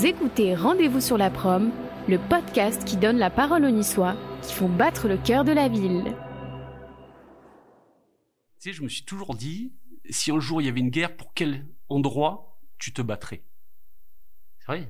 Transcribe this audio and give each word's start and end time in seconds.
Vous 0.00 0.06
écoutez 0.06 0.54
Rendez-vous 0.54 1.02
sur 1.02 1.18
la 1.18 1.28
prom, 1.28 1.72
le 2.08 2.16
podcast 2.16 2.86
qui 2.86 2.96
donne 2.96 3.18
la 3.18 3.28
parole 3.28 3.66
aux 3.66 3.70
Niçois 3.70 4.16
qui 4.40 4.54
font 4.54 4.70
battre 4.70 5.08
le 5.08 5.18
cœur 5.18 5.44
de 5.44 5.52
la 5.52 5.68
ville. 5.68 6.16
Tu 8.58 8.70
sais, 8.70 8.72
je 8.72 8.82
me 8.82 8.88
suis 8.88 9.04
toujours 9.04 9.34
dit, 9.34 9.74
si 10.08 10.30
un 10.30 10.40
jour 10.40 10.62
il 10.62 10.64
y 10.64 10.68
avait 10.70 10.80
une 10.80 10.88
guerre, 10.88 11.14
pour 11.14 11.34
quel 11.34 11.68
endroit 11.90 12.58
tu 12.78 12.94
te 12.94 13.02
battrais? 13.02 13.42
C'est 14.60 14.66
vrai? 14.68 14.88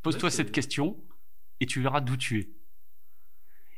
Pose-toi 0.00 0.30
cette 0.30 0.52
question 0.52 0.96
et 1.58 1.66
tu 1.66 1.82
verras 1.82 2.00
d'où 2.00 2.16
tu 2.16 2.38
es. 2.38 2.50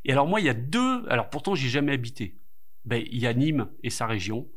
Et 0.04 0.12
alors 0.12 0.26
moi, 0.26 0.40
il 0.40 0.44
y 0.44 0.50
a 0.50 0.54
deux. 0.54 1.08
Alors 1.08 1.30
pourtant, 1.30 1.54
j'ai 1.54 1.70
jamais 1.70 1.92
habité. 1.92 2.36
Ben, 2.84 3.02
il 3.10 3.20
y 3.20 3.26
a 3.26 3.32
Nîmes 3.32 3.70
et 3.82 3.88
sa 3.88 4.06
région, 4.06 4.50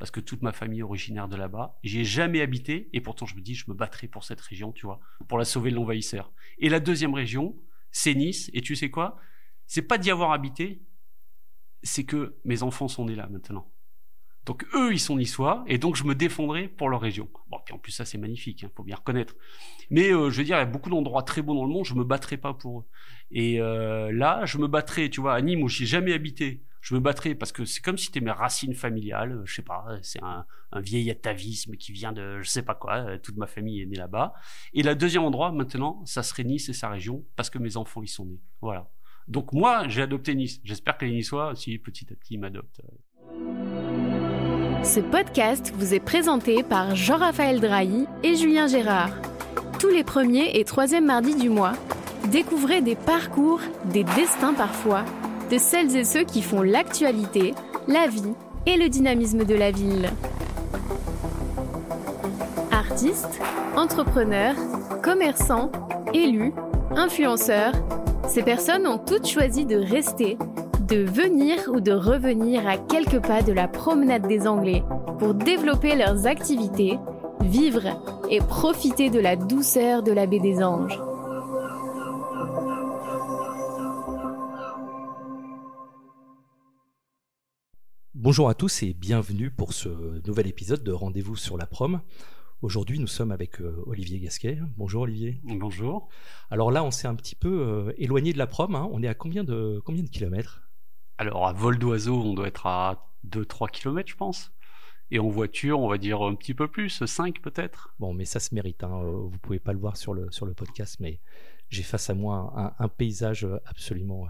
parce 0.00 0.10
que 0.10 0.18
toute 0.18 0.40
ma 0.40 0.52
famille 0.52 0.80
est 0.80 0.82
originaire 0.82 1.28
de 1.28 1.36
là-bas. 1.36 1.78
J'ai 1.84 2.04
jamais 2.04 2.40
habité, 2.40 2.88
et 2.94 3.02
pourtant 3.02 3.26
je 3.26 3.36
me 3.36 3.42
dis, 3.42 3.54
je 3.54 3.66
me 3.68 3.74
battrai 3.74 4.08
pour 4.08 4.24
cette 4.24 4.40
région, 4.40 4.72
tu 4.72 4.86
vois, 4.86 4.98
pour 5.28 5.36
la 5.36 5.44
sauver 5.44 5.70
de 5.70 5.76
l'envahisseur. 5.76 6.32
Et 6.58 6.70
la 6.70 6.80
deuxième 6.80 7.12
région, 7.12 7.54
c'est 7.92 8.14
Nice. 8.14 8.50
Et 8.54 8.62
tu 8.62 8.74
sais 8.74 8.90
quoi? 8.90 9.18
C'est 9.66 9.82
pas 9.82 9.98
d'y 9.98 10.10
avoir 10.10 10.32
habité, 10.32 10.82
c'est 11.82 12.04
que 12.04 12.40
mes 12.46 12.62
enfants 12.62 12.88
sont 12.88 13.04
nés 13.04 13.14
là 13.14 13.28
maintenant. 13.28 13.70
Donc 14.46 14.66
eux, 14.74 14.90
ils 14.90 14.98
sont 14.98 15.18
niçois, 15.18 15.64
et 15.66 15.76
donc 15.76 15.96
je 15.96 16.04
me 16.04 16.14
défendrai 16.14 16.66
pour 16.66 16.88
leur 16.88 17.02
région. 17.02 17.28
Bon, 17.50 17.58
puis 17.62 17.74
en 17.74 17.78
plus 17.78 17.92
ça 17.92 18.06
c'est 18.06 18.16
magnifique, 18.16 18.62
il 18.62 18.64
hein, 18.64 18.70
faut 18.74 18.82
bien 18.82 18.96
reconnaître. 18.96 19.34
Mais 19.90 20.14
euh, 20.14 20.30
je 20.30 20.38
veux 20.38 20.44
dire, 20.44 20.56
il 20.56 20.60
y 20.60 20.62
a 20.62 20.64
beaucoup 20.64 20.88
d'endroits 20.88 21.24
très 21.24 21.42
beaux 21.42 21.54
dans 21.54 21.66
le 21.66 21.72
monde, 21.72 21.84
je 21.84 21.94
me 21.94 22.04
battrai 22.04 22.38
pas 22.38 22.54
pour 22.54 22.80
eux. 22.80 22.84
Et 23.30 23.60
euh, 23.60 24.10
là, 24.12 24.46
je 24.46 24.56
me 24.56 24.66
battrai, 24.66 25.10
tu 25.10 25.20
vois, 25.20 25.34
à 25.34 25.42
Nîmes 25.42 25.62
où 25.62 25.68
j'ai 25.68 25.84
jamais 25.84 26.14
habité, 26.14 26.64
je 26.80 26.94
me 26.94 27.00
battrai 27.00 27.34
parce 27.34 27.52
que 27.52 27.64
c'est 27.64 27.82
comme 27.82 27.98
si 27.98 28.06
c'était 28.06 28.20
mes 28.20 28.30
racines 28.30 28.74
familiales, 28.74 29.42
je 29.44 29.54
sais 29.54 29.62
pas, 29.62 29.84
c'est 30.02 30.22
un, 30.22 30.46
un, 30.72 30.80
vieil 30.80 31.10
atavisme 31.10 31.76
qui 31.76 31.92
vient 31.92 32.12
de 32.12 32.40
je 32.40 32.48
sais 32.48 32.62
pas 32.62 32.74
quoi, 32.74 32.96
euh, 32.96 33.18
toute 33.18 33.36
ma 33.36 33.46
famille 33.46 33.82
est 33.82 33.86
née 33.86 33.96
là-bas. 33.96 34.32
Et 34.72 34.82
le 34.82 34.94
deuxième 34.94 35.24
endroit 35.24 35.52
maintenant, 35.52 36.02
ça 36.06 36.22
serait 36.22 36.44
Nice 36.44 36.68
et 36.68 36.72
sa 36.72 36.88
région 36.88 37.24
parce 37.36 37.50
que 37.50 37.58
mes 37.58 37.76
enfants 37.76 38.02
y 38.02 38.08
sont 38.08 38.24
nés. 38.24 38.40
Voilà. 38.60 38.90
Donc 39.28 39.52
moi, 39.52 39.86
j'ai 39.88 40.02
adopté 40.02 40.34
Nice. 40.34 40.60
J'espère 40.64 40.96
que 40.96 41.04
les 41.04 41.12
Niçois 41.12 41.50
aussi 41.50 41.78
petit 41.78 42.06
à 42.12 42.16
petit 42.16 42.38
m'adoptent. 42.38 42.80
Ce 44.82 45.00
podcast 45.00 45.72
vous 45.76 45.92
est 45.92 46.00
présenté 46.00 46.62
par 46.62 46.96
Jean-Raphaël 46.96 47.60
Drahi 47.60 48.06
et 48.22 48.34
Julien 48.34 48.66
Gérard. 48.66 49.12
Tous 49.78 49.90
les 49.90 50.04
premiers 50.04 50.58
et 50.58 50.64
troisièmes 50.64 51.06
mardis 51.06 51.36
du 51.36 51.50
mois, 51.50 51.74
découvrez 52.30 52.80
des 52.80 52.96
parcours, 52.96 53.60
des 53.84 54.04
destins 54.04 54.54
parfois, 54.54 55.04
de 55.50 55.58
celles 55.58 55.96
et 55.96 56.04
ceux 56.04 56.24
qui 56.24 56.42
font 56.42 56.62
l'actualité, 56.62 57.54
la 57.88 58.06
vie 58.06 58.34
et 58.66 58.76
le 58.76 58.88
dynamisme 58.88 59.44
de 59.44 59.54
la 59.54 59.70
ville. 59.70 60.08
Artistes, 62.70 63.40
entrepreneurs, 63.76 64.54
commerçants, 65.02 65.70
élus, 66.14 66.52
influenceurs, 66.94 67.72
ces 68.28 68.42
personnes 68.42 68.86
ont 68.86 68.98
toutes 68.98 69.26
choisi 69.26 69.64
de 69.64 69.76
rester 69.76 70.38
de 70.90 71.04
venir 71.04 71.70
ou 71.72 71.80
de 71.80 71.92
revenir 71.92 72.66
à 72.66 72.76
quelques 72.76 73.20
pas 73.20 73.42
de 73.42 73.52
la 73.52 73.68
promenade 73.68 74.26
des 74.26 74.48
Anglais 74.48 74.82
pour 75.20 75.34
développer 75.34 75.94
leurs 75.94 76.26
activités, 76.26 76.98
vivre 77.42 77.82
et 78.28 78.38
profiter 78.40 79.08
de 79.08 79.20
la 79.20 79.36
douceur 79.36 80.02
de 80.02 80.10
la 80.10 80.26
baie 80.26 80.40
des 80.40 80.62
Anges. 80.62 81.00
Bonjour 88.30 88.48
à 88.48 88.54
tous 88.54 88.84
et 88.84 88.92
bienvenue 88.92 89.50
pour 89.50 89.72
ce 89.72 89.88
nouvel 90.24 90.46
épisode 90.46 90.84
de 90.84 90.92
Rendez-vous 90.92 91.34
sur 91.34 91.58
la 91.58 91.66
prom. 91.66 92.00
Aujourd'hui, 92.62 93.00
nous 93.00 93.08
sommes 93.08 93.32
avec 93.32 93.60
euh, 93.60 93.82
Olivier 93.86 94.20
Gasquet. 94.20 94.60
Bonjour 94.76 95.02
Olivier. 95.02 95.40
Bonjour. 95.42 96.08
Alors 96.48 96.70
là, 96.70 96.84
on 96.84 96.92
s'est 96.92 97.08
un 97.08 97.16
petit 97.16 97.34
peu 97.34 97.48
euh, 97.48 97.92
éloigné 97.98 98.32
de 98.32 98.38
la 98.38 98.46
prom. 98.46 98.76
Hein. 98.76 98.88
On 98.92 99.02
est 99.02 99.08
à 99.08 99.14
combien 99.14 99.42
de, 99.42 99.82
combien 99.84 100.04
de 100.04 100.08
kilomètres? 100.08 100.62
Alors, 101.18 101.48
à 101.48 101.52
vol 101.52 101.76
d'oiseau, 101.76 102.22
on 102.22 102.34
doit 102.34 102.46
être 102.46 102.68
à 102.68 103.10
2-3 103.26 103.68
km, 103.68 104.08
je 104.08 104.14
pense. 104.14 104.52
Et 105.10 105.18
en 105.18 105.26
voiture, 105.26 105.80
on 105.80 105.88
va 105.88 105.98
dire 105.98 106.22
un 106.22 106.36
petit 106.36 106.54
peu 106.54 106.68
plus, 106.68 107.04
5 107.04 107.42
peut-être. 107.42 107.96
Bon, 107.98 108.14
mais 108.14 108.26
ça 108.26 108.38
se 108.38 108.54
mérite. 108.54 108.84
Hein. 108.84 109.02
Vous 109.02 109.38
pouvez 109.42 109.58
pas 109.58 109.72
le 109.72 109.80
voir 109.80 109.96
sur 109.96 110.14
le, 110.14 110.30
sur 110.30 110.46
le 110.46 110.54
podcast, 110.54 110.98
mais 111.00 111.18
j'ai 111.68 111.82
face 111.82 112.08
à 112.08 112.14
moi 112.14 112.74
un, 112.78 112.88
paysage 112.88 113.44
absolument, 113.66 114.28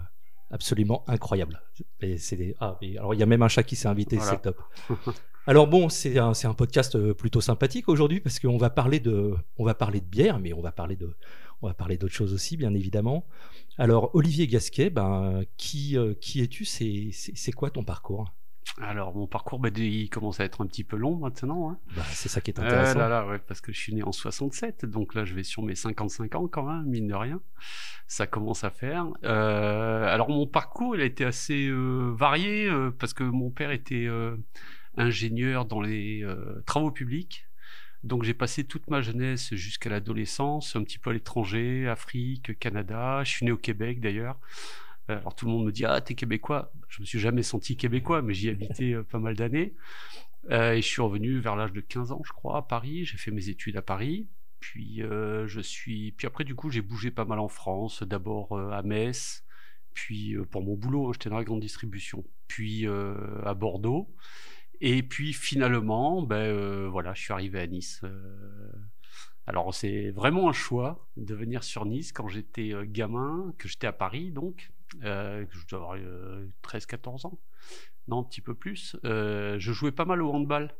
absolument 0.51 1.03
incroyable. 1.07 1.61
Et 2.01 2.17
c'est 2.17 2.55
ah, 2.59 2.77
alors, 2.97 3.13
il 3.13 3.19
y 3.19 3.23
a 3.23 3.25
même 3.25 3.41
un 3.41 3.47
chat 3.47 3.63
qui 3.63 3.75
s'est 3.75 3.87
invité, 3.87 4.19
c'est 4.19 4.41
top. 4.41 4.61
Alors 5.47 5.65
bon, 5.65 5.89
c'est 5.89 6.19
un, 6.19 6.33
un, 6.43 6.53
podcast 6.53 7.13
plutôt 7.13 7.41
sympathique 7.41 7.89
aujourd'hui 7.89 8.19
parce 8.19 8.39
qu'on 8.39 8.57
va 8.57 8.69
parler 8.69 8.99
de, 8.99 9.33
on 9.57 9.65
va 9.65 9.73
parler 9.73 9.99
de 9.99 10.05
bière, 10.05 10.39
mais 10.39 10.53
on 10.53 10.61
va 10.61 10.71
parler 10.71 10.95
de, 10.95 11.15
on 11.61 11.67
va 11.67 11.73
parler 11.73 11.97
d'autres 11.97 12.13
choses 12.13 12.33
aussi, 12.33 12.57
bien 12.57 12.73
évidemment. 12.73 13.25
Alors, 13.77 14.13
Olivier 14.15 14.47
Gasquet, 14.47 14.89
ben, 14.89 15.43
qui, 15.57 15.97
euh, 15.97 16.13
qui 16.13 16.41
es-tu? 16.41 16.65
C'est 16.65 17.51
quoi 17.51 17.69
ton 17.69 17.83
parcours? 17.83 18.25
Alors 18.79 19.15
mon 19.15 19.27
parcours, 19.27 19.59
bah, 19.59 19.69
il 19.75 20.09
commence 20.09 20.39
à 20.39 20.45
être 20.45 20.61
un 20.61 20.67
petit 20.67 20.83
peu 20.83 20.95
long 20.95 21.15
maintenant. 21.15 21.71
Hein. 21.71 21.77
Bah, 21.95 22.03
c'est 22.09 22.29
ça 22.29 22.41
qui 22.41 22.51
est 22.51 22.59
intéressant. 22.59 22.99
là, 22.99 23.09
là, 23.09 23.27
ouais, 23.27 23.39
parce 23.39 23.61
que 23.61 23.71
je 23.71 23.79
suis 23.79 23.93
né 23.93 24.03
en 24.03 24.11
67, 24.11 24.85
donc 24.85 25.13
là 25.13 25.25
je 25.25 25.33
vais 25.33 25.43
sur 25.43 25.63
mes 25.63 25.75
55 25.75 26.35
ans 26.35 26.47
quand 26.47 26.63
même, 26.63 26.85
mine 26.85 27.07
de 27.07 27.15
rien. 27.15 27.41
Ça 28.07 28.27
commence 28.27 28.63
à 28.63 28.69
faire. 28.69 29.07
Euh, 29.23 30.05
alors 30.05 30.29
mon 30.29 30.47
parcours, 30.47 30.95
il 30.95 31.01
a 31.01 31.05
été 31.05 31.25
assez 31.25 31.67
euh, 31.67 32.13
varié 32.15 32.69
parce 32.99 33.13
que 33.13 33.23
mon 33.23 33.49
père 33.49 33.71
était 33.71 34.07
ingénieur 34.97 35.65
dans 35.65 35.81
les 35.81 36.25
travaux 36.65 36.91
publics 36.91 37.47
donc 38.03 38.23
j'ai 38.23 38.33
passé 38.33 38.63
toute 38.63 38.89
ma 38.89 39.01
jeunesse 39.01 39.53
jusqu'à 39.53 39.89
l'adolescence, 39.89 40.75
un 40.75 40.83
petit 40.83 40.97
peu 40.97 41.11
à 41.11 41.13
l'étranger, 41.13 41.87
Afrique, 41.87 42.57
Canada. 42.57 43.23
Je 43.23 43.29
suis 43.29 43.45
né 43.45 43.51
au 43.51 43.57
Québec 43.57 43.99
d'ailleurs. 43.99 44.39
Euh, 45.11 45.19
alors 45.19 45.35
tout 45.35 45.45
le 45.45 45.51
monde 45.51 45.65
me 45.65 45.71
dit 45.71 45.85
ah 45.85 46.01
t'es 46.01 46.15
québécois. 46.15 46.71
Je 46.87 47.01
me 47.01 47.05
suis 47.05 47.19
jamais 47.19 47.43
senti 47.43 47.77
québécois, 47.77 48.21
mais 48.21 48.33
j'y 48.33 48.49
habitais 48.49 48.93
euh, 48.93 49.03
pas 49.03 49.19
mal 49.19 49.35
d'années. 49.35 49.75
Euh, 50.49 50.73
et 50.73 50.81
je 50.81 50.87
suis 50.87 51.01
revenu 51.01 51.39
vers 51.39 51.55
l'âge 51.55 51.73
de 51.73 51.81
15 51.81 52.11
ans, 52.11 52.21
je 52.25 52.31
crois, 52.31 52.57
à 52.57 52.61
Paris. 52.61 53.05
J'ai 53.05 53.17
fait 53.17 53.31
mes 53.31 53.49
études 53.49 53.77
à 53.77 53.81
Paris. 53.81 54.27
Puis 54.59 55.01
je 55.01 55.59
suis. 55.59 56.11
Puis 56.11 56.27
après 56.27 56.43
du 56.43 56.53
coup 56.53 56.69
j'ai 56.69 56.81
bougé 56.81 57.09
pas 57.09 57.25
mal 57.25 57.39
en 57.39 57.47
France. 57.47 58.03
D'abord 58.03 58.59
à 58.59 58.83
Metz, 58.83 59.43
puis 59.95 60.35
pour 60.51 60.63
mon 60.63 60.75
boulot, 60.75 61.07
hein, 61.07 61.11
j'étais 61.13 61.31
dans 61.31 61.37
la 61.37 61.43
grande 61.43 61.61
distribution. 61.61 62.23
Puis 62.47 62.85
à 62.87 63.53
Bordeaux. 63.55 64.13
Et 64.79 65.01
puis 65.01 65.33
finalement, 65.33 66.21
ben 66.21 66.87
voilà, 66.89 67.15
je 67.15 67.21
suis 67.23 67.33
arrivé 67.33 67.59
à 67.59 67.65
Nice. 67.65 68.03
Alors 69.47 69.73
c'est 69.73 70.11
vraiment 70.11 70.47
un 70.47 70.53
choix 70.53 71.07
de 71.17 71.33
venir 71.33 71.63
sur 71.63 71.85
Nice 71.85 72.11
quand 72.11 72.27
j'étais 72.27 72.71
gamin, 72.85 73.55
que 73.57 73.67
j'étais 73.67 73.87
à 73.87 73.93
Paris 73.93 74.31
donc, 74.31 74.71
que 74.99 75.47
je 75.49 75.67
dois 75.67 75.79
avoir 75.79 75.97
13-14 76.63 77.27
ans, 77.27 77.39
non 78.07 78.19
un 78.19 78.23
petit 78.23 78.41
peu 78.41 78.53
plus. 78.53 78.97
je 79.03 79.57
jouais 79.71 79.91
pas 79.91 80.05
mal 80.05 80.21
au 80.21 80.31
handball 80.31 80.73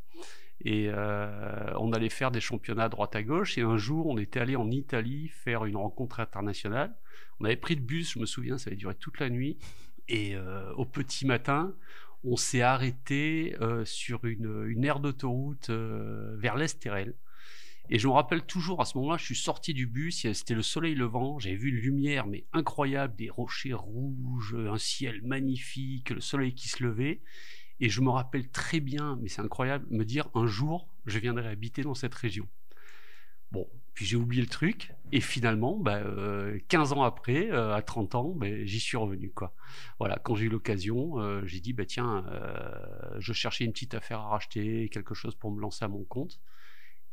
et 0.63 0.89
on 0.91 1.93
allait 1.93 2.09
faire 2.09 2.31
des 2.31 2.41
championnats 2.41 2.89
droite 2.89 3.15
à 3.15 3.23
gauche. 3.23 3.57
Et 3.57 3.61
un 3.61 3.77
jour, 3.77 4.07
on 4.07 4.17
était 4.17 4.39
allé 4.39 4.55
en 4.55 4.69
Italie 4.69 5.29
faire 5.29 5.65
une 5.65 5.77
rencontre 5.77 6.19
internationale. 6.19 6.95
On 7.39 7.45
avait 7.45 7.55
pris 7.55 7.75
le 7.75 7.81
bus, 7.81 8.13
je 8.13 8.19
me 8.19 8.25
souviens, 8.25 8.57
ça 8.57 8.69
avait 8.69 8.77
duré 8.77 8.95
toute 8.95 9.19
la 9.19 9.29
nuit. 9.29 9.57
Et 10.07 10.35
au 10.75 10.85
petit 10.85 11.25
matin, 11.25 11.73
on 12.23 12.35
s'est 12.35 12.61
arrêté 12.61 13.55
euh, 13.61 13.83
sur 13.85 14.25
une, 14.25 14.83
aire 14.83 14.99
d'autoroute 14.99 15.69
euh, 15.69 16.35
vers 16.37 16.55
l'Estérel. 16.55 17.15
Et 17.93 17.99
je 17.99 18.07
me 18.07 18.13
rappelle 18.13 18.41
toujours, 18.43 18.79
à 18.79 18.85
ce 18.85 18.97
moment-là, 18.97 19.17
je 19.17 19.25
suis 19.25 19.35
sorti 19.35 19.73
du 19.73 19.85
bus, 19.85 20.25
c'était 20.31 20.53
le 20.53 20.61
soleil 20.61 20.95
levant, 20.95 21.39
j'avais 21.39 21.57
vu 21.57 21.69
une 21.69 21.75
lumière, 21.75 22.25
mais 22.25 22.45
incroyable, 22.53 23.17
des 23.17 23.29
rochers 23.29 23.73
rouges, 23.73 24.55
un 24.55 24.77
ciel 24.77 25.21
magnifique, 25.23 26.11
le 26.11 26.21
soleil 26.21 26.55
qui 26.55 26.69
se 26.69 26.81
levait. 26.81 27.19
Et 27.81 27.89
je 27.89 27.99
me 27.99 28.09
rappelle 28.09 28.49
très 28.49 28.79
bien, 28.79 29.19
mais 29.21 29.27
c'est 29.27 29.41
incroyable, 29.41 29.85
me 29.89 30.05
dire 30.05 30.29
un 30.35 30.45
jour, 30.45 30.87
je 31.05 31.19
viendrai 31.19 31.49
habiter 31.49 31.81
dans 31.81 31.93
cette 31.93 32.15
région. 32.15 32.47
Bon, 33.51 33.67
puis 33.93 34.05
j'ai 34.05 34.15
oublié 34.15 34.41
le 34.41 34.47
truc, 34.47 34.93
et 35.11 35.19
finalement, 35.19 35.75
bah, 35.77 35.97
euh, 35.97 36.59
15 36.69 36.93
ans 36.93 37.03
après, 37.03 37.51
euh, 37.51 37.75
à 37.75 37.81
30 37.81 38.15
ans, 38.15 38.29
bah, 38.29 38.47
j'y 38.63 38.79
suis 38.79 38.95
revenu. 38.95 39.31
Quoi. 39.31 39.53
Voilà, 39.99 40.17
quand 40.17 40.35
j'ai 40.35 40.45
eu 40.45 40.49
l'occasion, 40.49 41.19
euh, 41.19 41.45
j'ai 41.45 41.59
dit, 41.59 41.73
bah, 41.73 41.85
tiens, 41.85 42.23
je 43.17 43.33
cherchais 43.33 43.65
une 43.65 43.73
petite 43.73 43.95
affaire 43.95 44.19
à 44.19 44.29
racheter, 44.29 44.87
quelque 44.87 45.13
chose 45.13 45.35
pour 45.35 45.51
me 45.51 45.59
lancer 45.59 45.83
à 45.83 45.89
mon 45.89 46.05
compte. 46.05 46.39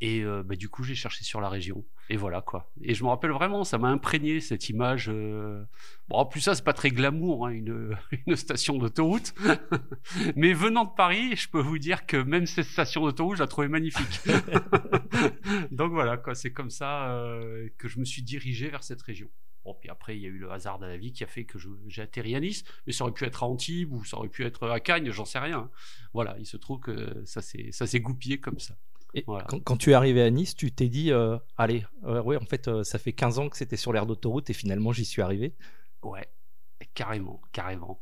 Et 0.01 0.21
euh, 0.23 0.43
bah, 0.43 0.55
du 0.55 0.69
coup, 0.69 0.83
j'ai 0.83 0.95
cherché 0.95 1.23
sur 1.25 1.41
la 1.41 1.49
région. 1.49 1.83
Et 2.09 2.15
voilà 2.15 2.41
quoi. 2.41 2.71
Et 2.81 2.95
je 2.95 3.03
me 3.03 3.09
rappelle 3.09 3.31
vraiment, 3.31 3.63
ça 3.63 3.77
m'a 3.77 3.89
imprégné 3.89 4.39
cette 4.39 4.69
image. 4.69 5.09
Euh... 5.09 5.63
Bon, 6.07 6.17
en 6.17 6.25
plus 6.25 6.39
ça, 6.41 6.55
c'est 6.55 6.63
pas 6.63 6.73
très 6.73 6.89
glamour, 6.89 7.47
hein, 7.47 7.51
une, 7.51 7.95
station 8.35 8.77
d'autoroute. 8.77 9.33
Mais 10.35 10.53
venant 10.53 10.85
de 10.85 10.95
Paris, 10.95 11.35
je 11.35 11.49
peux 11.49 11.59
vous 11.59 11.77
dire 11.77 12.05
que 12.05 12.17
même 12.17 12.45
cette 12.45 12.65
station 12.65 13.03
d'autoroute, 13.03 13.37
je 13.37 13.43
la 13.43 13.47
trouvais 13.47 13.67
magnifique. 13.67 14.21
Donc 15.71 15.91
voilà 15.91 16.17
quoi, 16.17 16.33
c'est 16.33 16.53
comme 16.53 16.69
ça 16.71 17.11
euh, 17.11 17.67
que 17.77 17.87
je 17.87 17.99
me 17.99 18.05
suis 18.05 18.23
dirigé 18.23 18.69
vers 18.69 18.83
cette 18.83 19.01
région. 19.01 19.29
Bon, 19.65 19.75
puis 19.79 19.89
après, 19.89 20.15
il 20.15 20.21
y 20.21 20.25
a 20.25 20.29
eu 20.29 20.37
le 20.37 20.49
hasard 20.49 20.79
de 20.79 20.85
la 20.85 20.97
vie 20.97 21.11
qui 21.11 21.25
a 21.25 21.27
fait 21.27 21.43
que 21.43 21.59
j'ai 21.87 22.01
atterri 22.01 22.33
à 22.33 22.39
Nice, 22.39 22.63
mais 22.87 22.93
ça 22.93 23.03
aurait 23.03 23.13
pu 23.13 23.25
être 23.25 23.43
à 23.43 23.47
Antibes 23.47 23.91
ou 23.91 24.05
ça 24.05 24.17
aurait 24.17 24.29
pu 24.29 24.45
être 24.45 24.69
à 24.69 24.79
Cagnes, 24.79 25.11
j'en 25.11 25.25
sais 25.25 25.39
rien. 25.39 25.69
Voilà, 26.13 26.37
il 26.39 26.45
se 26.45 26.55
trouve 26.55 26.79
que 26.79 27.21
ça 27.25 27.41
s'est 27.41 27.99
goupillé 27.99 28.39
comme 28.39 28.59
ça. 28.59 28.77
Et 29.13 29.25
quand, 29.65 29.77
tu 29.77 29.91
es 29.91 29.93
arrivé 29.93 30.21
à 30.21 30.29
Nice, 30.29 30.55
tu 30.55 30.71
t'es 30.71 30.87
dit, 30.87 31.11
allez, 31.57 31.85
ouais, 32.03 32.37
en 32.37 32.45
fait, 32.45 32.83
ça 32.83 32.99
fait 32.99 33.13
15 33.13 33.39
ans 33.39 33.49
que 33.49 33.57
c'était 33.57 33.77
sur 33.77 33.93
l'aire 33.93 34.05
d'autoroute 34.05 34.49
et 34.49 34.53
finalement 34.53 34.91
j'y 34.91 35.05
suis 35.05 35.21
arrivé. 35.21 35.55
Ouais, 36.03 36.27
Carrément, 36.93 37.41
carrément. 37.51 37.99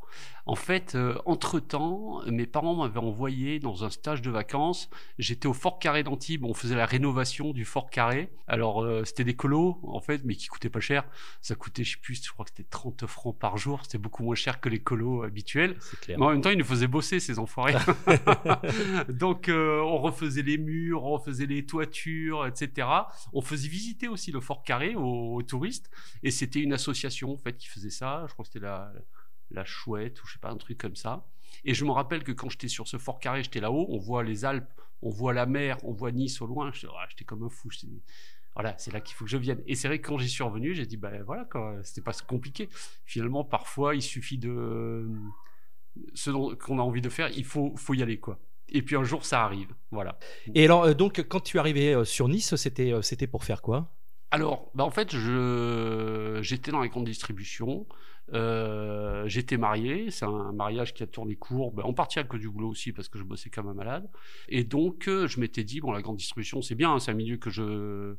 En 0.48 0.54
fait, 0.54 0.94
euh, 0.94 1.14
entre-temps, 1.26 2.22
mes 2.26 2.46
parents 2.46 2.74
m'avaient 2.74 2.98
envoyé 2.98 3.58
dans 3.58 3.84
un 3.84 3.90
stage 3.90 4.22
de 4.22 4.30
vacances. 4.30 4.88
J'étais 5.18 5.46
au 5.46 5.52
Fort 5.52 5.78
Carré 5.78 6.02
d'Antibes. 6.04 6.42
On 6.42 6.54
faisait 6.54 6.74
la 6.74 6.86
rénovation 6.86 7.52
du 7.52 7.66
Fort 7.66 7.90
Carré. 7.90 8.32
Alors, 8.46 8.82
euh, 8.82 9.04
c'était 9.04 9.24
des 9.24 9.36
colos, 9.36 9.78
en 9.82 10.00
fait, 10.00 10.22
mais 10.24 10.34
qui 10.36 10.46
coûtaient 10.46 10.70
pas 10.70 10.80
cher. 10.80 11.04
Ça 11.42 11.54
coûtait, 11.54 11.84
je 11.84 11.92
sais 11.92 12.00
plus, 12.00 12.24
je 12.24 12.32
crois 12.32 12.46
que 12.46 12.50
c'était 12.56 12.66
30 12.70 13.04
francs 13.06 13.38
par 13.38 13.58
jour. 13.58 13.80
C'était 13.82 13.98
beaucoup 13.98 14.22
moins 14.22 14.34
cher 14.34 14.58
que 14.58 14.70
les 14.70 14.78
colos 14.78 15.22
habituels. 15.22 15.76
Clair. 16.00 16.18
Mais 16.18 16.24
en 16.24 16.30
même 16.30 16.40
temps, 16.40 16.48
ils 16.48 16.58
nous 16.58 16.64
faisaient 16.64 16.86
bosser, 16.86 17.20
ces 17.20 17.38
enfoirés. 17.38 17.74
Donc, 19.10 19.50
euh, 19.50 19.82
on 19.82 19.98
refaisait 19.98 20.40
les 20.40 20.56
murs, 20.56 21.04
on 21.04 21.18
refaisait 21.18 21.44
les 21.44 21.66
toitures, 21.66 22.46
etc. 22.46 22.88
On 23.34 23.42
faisait 23.42 23.68
visiter 23.68 24.08
aussi 24.08 24.32
le 24.32 24.40
Fort 24.40 24.62
Carré 24.62 24.94
aux, 24.94 25.34
aux 25.34 25.42
touristes. 25.42 25.90
Et 26.22 26.30
c'était 26.30 26.60
une 26.60 26.72
association, 26.72 27.34
en 27.34 27.36
fait, 27.36 27.58
qui 27.58 27.68
faisait 27.68 27.90
ça. 27.90 28.24
Je 28.28 28.32
crois 28.32 28.46
que 28.46 28.50
c'était 28.50 28.64
la 28.64 28.90
la, 29.50 29.64
chouette 29.64 30.22
ou 30.22 30.26
je 30.26 30.34
sais 30.34 30.38
pas 30.38 30.50
un 30.50 30.56
truc 30.56 30.78
comme 30.78 30.96
ça. 30.96 31.26
Et 31.64 31.74
je 31.74 31.84
me 31.84 31.90
rappelle 31.90 32.22
que 32.22 32.32
quand 32.32 32.48
j'étais 32.48 32.68
sur 32.68 32.86
ce 32.86 32.98
fort 32.98 33.18
carré, 33.18 33.42
j'étais 33.42 33.60
là-haut, 33.60 33.86
on 33.90 33.98
voit 33.98 34.22
les 34.22 34.44
Alpes, 34.44 34.70
on 35.02 35.10
voit 35.10 35.32
la 35.32 35.46
mer, 35.46 35.78
on 35.84 35.92
voit 35.92 36.12
Nice 36.12 36.40
au 36.40 36.46
loin. 36.46 36.70
Ah, 36.70 37.06
j'étais 37.08 37.24
comme 37.24 37.42
un 37.42 37.48
fou. 37.48 37.68
voilà, 38.54 38.74
c'est 38.78 38.92
là 38.92 39.00
qu'il 39.00 39.16
faut 39.16 39.24
que 39.24 39.30
je 39.30 39.38
vienne. 39.38 39.62
Et 39.66 39.74
c'est 39.74 39.88
vrai 39.88 39.98
que 39.98 40.06
quand 40.06 40.18
j'y 40.18 40.28
suis 40.28 40.44
revenu, 40.44 40.74
j'ai 40.74 40.86
dit, 40.86 40.96
ben 40.96 41.22
voilà, 41.22 41.48
c'était 41.82 42.02
pas 42.02 42.12
compliqué. 42.26 42.68
Finalement, 43.06 43.44
parfois, 43.44 43.94
il 43.94 44.02
suffit 44.02 44.38
de 44.38 45.08
ce 46.14 46.30
qu'on 46.54 46.78
a 46.78 46.82
envie 46.82 47.00
de 47.00 47.08
faire, 47.08 47.28
il 47.30 47.44
faut, 47.44 47.74
faut 47.76 47.94
y 47.94 48.02
aller, 48.02 48.18
quoi. 48.18 48.38
Et 48.70 48.82
puis 48.82 48.96
un 48.96 49.04
jour, 49.04 49.24
ça 49.24 49.44
arrive, 49.44 49.74
voilà. 49.90 50.18
Et 50.54 50.64
alors, 50.64 50.84
euh, 50.84 50.94
donc, 50.94 51.24
quand 51.28 51.40
tu 51.40 51.56
es 51.56 51.60
arrivé 51.60 51.94
euh, 51.94 52.04
sur 52.04 52.28
Nice, 52.28 52.54
c'était, 52.56 52.92
euh, 52.92 53.02
c'était 53.02 53.26
pour 53.26 53.44
faire 53.44 53.62
quoi? 53.62 53.94
Alors, 54.30 54.70
bah 54.74 54.84
en 54.84 54.90
fait, 54.90 55.16
je 55.16 56.38
j'étais 56.42 56.70
dans 56.70 56.80
la 56.80 56.88
grande 56.88 57.06
distribution. 57.06 57.86
Euh, 58.34 59.26
j'étais 59.26 59.56
marié, 59.56 60.10
c'est 60.10 60.26
un 60.26 60.52
mariage 60.52 60.92
qui 60.92 61.02
a 61.02 61.06
tourné 61.06 61.34
court, 61.36 61.72
ben, 61.72 61.84
en 61.84 61.94
partie 61.94 62.18
à 62.18 62.24
cause 62.24 62.40
du 62.40 62.50
boulot 62.50 62.68
aussi 62.68 62.92
parce 62.92 63.08
que 63.08 63.18
je 63.18 63.24
bossais 63.24 63.50
comme 63.50 63.68
un 63.68 63.74
malade. 63.74 64.08
Et 64.48 64.64
donc 64.64 65.08
euh, 65.08 65.26
je 65.26 65.40
m'étais 65.40 65.64
dit 65.64 65.80
bon 65.80 65.92
la 65.92 66.02
grande 66.02 66.16
distribution 66.16 66.60
c'est 66.60 66.74
bien, 66.74 66.92
hein, 66.92 66.98
c'est 66.98 67.10
un 67.10 67.14
milieu 67.14 67.38
que 67.38 67.50
je 67.50 68.16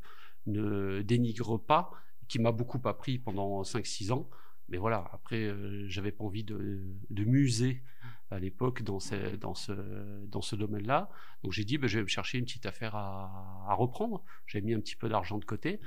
ne 0.48 1.02
dénigre 1.04 1.60
pas, 1.60 1.92
qui 2.28 2.40
m'a 2.40 2.52
beaucoup 2.52 2.82
appris 2.86 3.20
pendant 3.20 3.62
5-6 3.62 4.12
ans. 4.12 4.30
Mais 4.70 4.78
voilà, 4.78 5.06
après 5.14 5.44
euh, 5.44 5.88
j'avais 5.88 6.12
pas 6.12 6.24
envie 6.24 6.44
de, 6.44 6.82
de 7.10 7.24
muser 7.24 7.84
à 8.32 8.40
l'époque 8.40 8.84
dans 8.84 9.00
ce, 9.00 10.56
domaine-là. 10.56 11.10
Donc 11.44 11.52
j'ai 11.54 11.64
dit, 11.64 11.78
ben, 11.78 11.88
je 11.88 11.98
vais 11.98 12.04
me 12.04 12.08
chercher 12.08 12.38
une 12.38 12.46
petite 12.46 12.66
affaire 12.66 12.96
à, 12.96 13.66
à 13.68 13.74
reprendre. 13.74 14.24
J'ai 14.46 14.62
mis 14.62 14.74
un 14.74 14.80
petit 14.80 14.96
peu 14.96 15.10
d'argent 15.10 15.38
de 15.38 15.46
côté, 15.46 15.80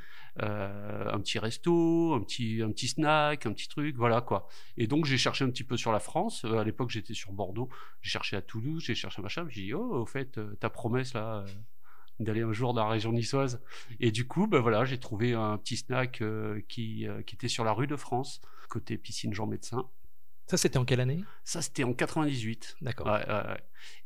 euh, 0.43 1.11
un 1.13 1.21
petit 1.21 1.39
resto, 1.39 2.15
un 2.15 2.21
petit, 2.21 2.89
snack, 2.89 3.47
un 3.47 3.53
petit 3.53 3.69
truc, 3.69 3.97
voilà 3.97 4.21
quoi. 4.21 4.49
Et 4.77 4.87
donc 4.87 5.05
j'ai 5.05 5.19
cherché 5.19 5.45
un 5.45 5.51
petit 5.51 5.65
peu 5.65 5.77
sur 5.77 5.93
la 5.93 6.01
France. 6.01 6.45
Euh, 6.45 6.59
à 6.59 6.65
l'époque 6.65 6.91
j'étais 6.91 7.15
sur 7.15 7.33
Bordeaux, 7.33 7.69
j'ai 8.01 8.11
cherché 8.11 8.37
à 8.37 8.43
Toulouse, 8.43 8.83
j'ai 8.85 8.95
cherché 8.95 9.21
machin. 9.23 9.47
J'ai 9.49 9.63
dit, 9.63 9.75
oh, 9.75 10.03
au 10.03 10.07
fait, 10.07 10.39
euh, 10.39 10.55
ta 10.61 10.71
promesse 10.71 11.15
là. 11.15 11.45
D'aller 12.21 12.43
un 12.43 12.53
jour 12.53 12.75
dans 12.75 12.85
la 12.85 12.91
région 12.91 13.11
niçoise 13.11 13.61
et 13.99 14.13
du 14.13 14.29
coup 14.29 14.47
ben 14.47 14.61
voilà 14.61 14.85
j'ai 14.85 15.01
trouvé 15.01 15.33
un 15.33 15.57
petit 15.57 15.79
snack 15.79 16.23
qui, 16.69 17.07
qui 17.27 17.35
était 17.35 17.49
sur 17.49 17.65
la 17.65 17.73
rue 17.73 17.87
de 17.87 17.97
France 17.97 18.43
côté 18.69 18.99
piscine 18.99 19.33
Jean 19.33 19.47
Médecin 19.47 19.89
ça, 20.47 20.57
c'était 20.57 20.79
en 20.79 20.85
quelle 20.85 21.01
année? 21.01 21.25
Ça, 21.45 21.63
c'était 21.63 21.85
en 21.85 21.95
98. 21.95 22.77
D'accord. 22.83 23.19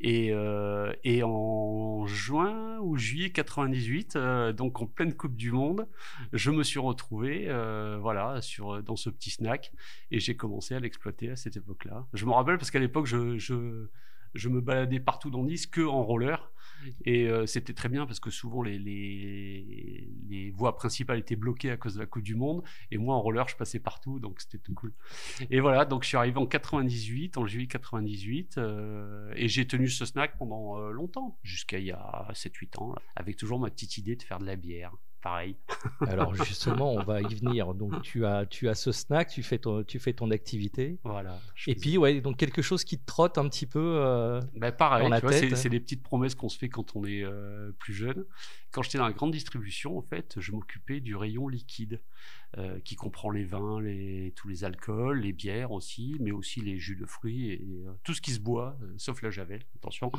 et, 0.00 0.32
euh, 0.32 0.92
et 1.04 1.22
en 1.22 2.06
juin 2.06 2.78
ou 2.80 2.96
juillet 2.96 3.30
98, 3.30 4.16
euh, 4.16 4.52
donc 4.52 4.80
en 4.80 4.86
pleine 4.86 5.14
Coupe 5.14 5.34
du 5.34 5.50
Monde, 5.50 5.88
je 6.32 6.50
me 6.50 6.62
suis 6.62 6.78
retrouvé 6.78 7.46
euh, 7.48 7.98
voilà, 8.00 8.40
sur, 8.42 8.82
dans 8.82 8.96
ce 8.96 9.10
petit 9.10 9.30
snack 9.30 9.72
et 10.10 10.20
j'ai 10.20 10.36
commencé 10.36 10.74
à 10.74 10.80
l'exploiter 10.80 11.30
à 11.30 11.36
cette 11.36 11.56
époque-là. 11.56 12.06
Je 12.12 12.24
me 12.26 12.32
rappelle 12.32 12.58
parce 12.58 12.70
qu'à 12.70 12.78
l'époque, 12.78 13.06
je, 13.06 13.38
je, 13.38 13.88
je 14.36 14.48
me 14.48 14.60
baladais 14.60 15.00
partout 15.00 15.30
dans 15.30 15.44
Nice 15.44 15.66
que 15.66 15.80
en 15.80 16.02
roller. 16.02 16.52
Et 17.04 17.28
euh, 17.28 17.46
c'était 17.46 17.72
très 17.72 17.88
bien 17.88 18.06
parce 18.06 18.20
que 18.20 18.30
souvent 18.30 18.62
les, 18.62 18.78
les, 18.78 20.50
voies 20.50 20.76
principales 20.76 21.18
étaient 21.18 21.36
bloquées 21.36 21.70
à 21.70 21.76
cause 21.76 21.94
de 21.94 22.00
la 22.00 22.06
Coupe 22.06 22.22
du 22.22 22.34
Monde. 22.34 22.62
Et 22.90 22.98
moi 22.98 23.14
en 23.14 23.20
roller, 23.20 23.48
je 23.48 23.56
passais 23.56 23.80
partout, 23.80 24.20
donc 24.20 24.40
c'était 24.40 24.58
tout 24.58 24.74
cool. 24.74 24.92
Et 25.50 25.60
voilà, 25.60 25.84
donc 25.84 26.02
je 26.04 26.08
suis 26.08 26.16
arrivé 26.16 26.38
en 26.38 26.46
98, 26.46 27.36
en 27.38 27.46
juillet 27.46 27.66
98, 27.66 28.58
euh, 28.58 29.32
et 29.36 29.48
j'ai 29.48 29.66
tenu 29.66 29.88
ce 29.88 30.04
snack 30.04 30.38
pendant 30.38 30.78
euh, 30.78 30.90
longtemps, 30.90 31.38
jusqu'à 31.42 31.78
il 31.78 31.86
y 31.86 31.92
a 31.92 32.28
7-8 32.32 32.78
ans, 32.78 32.94
avec 33.16 33.36
toujours 33.36 33.58
ma 33.58 33.70
petite 33.70 33.98
idée 33.98 34.16
de 34.16 34.22
faire 34.22 34.38
de 34.38 34.46
la 34.46 34.56
bière 34.56 34.92
pareil. 35.26 35.56
Alors 36.06 36.34
justement, 36.44 36.92
on 36.92 37.02
va 37.02 37.20
y 37.20 37.34
venir. 37.34 37.74
Donc 37.74 38.00
tu 38.02 38.24
as, 38.24 38.46
tu 38.46 38.68
as 38.68 38.74
ce 38.74 38.92
snack, 38.92 39.28
tu 39.28 39.42
fais 39.42 39.58
ton, 39.58 39.82
tu 39.82 39.98
fais 39.98 40.12
ton 40.12 40.30
activité. 40.30 40.98
Voilà. 41.02 41.40
Et 41.66 41.74
puis 41.74 41.98
ouais, 41.98 42.20
donc 42.20 42.36
quelque 42.36 42.62
chose 42.62 42.84
qui 42.84 42.98
te 42.98 43.06
trotte 43.06 43.36
un 43.36 43.48
petit 43.48 43.66
peu. 43.66 43.96
Euh, 43.96 44.40
ben, 44.54 44.70
pareil, 44.70 45.10
c'est 45.52 45.68
des 45.68 45.80
petites 45.80 46.02
promesses 46.02 46.36
qu'on 46.36 46.48
se 46.48 46.58
fait 46.58 46.68
quand 46.68 46.94
on 46.94 47.04
est 47.04 47.24
euh, 47.24 47.72
plus 47.78 47.92
jeune. 47.92 48.24
Quand 48.76 48.82
j'étais 48.82 48.98
dans 48.98 49.06
la 49.06 49.14
grande 49.14 49.30
distribution, 49.30 49.96
en 49.96 50.02
fait, 50.02 50.36
je 50.38 50.52
m'occupais 50.52 51.00
du 51.00 51.16
rayon 51.16 51.48
liquide, 51.48 52.02
euh, 52.58 52.78
qui 52.84 52.94
comprend 52.94 53.30
les 53.30 53.44
vins, 53.44 53.80
tous 54.34 54.48
les 54.48 54.64
alcools, 54.64 55.20
les 55.20 55.32
bières 55.32 55.72
aussi, 55.72 56.18
mais 56.20 56.30
aussi 56.30 56.60
les 56.60 56.76
jus 56.76 56.94
de 56.94 57.06
fruits 57.06 57.52
et, 57.52 57.66
tout 58.04 58.12
ce 58.12 58.20
qui 58.20 58.32
se 58.32 58.38
boit, 58.40 58.76
sauf 58.98 59.22
la 59.22 59.30
javel, 59.30 59.62
attention. 59.76 60.12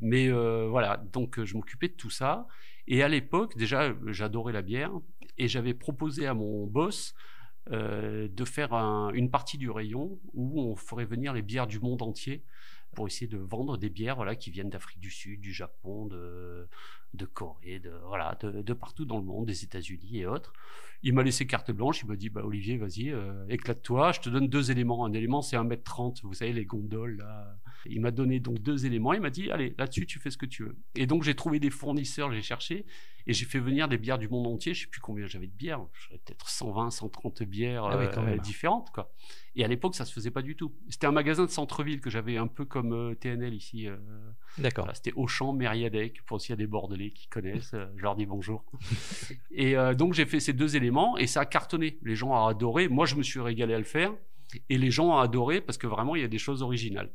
Mais 0.00 0.30
voilà, 0.30 0.96
donc 1.12 1.42
je 1.42 1.56
m'occupais 1.56 1.88
de 1.88 1.94
tout 1.94 2.08
ça. 2.08 2.46
Et 2.86 3.02
à 3.02 3.08
l'époque, 3.08 3.56
déjà, 3.56 3.92
j'adorais 4.06 4.52
la 4.52 4.62
bière 4.62 4.92
et 5.36 5.48
j'avais 5.48 5.74
proposé 5.74 6.28
à 6.28 6.34
mon 6.34 6.68
boss 6.68 7.16
euh, 7.72 8.28
de 8.28 8.44
faire 8.44 8.74
une 9.14 9.30
partie 9.30 9.56
du 9.56 9.70
rayon 9.70 10.20
où 10.34 10.60
on 10.60 10.76
ferait 10.76 11.06
venir 11.06 11.32
les 11.32 11.40
bières 11.40 11.66
du 11.66 11.80
monde 11.80 12.02
entier 12.02 12.44
pour 12.94 13.06
essayer 13.06 13.26
de 13.26 13.38
vendre 13.38 13.76
des 13.76 13.90
bières 13.90 14.16
voilà, 14.16 14.36
qui 14.36 14.50
viennent 14.50 14.70
d'Afrique 14.70 15.00
du 15.00 15.10
Sud, 15.10 15.40
du 15.40 15.52
Japon, 15.52 16.06
de, 16.06 16.68
de 17.14 17.24
Corée, 17.26 17.78
de, 17.78 17.92
voilà, 18.06 18.36
de, 18.42 18.72
partout 18.72 19.04
dans 19.04 19.18
le 19.18 19.24
monde, 19.24 19.46
des 19.46 19.64
États-Unis 19.64 20.18
et 20.20 20.26
autres. 20.26 20.52
Il 21.02 21.12
m'a 21.12 21.22
laissé 21.22 21.46
carte 21.46 21.70
blanche, 21.70 22.00
il 22.02 22.08
m'a 22.08 22.16
dit 22.16 22.30
bah, 22.30 22.42
Olivier, 22.44 22.76
vas-y, 22.76 23.10
euh, 23.10 23.44
éclate-toi, 23.48 24.12
je 24.12 24.20
te 24.20 24.28
donne 24.28 24.48
deux 24.48 24.70
éléments. 24.70 25.04
Un 25.04 25.12
élément, 25.12 25.42
c'est 25.42 25.56
1m30, 25.56 26.22
vous 26.22 26.34
savez, 26.34 26.52
les 26.52 26.64
gondoles. 26.64 27.16
Là. 27.18 27.58
Il 27.86 28.00
m'a 28.00 28.10
donné 28.10 28.40
donc 28.40 28.60
deux 28.60 28.86
éléments, 28.86 29.12
il 29.12 29.20
m'a 29.20 29.30
dit 29.30 29.50
allez, 29.50 29.74
là-dessus, 29.78 30.06
tu 30.06 30.18
fais 30.18 30.30
ce 30.30 30.38
que 30.38 30.46
tu 30.46 30.64
veux. 30.64 30.76
Et 30.94 31.06
donc, 31.06 31.22
j'ai 31.22 31.34
trouvé 31.34 31.60
des 31.60 31.70
fournisseurs, 31.70 32.32
j'ai 32.32 32.42
cherché, 32.42 32.86
et 33.26 33.32
j'ai 33.32 33.44
fait 33.46 33.58
venir 33.58 33.88
des 33.88 33.98
bières 33.98 34.18
du 34.18 34.28
monde 34.28 34.46
entier. 34.46 34.74
Je 34.74 34.82
sais 34.82 34.86
plus 34.86 35.00
combien 35.00 35.26
j'avais 35.26 35.46
de 35.46 35.52
bières, 35.52 35.80
j'avais 36.08 36.20
peut-être 36.24 36.48
120, 36.48 36.90
130 36.90 37.42
bières 37.42 37.84
ah 37.84 37.96
euh, 37.96 38.38
différentes. 38.38 38.90
quoi. 38.90 39.12
Et 39.56 39.64
à 39.64 39.68
l'époque, 39.68 39.94
ça 39.94 40.04
se 40.04 40.12
faisait 40.12 40.30
pas 40.30 40.42
du 40.42 40.56
tout. 40.56 40.74
C'était 40.88 41.06
un 41.06 41.12
magasin 41.12 41.44
de 41.44 41.50
centre-ville 41.50 42.00
que 42.00 42.10
j'avais 42.10 42.36
un 42.36 42.48
peu 42.48 42.64
comme 42.64 42.92
euh, 42.92 43.14
TNL 43.14 43.54
ici. 43.54 43.88
D'accord. 44.58 44.88
c'était 44.94 45.12
Auchan, 45.16 45.52
Mériadec, 45.52 46.22
pour 46.24 46.36
aussi 46.36 46.48
il 46.48 46.50
y 46.50 46.54
a 46.54 46.56
des 46.56 46.66
Bordelais 46.66 47.10
qui 47.10 47.28
connaissent, 47.28 47.74
euh, 47.74 47.86
je 47.96 48.02
leur 48.02 48.14
dis 48.14 48.26
bonjour. 48.26 48.64
et 49.50 49.76
euh, 49.76 49.94
donc 49.94 50.14
j'ai 50.14 50.26
fait 50.26 50.40
ces 50.40 50.52
deux 50.52 50.76
éléments 50.76 51.16
et 51.18 51.26
ça 51.26 51.40
a 51.40 51.46
cartonné. 51.46 51.98
Les 52.02 52.14
gens 52.14 52.30
ont 52.30 52.46
adoré. 52.46 52.88
Moi, 52.88 53.06
je 53.06 53.16
me 53.16 53.22
suis 53.22 53.40
régalé 53.40 53.74
à 53.74 53.78
le 53.78 53.84
faire 53.84 54.12
et 54.68 54.78
les 54.78 54.90
gens 54.90 55.16
ont 55.16 55.18
adoré 55.18 55.60
parce 55.60 55.78
que 55.78 55.86
vraiment 55.86 56.14
il 56.14 56.22
y 56.22 56.24
a 56.24 56.28
des 56.28 56.38
choses 56.38 56.62
originales. 56.62 57.10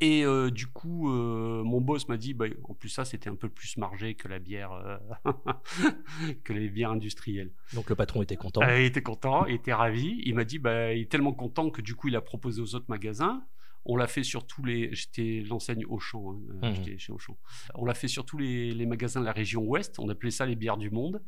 Et 0.00 0.24
euh, 0.24 0.50
du 0.50 0.66
coup, 0.66 1.08
mon 1.08 1.80
boss 1.80 2.08
m'a 2.08 2.16
dit, 2.16 2.34
bah, 2.34 2.46
en 2.64 2.74
plus 2.74 2.88
ça, 2.88 3.04
c'était 3.04 3.30
un 3.30 3.34
peu 3.34 3.48
plus 3.48 3.76
margé 3.76 4.14
que 4.14 4.28
la 4.28 4.38
bière, 4.38 5.00
que 6.44 6.52
les 6.52 6.68
bières 6.68 6.90
industrielles. 6.90 7.52
Donc 7.72 7.88
le 7.88 7.96
patron 7.96 8.22
était 8.22 8.36
content. 8.36 8.60
il 8.62 8.84
était 8.84 9.02
content, 9.02 9.46
il 9.46 9.54
était 9.54 9.72
ravi. 9.72 10.20
Il 10.24 10.34
m'a 10.34 10.44
dit, 10.44 10.58
bah, 10.58 10.92
il 10.92 11.02
est 11.02 11.10
tellement 11.10 11.32
content 11.32 11.70
que 11.70 11.82
du 11.82 11.94
coup, 11.94 12.08
il 12.08 12.16
a 12.16 12.20
proposé 12.20 12.60
aux 12.60 12.74
autres 12.74 12.86
magasins. 12.88 13.44
On 13.88 13.96
l'a 13.96 14.06
fait 14.06 14.24
sur 14.24 14.46
tous 14.46 14.64
les. 14.64 14.92
J'étais 14.94 15.42
l'enseigne 15.48 15.84
Auchan. 15.86 16.32
Hein, 16.32 16.40
euh, 16.62 16.70
mmh. 16.70 16.74
J'étais 16.74 16.98
chez 16.98 17.12
Auchan. 17.12 17.38
On 17.74 17.84
l'a 17.84 17.94
fait 17.94 18.08
sur 18.08 18.24
tous 18.24 18.36
les, 18.38 18.86
magasins 18.86 19.20
de 19.20 19.24
la 19.24 19.32
région 19.32 19.62
Ouest. 19.62 19.98
On 19.98 20.08
appelait 20.08 20.30
ça 20.30 20.44
les 20.44 20.56
bières 20.56 20.76
du 20.76 20.90
monde. 20.90 21.22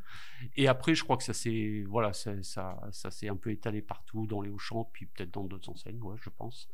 Et 0.56 0.68
après, 0.68 0.94
je 0.94 1.04
crois 1.04 1.16
que 1.16 1.24
ça 1.24 1.32
s'est 1.32 1.84
voilà, 1.88 2.12
ça, 2.12 2.42
ça, 2.42 2.78
ça 2.90 3.10
s'est 3.10 3.28
un 3.28 3.36
peu 3.36 3.50
étalé 3.50 3.80
partout 3.80 4.26
dans 4.26 4.40
les 4.40 4.50
Auchan, 4.50 4.88
puis 4.92 5.06
peut-être 5.06 5.30
dans 5.30 5.44
d'autres 5.44 5.70
enseignes, 5.70 6.02
ouais, 6.02 6.16
je 6.20 6.30
pense. 6.30 6.68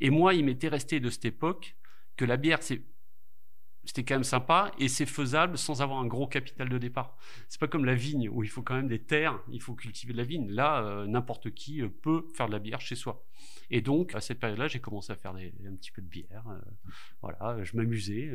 Et 0.00 0.10
moi, 0.10 0.34
il 0.34 0.44
m'était 0.44 0.68
resté 0.68 1.00
de 1.00 1.08
cette 1.08 1.24
époque 1.24 1.76
que 2.16 2.24
la 2.24 2.36
bière, 2.36 2.62
c'est 2.62 2.82
c'était 3.88 4.04
quand 4.04 4.16
même 4.16 4.24
sympa 4.24 4.70
et 4.78 4.86
c'est 4.86 5.06
faisable 5.06 5.56
sans 5.56 5.80
avoir 5.80 5.98
un 5.98 6.06
gros 6.06 6.26
capital 6.26 6.68
de 6.68 6.76
départ. 6.76 7.16
C'est 7.48 7.58
pas 7.58 7.68
comme 7.68 7.86
la 7.86 7.94
vigne 7.94 8.28
où 8.28 8.42
il 8.42 8.50
faut 8.50 8.60
quand 8.60 8.74
même 8.74 8.86
des 8.86 8.98
terres, 8.98 9.40
il 9.50 9.62
faut 9.62 9.74
cultiver 9.74 10.12
de 10.12 10.18
la 10.18 10.24
vigne. 10.24 10.50
Là, 10.50 10.82
euh, 10.82 11.06
n'importe 11.06 11.54
qui 11.54 11.80
euh, 11.80 11.88
peut 11.88 12.26
faire 12.34 12.48
de 12.48 12.52
la 12.52 12.58
bière 12.58 12.82
chez 12.82 12.96
soi. 12.96 13.24
Et 13.70 13.80
donc, 13.80 14.14
à 14.14 14.20
cette 14.20 14.40
période-là, 14.40 14.68
j'ai 14.68 14.80
commencé 14.80 15.10
à 15.10 15.16
faire 15.16 15.30
un 15.30 15.74
petit 15.76 15.90
peu 15.90 16.02
de 16.02 16.06
bière. 16.06 16.44
Euh, 16.50 16.58
voilà, 17.22 17.64
je 17.64 17.78
m'amusais. 17.78 18.30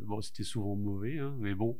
bon, 0.00 0.20
c'était 0.20 0.42
souvent 0.42 0.76
mauvais, 0.76 1.18
hein, 1.18 1.34
mais 1.38 1.54
bon, 1.54 1.78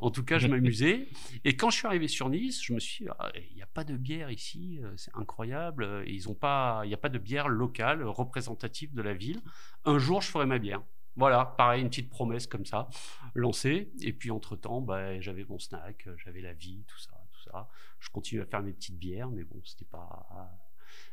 en 0.00 0.10
tout 0.10 0.24
cas, 0.24 0.38
je 0.38 0.46
m'amusais. 0.46 1.08
Et 1.44 1.56
quand 1.56 1.70
je 1.70 1.78
suis 1.78 1.86
arrivé 1.88 2.06
sur 2.06 2.28
Nice, 2.28 2.62
je 2.62 2.72
me 2.72 2.78
suis 2.78 3.04
dit, 3.04 3.10
ah, 3.18 3.32
il 3.50 3.56
n'y 3.56 3.62
a 3.62 3.66
pas 3.66 3.82
de 3.82 3.96
bière 3.96 4.30
ici, 4.30 4.80
c'est 4.96 5.14
incroyable. 5.14 6.04
Il 6.06 6.16
n'y 6.16 6.94
a 6.94 6.98
pas 7.00 7.08
de 7.08 7.18
bière 7.18 7.48
locale 7.48 8.04
représentative 8.04 8.94
de 8.94 9.02
la 9.02 9.14
ville. 9.14 9.40
Un 9.84 9.98
jour, 9.98 10.20
je 10.20 10.28
ferai 10.28 10.46
ma 10.46 10.58
bière. 10.58 10.82
Voilà, 11.16 11.44
pareil, 11.44 11.82
une 11.82 11.88
petite 11.88 12.10
promesse 12.10 12.46
comme 12.46 12.66
ça, 12.66 12.88
lancée. 13.34 13.92
Et 14.02 14.12
puis 14.12 14.30
entre-temps, 14.30 14.80
bah, 14.80 15.20
j'avais 15.20 15.44
mon 15.44 15.58
snack, 15.58 16.08
j'avais 16.16 16.40
la 16.40 16.52
vie, 16.52 16.84
tout 16.88 16.98
ça, 16.98 17.12
tout 17.30 17.50
ça. 17.50 17.68
Je 18.00 18.10
continue 18.10 18.40
à 18.40 18.46
faire 18.46 18.62
mes 18.62 18.72
petites 18.72 18.98
bières, 18.98 19.30
mais 19.30 19.44
bon, 19.44 19.60
c'était 19.64 19.84
pas... 19.84 20.26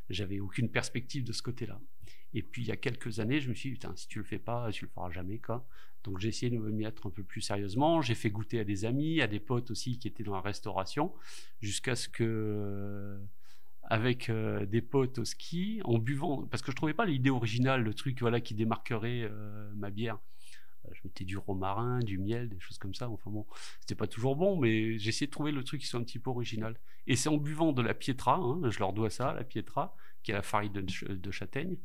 J'avais 0.09 0.39
aucune 0.39 0.69
perspective 0.69 1.23
de 1.23 1.31
ce 1.31 1.41
côté-là. 1.41 1.79
Et 2.33 2.41
puis 2.41 2.63
il 2.63 2.67
y 2.67 2.71
a 2.71 2.77
quelques 2.77 3.19
années, 3.19 3.39
je 3.39 3.49
me 3.49 3.53
suis 3.53 3.69
dit, 3.69 3.73
putain, 3.75 3.95
si 3.95 4.07
tu 4.07 4.19
le 4.19 4.25
fais 4.25 4.39
pas, 4.39 4.71
tu 4.71 4.85
le 4.85 4.91
feras 4.91 5.11
jamais, 5.11 5.37
quoi. 5.37 5.67
Donc 6.03 6.19
j'ai 6.19 6.29
essayé 6.29 6.49
de 6.49 6.57
me 6.57 6.71
mettre 6.71 7.05
un 7.07 7.09
peu 7.11 7.23
plus 7.23 7.41
sérieusement. 7.41 8.01
J'ai 8.01 8.15
fait 8.15 8.29
goûter 8.31 8.59
à 8.59 8.63
des 8.63 8.85
amis, 8.85 9.21
à 9.21 9.27
des 9.27 9.39
potes 9.39 9.69
aussi 9.69 9.99
qui 9.99 10.07
étaient 10.07 10.23
dans 10.23 10.33
la 10.33 10.41
restauration, 10.41 11.13
jusqu'à 11.61 11.95
ce 11.95 12.09
que 12.09 13.19
avec 13.83 14.29
euh, 14.29 14.65
des 14.65 14.81
potes 14.81 15.19
au 15.19 15.25
ski, 15.25 15.81
en 15.83 15.97
buvant, 15.97 16.47
parce 16.47 16.61
que 16.61 16.71
je 16.71 16.75
trouvais 16.75 16.93
pas 16.93 17.05
l'idée 17.05 17.29
originale, 17.29 17.83
le 17.83 17.93
truc 17.93 18.19
voilà 18.21 18.39
qui 18.39 18.53
démarquerait 18.53 19.23
euh, 19.23 19.71
ma 19.75 19.89
bière. 19.89 20.17
Euh, 20.85 20.89
je 20.93 21.01
mettais 21.03 21.25
du 21.25 21.37
romarin, 21.37 21.99
du 21.99 22.17
miel, 22.17 22.49
des 22.49 22.59
choses 22.59 22.77
comme 22.77 22.93
ça. 22.93 23.09
Enfin 23.09 23.29
bon, 23.31 23.45
c'était 23.79 23.95
pas 23.95 24.07
toujours 24.07 24.35
bon, 24.35 24.57
mais 24.57 24.97
j'essayais 24.97 25.27
de 25.27 25.31
trouver 25.31 25.51
le 25.51 25.63
truc 25.63 25.81
qui 25.81 25.87
soit 25.87 25.99
un 25.99 26.03
petit 26.03 26.19
peu 26.19 26.29
original. 26.29 26.79
Et 27.07 27.15
c'est 27.15 27.29
en 27.29 27.37
buvant 27.37 27.73
de 27.73 27.81
la 27.81 27.93
pietra, 27.93 28.35
hein, 28.35 28.61
je 28.69 28.79
leur 28.79 28.93
dois 28.93 29.09
ça, 29.09 29.33
la 29.33 29.43
pietra, 29.43 29.95
qui 30.23 30.31
est 30.31 30.35
la 30.35 30.43
farine 30.43 30.71
de, 30.71 31.31
châtaigne. 31.31 31.77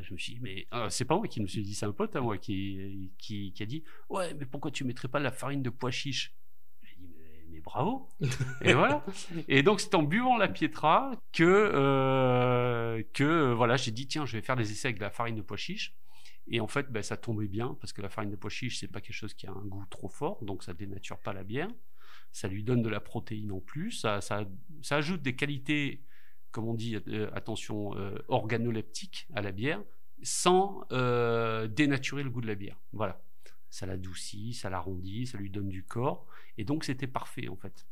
Je 0.00 0.12
me 0.12 0.18
suis 0.18 0.34
dit, 0.34 0.40
mais 0.40 0.66
c'est 0.90 1.04
pas 1.04 1.16
moi 1.16 1.28
qui 1.28 1.40
me 1.40 1.46
suis 1.46 1.62
dit, 1.62 1.74
c'est 1.74 1.86
un 1.86 1.92
pote 1.92 2.14
à 2.16 2.20
moi 2.20 2.36
qui, 2.36 3.12
a 3.60 3.64
dit, 3.64 3.84
ouais, 4.10 4.34
mais 4.34 4.44
pourquoi 4.44 4.70
tu 4.70 4.84
mettrais 4.84 5.08
pas 5.08 5.20
de 5.20 5.24
la 5.24 5.32
farine 5.32 5.62
de 5.62 5.70
pois 5.70 5.92
chiche 5.92 6.34
bravo. 7.60 8.08
et 8.62 8.74
voilà. 8.74 9.04
Et 9.48 9.62
donc 9.62 9.80
c'est 9.80 9.94
en 9.94 10.02
buvant 10.02 10.36
la 10.36 10.48
Pietra 10.48 11.12
que 11.32 11.44
euh, 11.44 13.02
que 13.12 13.52
voilà, 13.52 13.76
j'ai 13.76 13.90
dit 13.90 14.06
tiens, 14.06 14.26
je 14.26 14.36
vais 14.36 14.42
faire 14.42 14.56
des 14.56 14.70
essais 14.70 14.88
avec 14.88 14.98
de 14.98 15.02
la 15.02 15.10
farine 15.10 15.36
de 15.36 15.42
pois 15.42 15.56
chiche. 15.56 15.94
Et 16.48 16.60
en 16.60 16.68
fait, 16.68 16.90
ben, 16.92 17.02
ça 17.02 17.16
tombait 17.16 17.48
bien 17.48 17.76
parce 17.80 17.92
que 17.92 18.02
la 18.02 18.08
farine 18.08 18.30
de 18.30 18.36
pois 18.36 18.50
chiche, 18.50 18.78
c'est 18.78 18.88
pas 18.88 19.00
quelque 19.00 19.16
chose 19.16 19.34
qui 19.34 19.46
a 19.46 19.50
un 19.50 19.64
goût 19.64 19.84
trop 19.90 20.08
fort, 20.08 20.44
donc 20.44 20.62
ça 20.62 20.74
dénature 20.74 21.18
pas 21.18 21.32
la 21.32 21.42
bière. 21.42 21.68
Ça 22.32 22.48
lui 22.48 22.62
donne 22.62 22.82
de 22.82 22.88
la 22.88 23.00
protéine 23.00 23.50
en 23.52 23.60
plus. 23.60 23.92
Ça, 23.92 24.20
ça, 24.20 24.44
ça 24.82 24.96
ajoute 24.96 25.22
des 25.22 25.34
qualités, 25.34 26.02
comme 26.52 26.68
on 26.68 26.74
dit, 26.74 26.98
euh, 27.08 27.30
attention, 27.34 27.96
euh, 27.96 28.18
organoleptiques 28.28 29.26
à 29.34 29.42
la 29.42 29.52
bière, 29.52 29.82
sans 30.22 30.82
dénaturer 31.68 32.22
le 32.22 32.30
goût 32.30 32.40
de 32.40 32.46
la 32.46 32.54
bière. 32.54 32.78
Voilà 32.92 33.20
ça 33.76 33.86
l'adoucit, 33.86 34.54
ça 34.54 34.70
l'arrondit, 34.70 35.26
ça 35.26 35.38
lui 35.38 35.50
donne 35.50 35.68
du 35.68 35.82
corps. 35.82 36.26
Et 36.58 36.64
donc 36.64 36.84
c'était 36.84 37.06
parfait 37.06 37.48
en 37.48 37.56
fait. 37.56 37.86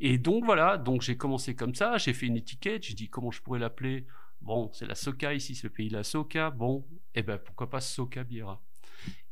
Et 0.00 0.18
donc 0.18 0.44
voilà, 0.44 0.78
donc 0.78 1.02
j'ai 1.02 1.16
commencé 1.16 1.54
comme 1.54 1.74
ça, 1.74 1.98
j'ai 1.98 2.12
fait 2.12 2.26
une 2.26 2.36
étiquette, 2.36 2.82
j'ai 2.82 2.94
dit 2.94 3.08
comment 3.08 3.30
je 3.30 3.42
pourrais 3.42 3.58
l'appeler? 3.58 4.06
Bon, 4.40 4.70
c'est 4.72 4.86
la 4.86 4.94
Soca 4.94 5.34
ici, 5.34 5.54
c'est 5.54 5.64
le 5.64 5.72
pays 5.72 5.88
de 5.88 5.96
la 5.96 6.04
Soca. 6.04 6.50
Bon, 6.50 6.86
eh 7.14 7.22
ben 7.22 7.38
pourquoi 7.38 7.68
pas 7.68 7.80
Soca 7.80 8.24
Biera? 8.24 8.60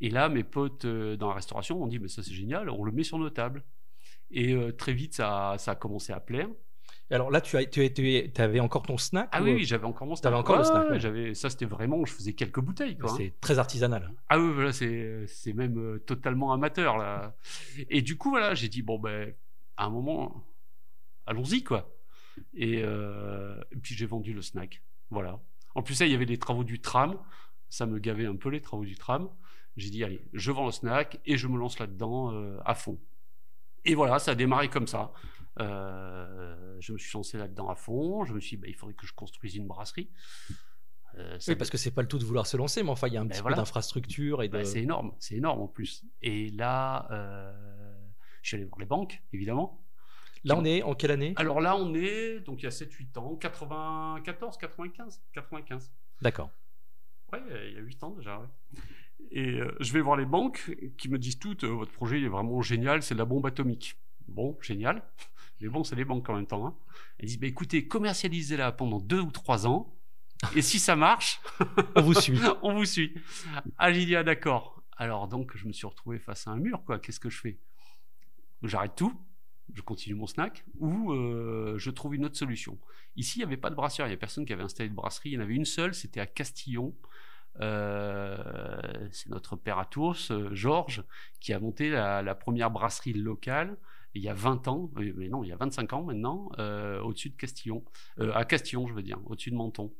Et 0.01 0.11
là, 0.11 0.29
mes 0.29 0.45
potes 0.45 0.85
euh, 0.85 1.17
dans 1.17 1.29
la 1.29 1.35
restauration 1.35 1.83
ont 1.83 1.87
dit 1.87 1.99
mais 1.99 2.09
ça 2.09 2.23
c'est 2.23 2.35
génial, 2.35 2.71
on 2.71 2.85
le 2.85 2.93
met 2.93 3.05
sur 3.05 3.19
nos 3.19 3.31
tables. 3.31 3.65
Et 4.31 4.53
euh, 4.53 4.73
très 4.73 4.93
vite, 4.93 5.15
ça, 5.15 5.57
ça 5.59 5.73
a 5.73 5.75
commencé 5.75 6.13
à 6.13 6.21
plaire. 6.21 6.49
Alors 7.11 7.31
là, 7.31 7.41
tu, 7.41 7.57
as, 7.57 7.65
tu, 7.65 8.31
avais 8.37 8.61
encore 8.61 8.83
ton 8.83 8.99
snack 8.99 9.29
Ah 9.33 9.43
oui, 9.43 9.65
j'avais 9.65 9.87
encore 9.87 10.07
mon 10.07 10.15
snack. 10.15 10.31
Avais 10.31 10.41
encore 10.41 10.59
le 10.59 10.65
snack. 10.65 10.99
j'avais, 10.99 11.33
ça, 11.35 11.49
c'était 11.49 11.65
vraiment, 11.65 12.05
je 12.05 12.13
faisais 12.13 12.35
quelques 12.35 12.61
bouteilles. 12.61 12.99
Hein. 13.03 13.09
C'est 13.17 13.33
très 13.41 13.59
artisanal. 13.59 14.13
Ah 14.29 14.39
oui, 14.39 14.53
voilà, 14.53 14.73
c'est, 14.73 15.27
c'est 15.27 15.55
même 15.55 15.79
euh, 15.79 15.99
totalement 16.01 16.53
amateur 16.53 16.99
là. 16.99 17.35
Et 17.89 18.03
du 18.03 18.19
coup, 18.19 18.31
voilà, 18.31 18.55
j'ai 18.55 18.69
dit 18.69 18.83
bon 18.83 18.99
ben, 18.99 19.33
à 19.79 19.87
un 19.87 19.91
moment, 19.91 20.45
allons-y 21.27 21.65
quoi. 21.65 21.91
Et, 22.55 22.83
euh, 22.85 23.59
puis 23.83 23.95
j'ai 23.95 24.07
vendu 24.07 24.35
le 24.35 24.43
snack. 24.43 24.83
Voilà. 25.11 25.41
En 25.75 25.83
plus, 25.83 25.95
ça, 25.95 26.05
il 26.05 26.13
y 26.13 26.15
avait 26.15 26.27
les 26.27 26.39
travaux 26.39 26.65
du 26.65 26.81
tram. 26.81 27.17
Ça 27.71 27.87
me 27.87 27.99
gavait 27.99 28.27
un 28.27 28.37
peu 28.37 28.51
les 28.51 28.61
travaux 28.61 28.85
du 28.85 28.97
tram. 28.97 29.31
J'ai 29.79 29.91
dit 29.91 30.05
allez, 30.05 30.21
je 30.35 30.51
vends 30.51 30.67
le 30.67 30.73
snack 30.73 31.21
et 31.25 31.39
je 31.39 31.47
me 31.49 31.57
lance 31.57 31.79
là-dedans 31.79 32.33
euh, 32.33 32.59
à 32.65 32.75
fond. 32.75 32.99
Et 33.85 33.95
voilà, 33.95 34.19
ça 34.19 34.33
a 34.33 34.35
démarré 34.35 34.69
comme 34.69 34.87
ça. 34.87 35.13
Euh, 35.61 36.77
je 36.81 36.93
me 36.93 36.99
suis 36.99 37.11
lancé 37.15 37.39
là-dedans 37.39 37.69
à 37.69 37.75
fond. 37.75 38.25
Je 38.25 38.35
me 38.35 38.41
suis 38.41 38.57
dit, 38.57 38.63
bah, 38.63 38.69
il 38.69 38.75
faudrait 38.75 38.95
que 38.95 39.07
je 39.07 39.13
construise 39.13 39.57
une 39.57 39.67
brasserie. 39.67 40.09
Euh, 41.17 41.39
oui, 41.49 41.57
parce 41.57 41.71
que 41.71 41.79
c'est 41.79 41.91
pas 41.91 42.03
le 42.03 42.09
tout 42.09 42.19
de 42.19 42.25
vouloir 42.25 42.47
se 42.47 42.57
lancer, 42.57 42.83
mais 42.83 42.91
enfin, 42.91 43.09
il 43.09 43.15
y 43.15 43.17
a 43.17 43.21
un 43.21 43.25
ben 43.25 43.35
petit 43.35 43.43
peu 43.43 43.53
d'infrastructure 43.53 44.43
et 44.43 44.49
ben, 44.49 44.65
c'est 44.65 44.83
énorme, 44.83 45.13
c'est 45.19 45.35
énorme 45.35 45.61
en 45.61 45.67
plus. 45.67 46.05
Et 46.23 46.51
là, 46.51 47.09
euh, 47.11 47.53
je 48.43 48.49
suis 48.49 48.57
allé 48.57 48.65
voir 48.65 48.79
les 48.79 48.87
banques, 48.87 49.23
évidemment. 49.33 49.83
Là, 50.45 50.57
on 50.57 50.65
est 50.65 50.83
en 50.85 50.95
quelle 50.95 51.11
année? 51.11 51.33
Alors 51.37 51.61
là, 51.61 51.77
on 51.77 51.93
est, 51.95 52.39
donc 52.41 52.61
il 52.61 52.65
y 52.65 52.67
a 52.67 52.71
7-8 52.71 53.19
ans, 53.19 53.35
94, 53.35 54.59
95, 54.59 55.21
95. 55.33 55.91
D'accord. 56.23 56.51
Ouais, 57.33 57.41
il 57.67 57.75
y 57.75 57.79
a 57.79 57.81
8 57.81 58.05
ans 58.05 58.11
déjà, 58.11 58.49
Et 59.33 59.59
je 59.81 59.93
vais 59.93 60.01
voir 60.01 60.17
les 60.17 60.25
banques 60.25 60.77
qui 60.97 61.09
me 61.09 61.19
disent 61.19 61.41
toutes, 61.41 61.65
votre 61.65 61.91
projet 61.91 62.23
est 62.23 62.29
vraiment 62.29 62.63
génial, 62.63 63.03
c'est 63.03 63.17
la 63.17 63.25
bombe 63.25 63.45
atomique. 63.47 63.97
Bon, 64.29 64.57
génial. 64.61 65.03
Mais 65.61 65.69
bon, 65.69 65.85
c'est 65.85 65.97
les 65.97 66.05
banques 66.05 66.29
en 66.29 66.35
même 66.35 66.47
temps. 66.47 66.67
Hein. 66.67 66.75
Elles 67.19 67.27
disent, 67.27 67.41
bah, 67.41 67.47
écoutez, 67.47 67.87
commercialisez-la 67.89 68.73
pendant 68.73 69.01
deux 69.01 69.21
ou 69.21 69.31
trois 69.31 69.67
ans. 69.67 69.95
Et 70.55 70.63
si 70.63 70.79
ça 70.79 70.95
marche, 70.95 71.41
on 71.97 72.03
vous 72.03 72.15
suit. 72.15 72.39
on 72.63 72.75
vous 72.75 72.85
suit. 72.85 73.15
Ah, 73.77 73.93
j'ai 73.93 74.07
dit, 74.07 74.15
ah, 74.15 74.23
d'accord. 74.23 74.83
Alors, 74.97 75.29
donc, 75.29 75.57
je 75.57 75.67
me 75.67 75.73
suis 75.73 75.87
retrouvé 75.87 76.19
face 76.19 76.47
à 76.47 76.53
un 76.53 76.57
mur, 76.57 76.85
quoi. 76.85 76.99
Qu'est-ce 76.99 77.21
que 77.21 77.31
je 77.31 77.39
fais? 77.39 77.59
J'arrête 78.63 78.97
tout, 78.97 79.13
je 79.75 79.83
continue 79.83 80.17
mon 80.17 80.27
snack, 80.27 80.65
ou 80.79 81.13
euh, 81.13 81.77
je 81.79 81.91
trouve 81.91 82.15
une 82.15 82.25
autre 82.25 82.37
solution. 82.37 82.79
Ici, 83.17 83.39
il 83.39 83.41
n'y 83.41 83.45
avait 83.45 83.57
pas 83.57 83.71
de 83.71 83.77
brassière, 83.77 84.07
il 84.07 84.11
n'y 84.11 84.15
a 84.15 84.19
personne 84.19 84.45
qui 84.45 84.53
avait 84.53 84.65
installé 84.65 84.89
de 84.89 84.95
brasserie. 84.95 85.31
Il 85.31 85.33
y 85.35 85.39
en 85.39 85.41
avait 85.41 85.55
une 85.55 85.65
seule, 85.65 85.95
c'était 85.95 86.21
à 86.21 86.27
Castillon. 86.27 86.95
Euh, 87.61 89.09
c'est 89.11 89.29
notre 89.29 89.57
père 89.57 89.79
à 89.79 89.85
Tours, 89.85 90.17
euh, 90.31 90.55
Georges, 90.55 91.05
qui 91.41 91.53
a 91.53 91.61
monté 91.61 91.91
la, 91.91 92.23
la 92.23 92.35
première 92.35 92.71
brasserie 92.71 93.13
locale 93.13 93.77
il 94.19 94.25
y 94.25 94.29
a 94.29 94.35
20 94.35 94.69
ans, 94.69 94.91
euh, 94.99 95.13
mais 95.17 95.29
non, 95.29 95.45
il 95.45 95.49
y 95.49 95.53
a 95.53 95.57
25 95.57 95.93
ans 95.93 96.03
maintenant, 96.03 96.51
euh, 96.59 97.01
au-dessus 97.01 97.31
de 97.31 97.37
Castillon, 97.37 97.85
euh, 98.19 98.33
à 98.35 98.45
Castillon, 98.45 98.87
je 98.87 98.95
veux 98.95 99.03
dire, 99.03 99.19
au-dessus 99.27 99.51
de 99.51 99.57
Menton. 99.57 99.93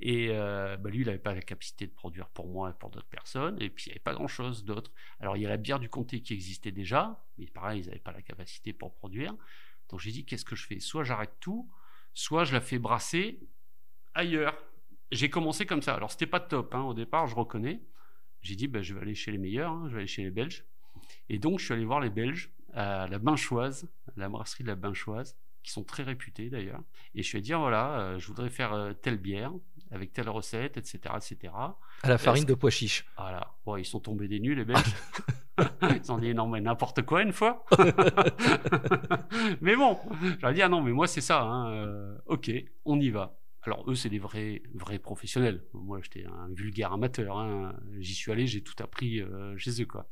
Et 0.00 0.28
bah, 0.28 0.78
lui, 0.88 1.00
il 1.00 1.06
n'avait 1.06 1.18
pas 1.18 1.34
la 1.34 1.42
capacité 1.42 1.86
de 1.86 1.92
produire 1.92 2.28
pour 2.28 2.46
moi 2.46 2.70
et 2.70 2.72
pour 2.72 2.88
d'autres 2.88 3.08
personnes, 3.08 3.60
et 3.60 3.68
puis 3.68 3.84
il 3.86 3.88
n'y 3.88 3.92
avait 3.92 4.00
pas 4.00 4.14
grand-chose 4.14 4.64
d'autre. 4.64 4.92
Alors 5.20 5.36
il 5.36 5.42
y 5.42 5.46
a 5.46 5.48
la 5.48 5.58
bière 5.58 5.78
du 5.78 5.90
comté 5.90 6.22
qui 6.22 6.32
existait 6.32 6.70
déjà, 6.70 7.22
mais 7.36 7.46
pareil, 7.46 7.82
ils 7.82 7.86
n'avaient 7.86 7.98
pas 7.98 8.12
la 8.12 8.22
capacité 8.22 8.72
pour 8.72 8.94
produire. 8.94 9.34
Donc 9.90 10.00
j'ai 10.00 10.10
dit, 10.10 10.24
qu'est-ce 10.24 10.44
que 10.44 10.56
je 10.56 10.66
fais? 10.66 10.80
Soit 10.80 11.04
j'arrête 11.04 11.34
tout, 11.40 11.68
soit 12.14 12.44
je 12.44 12.54
la 12.54 12.62
fais 12.62 12.78
brasser 12.78 13.40
ailleurs. 14.14 14.56
J'ai 15.12 15.28
commencé 15.28 15.66
comme 15.66 15.82
ça. 15.82 15.94
Alors 15.94 16.12
c'était 16.12 16.26
pas 16.26 16.40
top 16.40 16.74
hein, 16.74 16.82
au 16.82 16.94
départ, 16.94 17.26
je 17.26 17.34
reconnais. 17.34 17.82
J'ai 18.40 18.54
dit, 18.54 18.68
bah, 18.68 18.80
je 18.80 18.94
vais 18.94 19.02
aller 19.02 19.14
chez 19.16 19.32
les 19.32 19.38
meilleurs, 19.38 19.72
hein, 19.72 19.84
je 19.88 19.94
vais 19.94 19.98
aller 19.98 20.06
chez 20.06 20.22
les 20.22 20.30
Belges. 20.30 20.64
Et 21.28 21.38
donc 21.38 21.58
je 21.58 21.66
suis 21.66 21.74
allé 21.74 21.84
voir 21.84 22.00
les 22.00 22.10
Belges 22.10 22.50
à 22.74 23.06
la 23.08 23.18
Binchoise, 23.18 23.88
la 24.16 24.28
brasserie 24.28 24.64
de 24.64 24.68
la 24.68 24.74
Binchoise, 24.74 25.36
qui 25.62 25.72
sont 25.72 25.84
très 25.84 26.02
réputés 26.02 26.50
d'ailleurs. 26.50 26.80
Et 27.14 27.22
je 27.22 27.30
lui 27.32 27.38
ai 27.38 27.42
dit, 27.42 27.52
voilà, 27.52 28.00
euh, 28.00 28.18
je 28.18 28.26
voudrais 28.26 28.50
faire 28.50 28.72
euh, 28.72 28.92
telle 28.92 29.18
bière, 29.18 29.52
avec 29.90 30.12
telle 30.12 30.28
recette, 30.28 30.76
etc. 30.76 31.14
etc. 31.16 31.52
À 32.02 32.08
la 32.08 32.18
farine 32.18 32.44
de 32.44 32.54
pois 32.54 32.70
chiche. 32.70 33.06
Voilà. 33.16 33.54
ils 33.76 33.84
sont 33.84 34.00
tombés 34.00 34.28
des 34.28 34.40
nuls, 34.40 34.56
les 34.56 34.64
Belges. 34.64 34.94
ils 35.82 36.12
ont 36.12 36.18
dit, 36.18 36.34
non, 36.34 36.46
mais 36.48 36.60
n'importe 36.60 37.02
quoi 37.02 37.22
une 37.22 37.32
fois. 37.32 37.66
mais 39.60 39.76
bon, 39.76 39.98
ai 40.42 40.54
dit, 40.54 40.62
ah 40.62 40.68
non, 40.68 40.80
mais 40.82 40.92
moi, 40.92 41.06
c'est 41.06 41.20
ça. 41.20 41.42
Hein, 41.42 41.72
euh, 41.72 42.16
ok, 42.26 42.50
on 42.84 43.00
y 43.00 43.10
va. 43.10 43.38
Alors 43.62 43.90
eux, 43.90 43.94
c'est 43.94 44.08
des 44.08 44.20
vrais, 44.20 44.62
vrais 44.74 44.98
professionnels. 44.98 45.64
Moi, 45.74 45.98
j'étais 46.02 46.24
un 46.26 46.48
vulgaire 46.54 46.92
amateur. 46.92 47.36
Hein. 47.36 47.74
J'y 47.98 48.14
suis 48.14 48.30
allé, 48.30 48.46
j'ai 48.46 48.62
tout 48.62 48.80
appris 48.82 49.20
chez 49.56 49.82
eux, 49.82 49.86
quoi. 49.86 50.08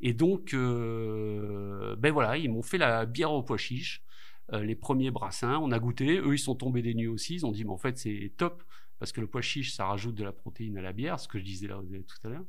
Et 0.00 0.12
donc, 0.12 0.54
euh, 0.54 1.96
ben 1.96 2.12
voilà, 2.12 2.36
ils 2.36 2.50
m'ont 2.50 2.62
fait 2.62 2.78
la 2.78 3.04
bière 3.04 3.32
au 3.32 3.42
pois 3.42 3.58
chiche, 3.58 4.02
euh, 4.52 4.62
les 4.62 4.74
premiers 4.74 5.10
brassins, 5.10 5.58
on 5.58 5.72
a 5.72 5.78
goûté, 5.78 6.18
eux 6.18 6.34
ils 6.34 6.38
sont 6.38 6.54
tombés 6.54 6.82
des 6.82 6.94
nues 6.94 7.08
aussi, 7.08 7.34
ils 7.34 7.46
ont 7.46 7.52
dit 7.52 7.64
mais 7.64 7.70
en 7.70 7.78
fait 7.78 7.98
c'est 7.98 8.32
top 8.38 8.62
parce 8.98 9.12
que 9.12 9.20
le 9.20 9.26
pois 9.26 9.42
chiche 9.42 9.72
ça 9.72 9.84
rajoute 9.84 10.14
de 10.14 10.24
la 10.24 10.32
protéine 10.32 10.78
à 10.78 10.82
la 10.82 10.92
bière, 10.92 11.20
ce 11.20 11.28
que 11.28 11.38
je 11.38 11.44
disais 11.44 11.68
là 11.68 11.76
tout 11.76 12.26
à 12.26 12.30
l'heure. 12.30 12.44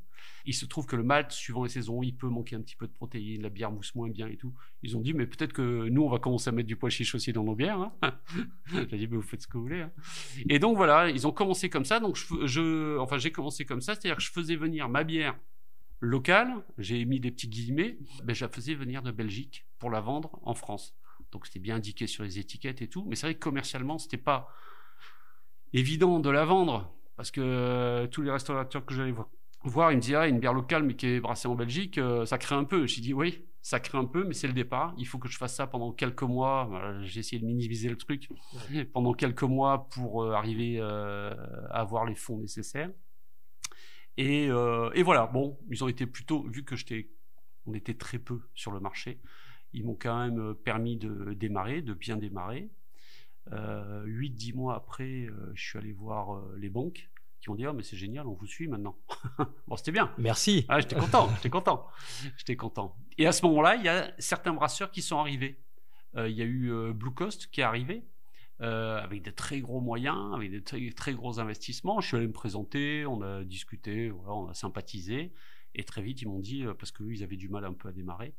Il 0.46 0.54
se 0.54 0.64
trouve 0.64 0.86
que 0.86 0.96
le 0.96 1.02
malt, 1.02 1.30
suivant 1.30 1.62
les 1.64 1.68
saisons, 1.68 2.02
il 2.02 2.16
peut 2.16 2.28
manquer 2.28 2.56
un 2.56 2.62
petit 2.62 2.74
peu 2.74 2.86
de 2.86 2.92
protéines, 2.92 3.42
la 3.42 3.50
bière 3.50 3.70
mousse 3.70 3.94
moins 3.94 4.08
bien 4.08 4.28
et 4.28 4.36
tout. 4.36 4.54
Ils 4.82 4.96
ont 4.96 5.00
dit 5.00 5.12
mais 5.12 5.26
peut-être 5.26 5.52
que 5.52 5.88
nous 5.90 6.02
on 6.02 6.08
va 6.08 6.18
commencer 6.18 6.48
à 6.48 6.52
mettre 6.52 6.68
du 6.68 6.76
pois 6.76 6.88
chiche 6.88 7.14
aussi 7.14 7.34
dans 7.34 7.44
nos 7.44 7.54
bières. 7.54 7.78
Hein. 7.78 7.92
j'ai 8.72 8.96
dit 8.96 9.06
mais 9.06 9.16
vous 9.16 9.22
faites 9.22 9.42
ce 9.42 9.46
que 9.46 9.58
vous 9.58 9.64
voulez. 9.64 9.82
Hein. 9.82 9.92
Et 10.48 10.58
donc 10.58 10.78
voilà, 10.78 11.10
ils 11.10 11.26
ont 11.26 11.32
commencé 11.32 11.68
comme 11.68 11.84
ça, 11.84 12.00
donc 12.00 12.16
je, 12.16 12.96
enfin 12.98 13.18
j'ai 13.18 13.30
commencé 13.30 13.66
comme 13.66 13.82
ça, 13.82 13.94
c'est-à-dire 13.94 14.16
que 14.16 14.22
je 14.22 14.30
faisais 14.30 14.56
venir 14.56 14.88
ma 14.88 15.04
bière 15.04 15.38
locale, 16.00 16.64
j'ai 16.78 17.04
mis 17.04 17.20
des 17.20 17.30
petits 17.30 17.48
guillemets, 17.48 17.98
ben, 18.24 18.34
je 18.34 18.44
la 18.44 18.50
faisais 18.50 18.74
venir 18.74 19.02
de 19.02 19.10
Belgique 19.10 19.66
pour 19.78 19.90
la 19.90 20.00
vendre 20.00 20.38
en 20.42 20.54
France. 20.54 20.94
Donc 21.32 21.46
c'était 21.46 21.60
bien 21.60 21.76
indiqué 21.76 22.06
sur 22.06 22.24
les 22.24 22.38
étiquettes 22.38 22.82
et 22.82 22.88
tout, 22.88 23.04
mais 23.08 23.14
c'est 23.14 23.26
vrai 23.26 23.34
que 23.34 23.40
commercialement, 23.40 23.98
c'était 23.98 24.16
pas 24.16 24.48
évident 25.72 26.18
de 26.18 26.30
la 26.30 26.44
vendre 26.44 26.92
parce 27.16 27.30
que 27.30 27.40
euh, 27.40 28.06
tous 28.06 28.22
les 28.22 28.30
restaurateurs 28.30 28.84
que 28.84 28.94
j'allais 28.94 29.14
voir, 29.62 29.92
ils 29.92 29.96
me 29.96 30.00
disaient 30.00 30.16
ah, 30.16 30.26
une 30.26 30.40
bière 30.40 30.54
locale 30.54 30.82
mais 30.82 30.96
qui 30.96 31.06
est 31.06 31.20
brassée 31.20 31.48
en 31.48 31.54
Belgique, 31.54 31.98
euh, 31.98 32.24
ça 32.24 32.38
crée 32.38 32.54
un 32.54 32.64
peu. 32.64 32.86
J'ai 32.86 33.02
dit 33.02 33.12
oui, 33.12 33.44
ça 33.60 33.78
crée 33.78 33.98
un 33.98 34.06
peu, 34.06 34.24
mais 34.24 34.32
c'est 34.32 34.46
le 34.46 34.54
départ. 34.54 34.94
Il 34.96 35.06
faut 35.06 35.18
que 35.18 35.28
je 35.28 35.36
fasse 35.36 35.54
ça 35.54 35.66
pendant 35.66 35.92
quelques 35.92 36.22
mois. 36.22 36.70
j'ai 37.02 37.20
essayé 37.20 37.40
de 37.40 37.46
minimiser 37.46 37.90
le 37.90 37.96
truc 37.96 38.30
pendant 38.94 39.12
quelques 39.12 39.42
mois 39.42 39.88
pour 39.90 40.24
euh, 40.24 40.32
arriver 40.32 40.80
à 40.80 41.34
avoir 41.70 42.06
les 42.06 42.14
fonds 42.14 42.38
nécessaires. 42.38 42.90
Et, 44.20 44.50
euh, 44.50 44.90
et, 44.94 45.02
voilà, 45.02 45.26
bon, 45.26 45.58
ils 45.70 45.82
ont 45.82 45.88
été 45.88 46.04
plutôt, 46.04 46.42
vu 46.42 46.62
que 46.62 46.76
j'étais, 46.76 47.08
on 47.64 47.72
était 47.72 47.94
très 47.94 48.18
peu 48.18 48.42
sur 48.54 48.70
le 48.70 48.78
marché, 48.78 49.18
ils 49.72 49.82
m'ont 49.82 49.96
quand 49.98 50.18
même 50.18 50.54
permis 50.56 50.98
de 50.98 51.32
démarrer, 51.32 51.80
de 51.80 51.94
bien 51.94 52.18
démarrer. 52.18 52.68
Euh, 53.52 54.04
8-10 54.04 54.54
mois 54.54 54.76
après, 54.76 55.24
euh, 55.24 55.50
je 55.54 55.68
suis 55.68 55.78
allé 55.78 55.92
voir 55.92 56.34
euh, 56.34 56.54
les 56.58 56.68
banques 56.68 57.08
qui 57.40 57.48
ont 57.48 57.54
dit 57.54 57.66
oh 57.66 57.72
mais 57.72 57.82
c'est 57.82 57.96
génial, 57.96 58.26
on 58.26 58.34
vous 58.34 58.46
suit 58.46 58.68
maintenant. 58.68 58.98
bon 59.66 59.76
c'était 59.76 59.92
bien. 59.92 60.12
Merci. 60.18 60.66
Ah, 60.68 60.78
j'étais 60.80 60.96
content, 60.96 61.30
j'étais 61.36 61.48
content, 61.48 61.86
j'étais 62.36 62.56
content. 62.56 62.94
Et 63.16 63.26
à 63.26 63.32
ce 63.32 63.46
moment-là, 63.46 63.76
il 63.76 63.82
y 63.82 63.88
a 63.88 64.12
certains 64.18 64.52
brasseurs 64.52 64.90
qui 64.90 65.00
sont 65.00 65.16
arrivés. 65.16 65.58
Euh, 66.16 66.28
il 66.28 66.36
y 66.36 66.42
a 66.42 66.44
eu 66.44 66.92
Blue 66.92 67.12
Coast 67.12 67.46
qui 67.50 67.62
est 67.62 67.64
arrivé. 67.64 68.04
Avec 68.60 69.22
des 69.22 69.32
très 69.32 69.60
gros 69.60 69.80
moyens, 69.80 70.34
avec 70.34 70.50
des 70.50 70.92
très, 70.92 71.14
gros 71.14 71.40
investissements. 71.40 72.00
Je 72.00 72.08
suis 72.08 72.16
allé 72.16 72.26
me 72.26 72.32
présenter, 72.32 73.06
on 73.06 73.22
a 73.22 73.42
discuté, 73.44 74.10
voilà, 74.10 74.34
on 74.34 74.48
a 74.48 74.54
sympathisé. 74.54 75.32
Et 75.74 75.84
très 75.84 76.02
vite, 76.02 76.20
ils 76.22 76.28
m'ont 76.28 76.40
dit, 76.40 76.64
parce 76.78 76.90
qu'eux, 76.90 77.12
ils 77.12 77.22
avaient 77.22 77.36
du 77.36 77.48
mal 77.48 77.64
un 77.64 77.72
peu 77.72 77.88
à 77.88 77.92
démarrer, 77.92 78.34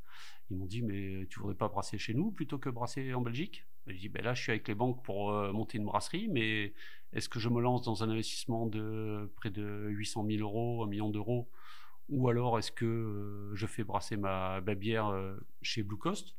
ils 0.52 0.58
m'ont 0.58 0.66
dit, 0.66 0.82
mais 0.82 1.26
tu 1.30 1.40
voudrais 1.40 1.56
pas 1.56 1.70
brasser 1.70 1.98
chez 1.98 2.14
nous 2.14 2.32
plutôt 2.32 2.58
que 2.58 2.70
brasser 2.70 3.14
en 3.14 3.22
Belgique? 3.22 3.66
Je 3.88 3.96
dis, 3.96 4.10
ben 4.10 4.24
là, 4.24 4.34
je 4.34 4.42
suis 4.42 4.52
avec 4.52 4.68
les 4.68 4.76
banques 4.76 5.04
pour 5.04 5.32
euh, 5.32 5.52
monter 5.54 5.78
une 5.78 5.86
brasserie, 5.86 6.28
mais 6.28 6.74
est-ce 7.14 7.30
que 7.30 7.40
je 7.40 7.50
me 7.50 7.62
lance 7.62 7.82
dans 7.82 8.04
un 8.04 8.10
investissement 8.10 8.68
de 8.68 9.32
près 9.38 9.50
de 9.50 9.88
800 9.90 10.26
000 10.28 10.42
euros, 10.42 10.84
un 10.84 10.88
million 10.88 11.10
d'euros? 11.10 11.50
Ou 12.10 12.30
alors 12.30 12.60
est-ce 12.60 12.72
que 12.72 12.86
euh, 12.86 13.56
je 13.56 13.66
fais 13.66 13.84
brasser 13.84 14.18
ma, 14.18 14.62
bière 14.62 15.08
euh, 15.08 15.36
chez 15.62 15.84
Blue 15.84 15.98
Coast? 15.98 16.36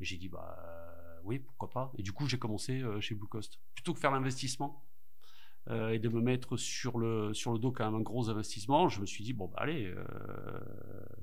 J'ai 0.00 0.16
dit, 0.16 0.28
bah 0.28 0.85
oui, 1.26 1.38
pourquoi 1.38 1.70
pas. 1.70 1.92
Et 1.98 2.02
du 2.02 2.12
coup, 2.12 2.26
j'ai 2.26 2.38
commencé 2.38 2.82
chez 3.00 3.14
Blue 3.14 3.28
Coast. 3.28 3.58
Plutôt 3.74 3.92
que 3.92 4.00
faire 4.00 4.10
l'investissement, 4.12 4.86
euh, 5.68 5.90
et 5.90 5.98
de 5.98 6.08
me 6.08 6.20
mettre 6.20 6.56
sur 6.56 6.96
le, 6.96 7.34
sur 7.34 7.52
le 7.52 7.58
dos 7.58 7.72
quand 7.72 7.84
même 7.84 7.96
un 7.96 8.02
gros 8.02 8.30
investissement, 8.30 8.88
je 8.88 9.00
me 9.00 9.06
suis 9.06 9.24
dit, 9.24 9.32
bon, 9.32 9.46
bah, 9.48 9.58
allez, 9.62 9.86
euh, 9.86 10.04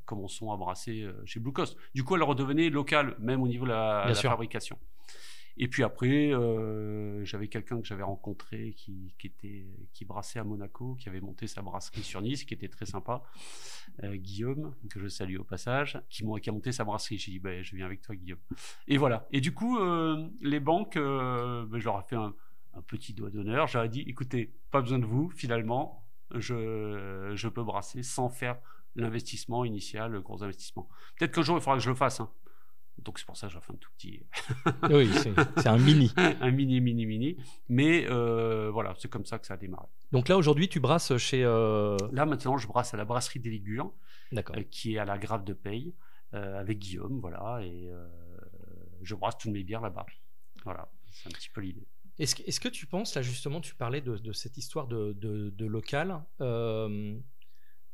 commençons 0.06 0.52
à 0.52 0.58
brasser 0.58 1.04
euh, 1.04 1.14
chez 1.26 1.40
Blue 1.40 1.54
Coast. 1.54 1.78
Du 1.96 2.04
coup, 2.04 2.18
elle 2.18 2.24
redevenait 2.24 2.70
locale, 2.70 3.16
même 3.20 3.42
au 3.42 3.48
niveau 3.48 3.64
de 3.64 3.70
la, 3.70 4.14
fabrication. 4.14 4.78
Et 5.58 5.68
puis 5.68 5.84
après, 5.84 6.32
j'avais 7.24 7.48
quelqu'un 7.48 7.80
que 7.80 7.88
j'avais 7.88 8.04
rencontré 8.04 8.74
qui, 8.74 9.14
était, 9.24 9.68
qui 9.94 10.06
brassait 10.06 10.40
à 10.40 10.44
Monaco, 10.44 10.96
qui 10.96 11.10
avait 11.10 11.22
monté 11.22 11.48
sa 11.48 11.62
brasserie 11.62 12.04
sur 12.04 12.22
Nice, 12.22 12.44
qui 12.44 12.54
était 12.54 12.70
très 12.70 12.86
sympa, 12.86 13.24
Guillaume, 14.04 14.74
que 14.90 15.00
je 15.00 15.08
salue 15.08 15.38
au 15.38 15.44
passage, 15.44 16.02
qui, 16.10 16.24
qui 16.42 16.50
a 16.50 16.54
monté 16.54 16.72
sa 16.72 16.84
brasserie. 16.84 17.18
J'ai 17.18 17.32
dit, 17.32 17.40
bah, 17.40 17.62
je 17.62 17.76
viens 17.76 17.86
avec 17.86 18.02
toi, 18.02 18.16
Guillaume. 18.16 18.40
Et 18.88 18.98
voilà. 18.98 19.28
Et 19.32 19.42
du 19.42 19.54
coup, 19.54 19.78
les 20.42 20.60
banques, 20.60 20.98
bah, 20.98 21.68
je 21.80 21.84
leur 21.84 22.00
ai 22.00 22.04
fait 22.08 22.16
un, 22.16 22.34
un 22.74 22.82
petit 22.82 23.14
doigt 23.14 23.30
d'honneur. 23.30 23.68
J'aurais 23.68 23.90
dit, 23.90 24.02
écoutez, 24.02 24.54
pas 24.72 24.82
besoin 24.82 25.00
de 25.00 25.06
vous, 25.06 25.30
finalement, 25.30 26.04
je, 26.34 27.34
je 27.36 27.48
peux 27.48 27.64
brasser 27.64 28.02
sans 28.02 28.30
faire 28.30 28.58
l'investissement 28.96 29.66
initial, 29.66 30.12
le 30.12 30.22
gros 30.22 30.44
investissement. 30.44 30.88
Peut-être 31.18 31.34
qu'un 31.34 31.42
jour, 31.42 31.58
il 31.58 31.62
faudra 31.62 31.78
que 31.78 31.84
je 31.84 31.90
le 31.90 31.96
fasse. 31.96 32.20
Hein. 32.20 32.32
Donc 33.00 33.20
c'est 33.20 33.26
pour 33.26 33.36
ça 33.36 33.48
que 33.48 33.54
j'ai 33.54 33.60
fait 33.60 33.74
un 33.74 33.76
tout 33.76 33.90
petit. 33.98 34.26
oui, 34.90 35.10
c'est 35.58 35.68
un 35.68 35.78
mini. 35.78 36.12
un 36.18 36.52
mini, 36.52 36.80
mini, 36.80 37.06
mini. 37.06 37.38
Mais 37.70 38.06
euh, 38.10 38.70
voilà, 38.72 38.94
c'est 38.98 39.10
comme 39.10 39.26
ça 39.26 39.40
que 39.40 39.46
ça 39.46 39.56
a 39.56 39.58
démarré. 39.58 39.88
Donc 40.12 40.30
là, 40.30 40.38
aujourd'hui, 40.38 40.70
tu 40.70 40.80
brasses 40.80 41.18
chez. 41.18 41.44
Euh, 41.44 41.98
là, 42.12 42.26
maintenant, 42.26 42.58
je 42.58 42.68
brasse 42.68 42.94
à 42.94 42.98
la 42.98 43.06
brasserie 43.06 43.40
des 43.40 43.50
Ligures, 43.50 43.92
euh, 44.34 44.42
qui 44.70 44.96
est 44.96 45.00
à 45.00 45.06
la 45.06 45.18
Grave 45.18 45.44
de 45.44 45.54
Paye, 45.54 45.94
avec 46.32 46.80
Guillaume, 46.80 47.20
voilà. 47.20 47.62
Et 47.64 47.90
je 49.02 49.16
brasse 49.16 49.38
toutes 49.38 49.52
mes 49.52 49.64
bières 49.64 49.82
là-bas. 49.82 50.06
Voilà, 50.64 50.90
c'est 51.12 51.28
un 51.28 51.32
petit 51.32 51.50
peu 51.50 51.62
l'idée. 51.62 51.88
Est-ce 52.20 52.60
que, 52.60 52.70
tu 52.70 52.86
penses, 52.86 53.16
là 53.16 53.24
justement, 53.24 53.60
tu 53.60 53.74
parlais 53.76 54.02
de, 54.02 54.32
cette 54.34 54.58
histoire 54.58 54.88
de, 54.88 55.66
local, 55.66 56.24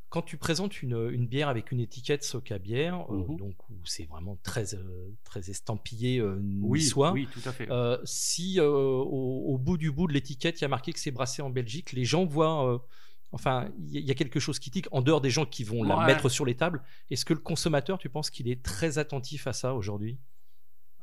quand 0.09 0.21
tu 0.21 0.37
présentes 0.37 0.81
une, 0.81 1.27
bière 1.27 1.49
avec 1.49 1.71
une 1.71 1.79
étiquette 1.79 2.23
Soca 2.23 2.57
bière, 2.57 3.05
euh, 3.09 3.17
mhm. 3.17 3.37
donc 3.37 3.69
où 3.69 3.75
c'est 3.85 4.05
vraiment 4.05 4.37
très, 4.43 4.75
euh, 4.75 5.11
très 5.23 5.49
estampillé 5.49 6.21
oui, 6.21 6.91
oui, 7.13 7.27
tout 7.31 7.47
à 7.47 7.51
fait. 7.51 7.69
si 8.03 8.59
au, 8.59 9.57
bout 9.57 9.77
du 9.77 9.91
bout 9.91 10.07
de 10.07 10.13
l'étiquette, 10.13 10.59
il 10.59 10.63
y 10.63 10.65
a 10.65 10.69
marqué 10.69 10.93
que 10.93 10.99
c'est 10.99 11.11
brassé 11.11 11.41
en 11.41 11.49
Belgique, 11.49 11.91
les 11.93 12.05
gens 12.05 12.25
voient... 12.25 12.83
Enfin, 13.31 13.69
il 13.91 14.03
y 14.03 14.09
a 14.09 14.15
quelque 14.15 14.39
chose 14.39 14.57
qui 14.57 14.71
tique 14.71 14.87
en 14.91 15.03
dehors 15.03 15.21
des 15.21 15.29
gens 15.29 15.45
qui 15.45 15.63
vont 15.63 15.83
la 15.83 16.05
mettre 16.07 16.29
sur 16.29 16.45
les 16.45 16.55
tables. 16.55 16.81
Est-ce 17.11 17.25
que 17.25 17.33
le 17.33 17.39
consommateur, 17.39 17.99
tu 17.99 18.09
penses 18.09 18.31
qu'il 18.31 18.49
est 18.49 18.63
très 18.63 18.97
attentif 18.97 19.45
à 19.45 19.53
ça 19.53 19.75
aujourd'hui? 19.75 20.17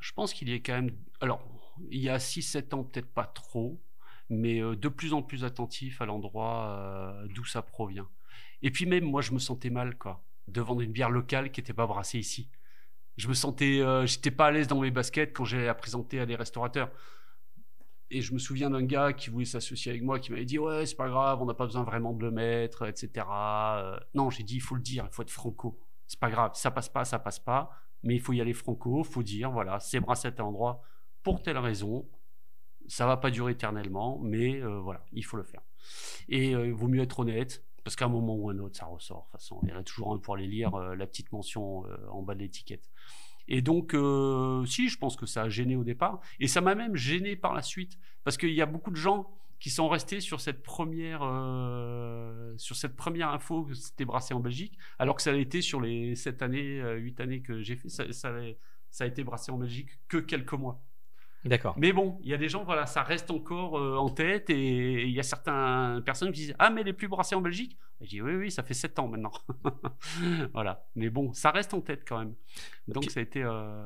Je 0.00 0.12
pense 0.12 0.32
qu'il 0.32 0.48
y 0.48 0.52
est 0.52 0.60
quand 0.60 0.74
même. 0.74 0.90
Alors, 1.20 1.40
il 1.90 2.00
y 2.00 2.08
a 2.08 2.18
6-7 2.18 2.74
ans, 2.74 2.84
peut-être 2.84 3.08
pas 3.08 3.26
trop, 3.26 3.80
mais 4.28 4.60
euh, 4.60 4.76
de 4.76 4.88
plus 4.88 5.12
en 5.12 5.22
plus 5.22 5.44
attentif 5.44 6.00
à 6.00 6.06
l'endroit 6.06 6.68
euh, 6.68 7.26
d'où 7.34 7.44
ça 7.44 7.62
provient. 7.62 8.08
Et 8.62 8.70
puis 8.70 8.86
même, 8.86 9.04
moi, 9.04 9.22
je 9.22 9.32
me 9.32 9.38
sentais 9.38 9.70
mal, 9.70 9.96
quoi, 9.96 10.24
de 10.48 10.60
vendre 10.60 10.80
une 10.80 10.92
bière 10.92 11.10
locale 11.10 11.50
qui 11.50 11.60
n'était 11.60 11.72
pas 11.72 11.86
brassée 11.86 12.18
ici. 12.18 12.48
Je 13.16 13.28
me 13.28 13.34
sentais, 13.34 13.80
euh, 13.80 14.06
j'étais 14.06 14.30
pas 14.30 14.46
à 14.46 14.50
l'aise 14.50 14.68
dans 14.68 14.80
mes 14.80 14.90
baskets 14.90 15.32
quand 15.32 15.44
j'allais 15.44 15.66
la 15.66 15.74
présenter 15.74 16.20
à 16.20 16.26
des 16.26 16.36
restaurateurs. 16.36 16.90
Et 18.10 18.20
je 18.20 18.32
me 18.32 18.38
souviens 18.38 18.70
d'un 18.70 18.84
gars 18.84 19.12
qui 19.12 19.30
voulait 19.30 19.44
s'associer 19.44 19.90
avec 19.90 20.02
moi, 20.02 20.20
qui 20.20 20.30
m'avait 20.30 20.44
dit 20.44 20.58
ouais, 20.58 20.86
c'est 20.86 20.96
pas 20.96 21.08
grave, 21.08 21.42
on 21.42 21.46
n'a 21.46 21.54
pas 21.54 21.64
besoin 21.64 21.82
vraiment 21.82 22.12
de 22.12 22.22
le 22.22 22.30
mettre, 22.30 22.86
etc. 22.86 23.26
non, 24.14 24.30
j'ai 24.30 24.44
dit 24.44 24.56
il 24.56 24.60
faut 24.60 24.76
le 24.76 24.80
dire, 24.80 25.06
il 25.10 25.14
faut 25.14 25.22
être 25.22 25.30
franco. 25.30 25.80
C'est 26.06 26.20
pas 26.20 26.30
grave, 26.30 26.52
ça 26.54 26.70
passe 26.70 26.88
pas, 26.88 27.04
ça 27.04 27.18
passe 27.18 27.40
pas, 27.40 27.70
mais 28.04 28.14
il 28.14 28.20
faut 28.20 28.32
y 28.32 28.40
aller 28.40 28.52
franco, 28.52 29.02
faut 29.02 29.24
dire 29.24 29.50
voilà, 29.50 29.80
c'est 29.80 29.98
brassé 29.98 30.28
à 30.28 30.32
tel 30.32 30.44
endroit, 30.44 30.82
pour 31.24 31.42
telle 31.42 31.58
raison. 31.58 32.08
Ça 32.88 33.06
va 33.06 33.16
pas 33.16 33.32
durer 33.32 33.52
éternellement, 33.52 34.20
mais 34.22 34.62
euh, 34.62 34.78
voilà, 34.78 35.04
il 35.12 35.24
faut 35.24 35.36
le 35.36 35.42
faire. 35.42 35.62
Et 36.28 36.54
euh, 36.54 36.68
il 36.68 36.72
vaut 36.72 36.86
mieux 36.86 37.02
être 37.02 37.18
honnête, 37.18 37.64
parce 37.86 37.94
qu'à 37.94 38.06
un 38.06 38.08
moment 38.08 38.34
ou 38.34 38.50
un 38.50 38.58
autre, 38.58 38.76
ça 38.76 38.86
ressort. 38.86 39.18
De 39.18 39.22
toute 39.22 39.40
façon, 39.40 39.60
il 39.62 39.68
y 39.68 39.72
aurait 39.72 39.84
toujours 39.84 40.12
un 40.12 40.18
pour 40.18 40.34
aller 40.34 40.48
lire 40.48 40.74
euh, 40.74 40.96
la 40.96 41.06
petite 41.06 41.30
mention 41.30 41.84
en 42.10 42.20
bas 42.20 42.34
de 42.34 42.40
l'étiquette. 42.40 42.90
Et 43.46 43.62
donc, 43.62 43.92
si, 44.66 44.88
je 44.88 44.98
pense 44.98 45.14
que 45.14 45.24
ça 45.24 45.42
a 45.42 45.48
gêné 45.48 45.76
au 45.76 45.84
départ, 45.84 46.18
et 46.40 46.48
ça 46.48 46.60
m'a 46.60 46.74
même 46.74 46.96
gêné 46.96 47.36
par 47.36 47.54
la 47.54 47.62
suite, 47.62 47.96
parce 48.24 48.36
qu'il 48.36 48.50
y 48.50 48.60
a 48.60 48.66
beaucoup 48.66 48.90
de 48.90 48.96
gens 48.96 49.30
qui 49.60 49.70
sont 49.70 49.88
restés 49.88 50.20
sur 50.20 50.40
cette 50.40 50.64
première 50.64 51.20
sur 52.56 52.74
cette 52.74 52.96
première 52.96 53.28
info 53.28 53.62
que 53.62 53.74
c'était 53.74 54.04
brassé 54.04 54.34
en 54.34 54.40
Belgique, 54.40 54.76
alors 54.98 55.14
que 55.14 55.22
ça 55.22 55.30
a 55.30 55.36
été 55.36 55.62
sur 55.62 55.80
les 55.80 56.16
7 56.16 56.42
années, 56.42 56.82
8 56.96 57.20
années 57.20 57.40
que 57.40 57.62
j'ai 57.62 57.76
fait, 57.76 57.88
ça, 57.88 58.32
a 58.98 59.06
été 59.06 59.22
brassé 59.22 59.52
en 59.52 59.58
Belgique 59.58 59.90
que 60.08 60.16
quelques 60.16 60.54
mois. 60.54 60.82
D'accord. 61.46 61.74
Mais 61.78 61.92
bon, 61.92 62.18
il 62.22 62.28
y 62.28 62.34
a 62.34 62.36
des 62.36 62.48
gens, 62.48 62.64
voilà, 62.64 62.86
ça 62.86 63.02
reste 63.02 63.30
encore 63.30 63.78
euh, 63.78 63.96
en 63.96 64.08
tête 64.08 64.50
et 64.50 65.02
il 65.02 65.10
y 65.10 65.20
a 65.20 65.22
certaines 65.22 66.02
personnes 66.02 66.32
qui 66.32 66.40
disent 66.40 66.54
Ah, 66.58 66.70
mais 66.70 66.82
les 66.82 66.92
plus 66.92 67.08
brassés 67.08 67.34
en 67.34 67.40
Belgique? 67.40 67.78
Je 68.00 68.08
dis 68.08 68.22
Oui, 68.22 68.34
oui, 68.34 68.50
ça 68.50 68.62
fait 68.62 68.74
7 68.74 68.98
ans 68.98 69.08
maintenant. 69.08 69.32
voilà. 70.52 70.86
Mais 70.94 71.10
bon, 71.10 71.32
ça 71.32 71.50
reste 71.50 71.74
en 71.74 71.80
tête 71.80 72.04
quand 72.06 72.18
même. 72.18 72.34
Donc 72.88 73.10
ça, 73.10 73.20
a 73.20 73.22
été, 73.22 73.42
euh, 73.42 73.84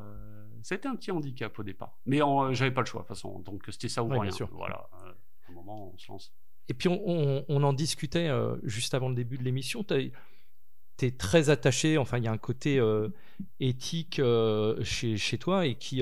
ça 0.62 0.74
a 0.74 0.78
été 0.78 0.88
un 0.88 0.96
petit 0.96 1.10
handicap 1.10 1.56
au 1.58 1.62
départ. 1.62 1.98
Mais 2.06 2.22
euh, 2.22 2.52
j'avais 2.52 2.70
pas 2.70 2.80
le 2.80 2.86
choix 2.86 3.02
de 3.02 3.06
toute 3.06 3.16
façon. 3.16 3.38
Donc 3.40 3.64
c'était 3.68 3.88
ça 3.88 4.02
ou 4.02 4.08
rien. 4.08 4.22
Bien 4.22 4.30
sûr. 4.30 4.48
Voilà. 4.52 4.88
à 4.92 5.50
un 5.50 5.52
moment, 5.52 5.92
on 5.94 5.98
se 5.98 6.10
lance. 6.10 6.32
Et 6.68 6.74
puis 6.74 6.88
on, 6.88 7.44
on, 7.48 7.62
en 7.64 7.72
discutait 7.72 8.30
juste 8.62 8.94
avant 8.94 9.08
le 9.08 9.16
début 9.16 9.38
de 9.38 9.42
l'émission. 9.42 9.82
Tu 9.82 10.12
es 11.02 11.10
très 11.10 11.50
attaché, 11.50 11.98
enfin 11.98 12.18
il 12.18 12.24
y 12.24 12.28
a 12.28 12.32
un 12.32 12.38
côté 12.38 12.80
éthique 13.58 14.20
chez, 14.82 15.16
chez, 15.16 15.38
toi 15.38 15.66
et 15.66 15.74
qui 15.74 16.00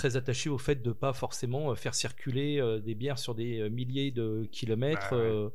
très 0.00 0.16
attaché 0.16 0.48
au 0.48 0.56
fait 0.56 0.76
de 0.76 0.88
ne 0.88 0.94
pas 0.94 1.12
forcément 1.12 1.70
euh, 1.70 1.74
faire 1.74 1.94
circuler 1.94 2.58
euh, 2.58 2.80
des 2.80 2.94
bières 2.94 3.18
sur 3.18 3.34
des 3.34 3.60
euh, 3.60 3.68
milliers 3.68 4.10
de 4.10 4.48
kilomètres. 4.50 5.10
Bah 5.10 5.52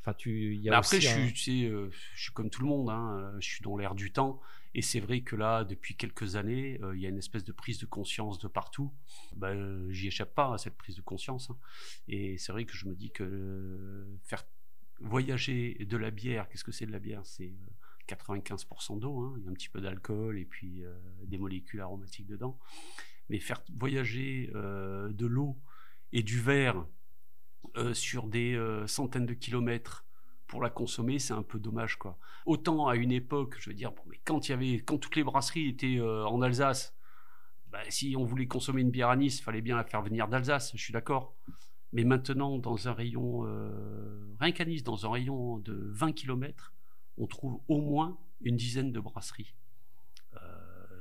enfin, 0.00 0.14
tu, 0.14 0.56
y 0.56 0.68
a 0.68 0.76
après, 0.76 1.00
je, 1.00 1.34
suis, 1.34 1.68
je 1.68 1.90
suis 2.16 2.32
comme 2.32 2.50
tout 2.50 2.60
le 2.60 2.66
monde, 2.66 2.90
hein, 2.90 3.32
je 3.38 3.48
suis 3.48 3.62
dans 3.62 3.76
l'air 3.76 3.94
du 3.94 4.10
temps. 4.12 4.40
Et 4.74 4.82
c'est 4.82 4.98
vrai 4.98 5.20
que 5.20 5.36
là, 5.36 5.64
depuis 5.64 5.94
quelques 5.94 6.34
années, 6.34 6.80
il 6.94 7.00
y 7.00 7.06
a 7.06 7.08
une 7.08 7.16
espèce 7.18 7.44
de 7.44 7.52
prise 7.52 7.78
de 7.78 7.86
conscience 7.86 8.38
de 8.38 8.48
partout. 8.48 8.92
Bah, 9.36 9.52
J'y 9.90 10.08
échappe 10.08 10.34
pas 10.34 10.52
à 10.52 10.58
cette 10.58 10.76
prise 10.76 10.96
de 10.96 11.00
conscience. 11.00 11.48
Hein. 11.48 11.56
Et 12.08 12.36
c'est 12.36 12.52
vrai 12.52 12.66
que 12.66 12.74
je 12.74 12.86
me 12.86 12.94
dis 12.94 13.12
que 13.12 14.04
faire 14.24 14.44
voyager 15.00 15.86
de 15.88 15.96
la 15.96 16.10
bière, 16.10 16.48
qu'est-ce 16.48 16.64
que 16.64 16.72
c'est 16.72 16.86
de 16.86 16.92
la 16.92 16.98
bière? 16.98 17.22
C'est 17.24 17.54
95% 18.08 18.98
d'eau, 18.98 19.20
hein. 19.20 19.34
il 19.38 19.44
y 19.44 19.46
a 19.46 19.50
un 19.50 19.54
petit 19.54 19.70
peu 19.70 19.80
d'alcool 19.80 20.38
et 20.38 20.44
puis 20.44 20.82
des 21.22 21.38
molécules 21.38 21.80
aromatiques 21.80 22.26
dedans 22.26 22.58
mais 23.28 23.38
faire 23.38 23.62
voyager 23.76 24.50
euh, 24.54 25.10
de 25.12 25.26
l'eau 25.26 25.56
et 26.12 26.22
du 26.22 26.40
verre 26.40 26.86
euh, 27.76 27.94
sur 27.94 28.26
des 28.26 28.54
euh, 28.54 28.86
centaines 28.86 29.26
de 29.26 29.34
kilomètres 29.34 30.04
pour 30.46 30.62
la 30.62 30.70
consommer, 30.70 31.18
c'est 31.18 31.32
un 31.32 31.42
peu 31.42 31.58
dommage 31.58 31.96
quoi. 31.96 32.18
Autant 32.46 32.86
à 32.86 32.96
une 32.96 33.12
époque, 33.12 33.56
je 33.58 33.70
veux 33.70 33.74
dire, 33.74 33.92
quand 34.24 34.40
toutes 34.98 35.16
les 35.16 35.24
brasseries 35.24 35.68
étaient 35.68 36.00
en 36.00 36.42
Alsace, 36.42 36.94
bah, 37.72 37.80
si 37.88 38.14
on 38.16 38.24
voulait 38.24 38.46
consommer 38.46 38.82
une 38.82 38.90
bière 38.90 39.08
à 39.08 39.16
Nice, 39.16 39.38
il 39.38 39.42
fallait 39.42 39.62
bien 39.62 39.76
la 39.76 39.84
faire 39.84 40.02
venir 40.02 40.28
d'Alsace, 40.28 40.72
je 40.76 40.82
suis 40.82 40.92
d'accord. 40.92 41.34
Mais 41.94 42.04
maintenant, 42.04 42.58
dans 42.58 42.86
un 42.86 42.92
rayon, 42.92 43.40
rien 44.38 44.52
qu'à 44.52 44.66
Nice, 44.66 44.84
dans 44.84 45.06
un 45.06 45.10
rayon 45.10 45.58
de 45.58 45.72
20 45.92 46.12
km, 46.12 46.74
on 47.16 47.26
trouve 47.26 47.60
au 47.68 47.80
moins 47.80 48.18
une 48.42 48.56
dizaine 48.56 48.92
de 48.92 49.00
brasseries 49.00 49.54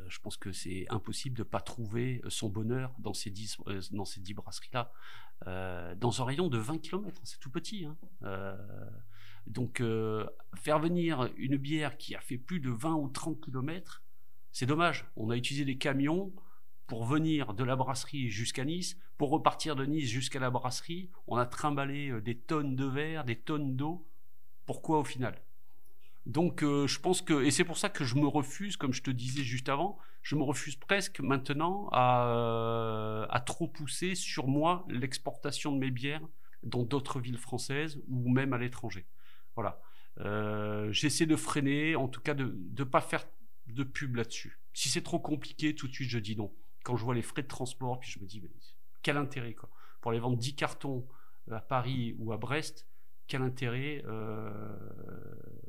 je 0.07 0.19
pense 0.19 0.37
que 0.37 0.51
c'est 0.51 0.85
impossible 0.89 1.35
de 1.35 1.41
ne 1.41 1.47
pas 1.47 1.61
trouver 1.61 2.21
euh, 2.23 2.29
son 2.29 2.49
bonheur 2.49 2.93
dans 2.99 3.13
ces 3.13 3.29
dix, 3.29 3.57
euh, 3.67 3.81
brasseries-là. 4.35 4.91
Euh, 5.47 5.95
dans 5.95 6.21
un 6.21 6.25
rayon 6.25 6.47
de 6.47 6.57
20 6.57 6.79
km, 6.79 7.21
c'est 7.23 7.39
tout 7.39 7.49
petit. 7.49 7.85
Hein. 7.85 7.97
Donc, 9.47 9.81
euh, 9.81 10.25
faire 10.55 10.79
venir 10.79 11.29
une 11.37 11.57
bière 11.57 11.97
qui 11.97 12.15
a 12.15 12.21
fait 12.21 12.37
plus 12.37 12.59
de 12.59 12.69
20 12.69 12.95
ou 12.95 13.09
30 13.09 13.41
km, 13.41 14.01
c'est 14.51 14.65
dommage. 14.65 15.05
On 15.15 15.29
a 15.29 15.37
utilisé 15.37 15.65
des 15.65 15.77
camions 15.77 16.31
pour 16.87 17.05
venir 17.05 17.53
de 17.53 17.63
la 17.63 17.75
brasserie 17.75 18.29
jusqu'à 18.29 18.65
Nice, 18.65 18.97
pour 19.17 19.29
repartir 19.29 19.75
de 19.75 19.85
Nice 19.85 20.09
jusqu'à 20.09 20.39
la 20.39 20.49
brasserie. 20.49 21.09
On 21.27 21.37
a 21.37 21.45
trimballé 21.45 22.09
euh, 22.09 22.21
des 22.21 22.37
tonnes 22.37 22.75
de 22.75 22.85
verre, 22.85 23.25
des 23.25 23.37
tonnes 23.37 23.75
d'eau. 23.75 24.07
Pourquoi 24.65 24.99
au 24.99 25.03
final? 25.03 25.41
Donc 26.25 26.63
euh, 26.63 26.87
je 26.87 26.99
pense 26.99 27.21
que, 27.21 27.43
et 27.43 27.51
c'est 27.51 27.65
pour 27.65 27.77
ça 27.77 27.89
que 27.89 28.05
je 28.05 28.15
me 28.15 28.27
refuse, 28.27 28.77
comme 28.77 28.93
je 28.93 29.01
te 29.01 29.11
disais 29.11 29.43
juste 29.43 29.67
avant, 29.67 29.97
je 30.21 30.35
me 30.35 30.43
refuse 30.43 30.77
presque 30.77 31.19
maintenant 31.19 31.89
à, 31.91 32.27
euh, 32.29 33.39
trop 33.45 33.67
pousser 33.67 34.15
sur 34.15 34.47
moi 34.47 34.85
l'exportation 34.87 35.73
de 35.73 35.79
mes 35.79 35.91
bières 35.91 36.21
dans 36.63 36.83
d'autres 36.83 37.19
villes 37.19 37.37
françaises 37.37 37.99
ou 38.07 38.29
même 38.29 38.53
à 38.53 38.57
l'étranger. 38.57 39.05
Voilà. 39.55 39.81
Euh, 40.21 40.91
J'essaie 40.93 41.25
de 41.25 41.35
freiner, 41.35 41.97
en 41.97 42.07
tout 42.07 42.21
cas 42.21 42.33
de 42.33 42.55
ne 42.77 42.83
pas 42.85 43.01
faire 43.01 43.25
de 43.67 43.83
pub 43.83 44.15
là-dessus. 44.15 44.59
Si 44.73 44.87
c'est 44.87 45.01
trop 45.01 45.19
compliqué, 45.19 45.75
tout 45.75 45.87
de 45.87 45.93
suite 45.93 46.09
je 46.09 46.19
dis 46.19 46.37
non. 46.37 46.53
Quand 46.83 46.95
je 46.95 47.03
vois 47.03 47.15
les 47.15 47.21
frais 47.21 47.43
de 47.43 47.47
transport, 47.47 47.99
puis 47.99 48.11
je 48.11 48.19
me 48.19 48.25
dis, 48.25 48.41
quel 49.01 49.17
intérêt 49.17 49.53
quoi 49.53 49.69
Pour 49.99 50.11
aller 50.11 50.19
vendre 50.19 50.37
10 50.37 50.55
cartons 50.55 51.05
à 51.51 51.59
Paris 51.59 52.15
ou 52.19 52.31
à 52.31 52.37
Brest, 52.37 52.87
quel 53.27 53.41
intérêt 53.41 54.03
euh, 54.05 54.75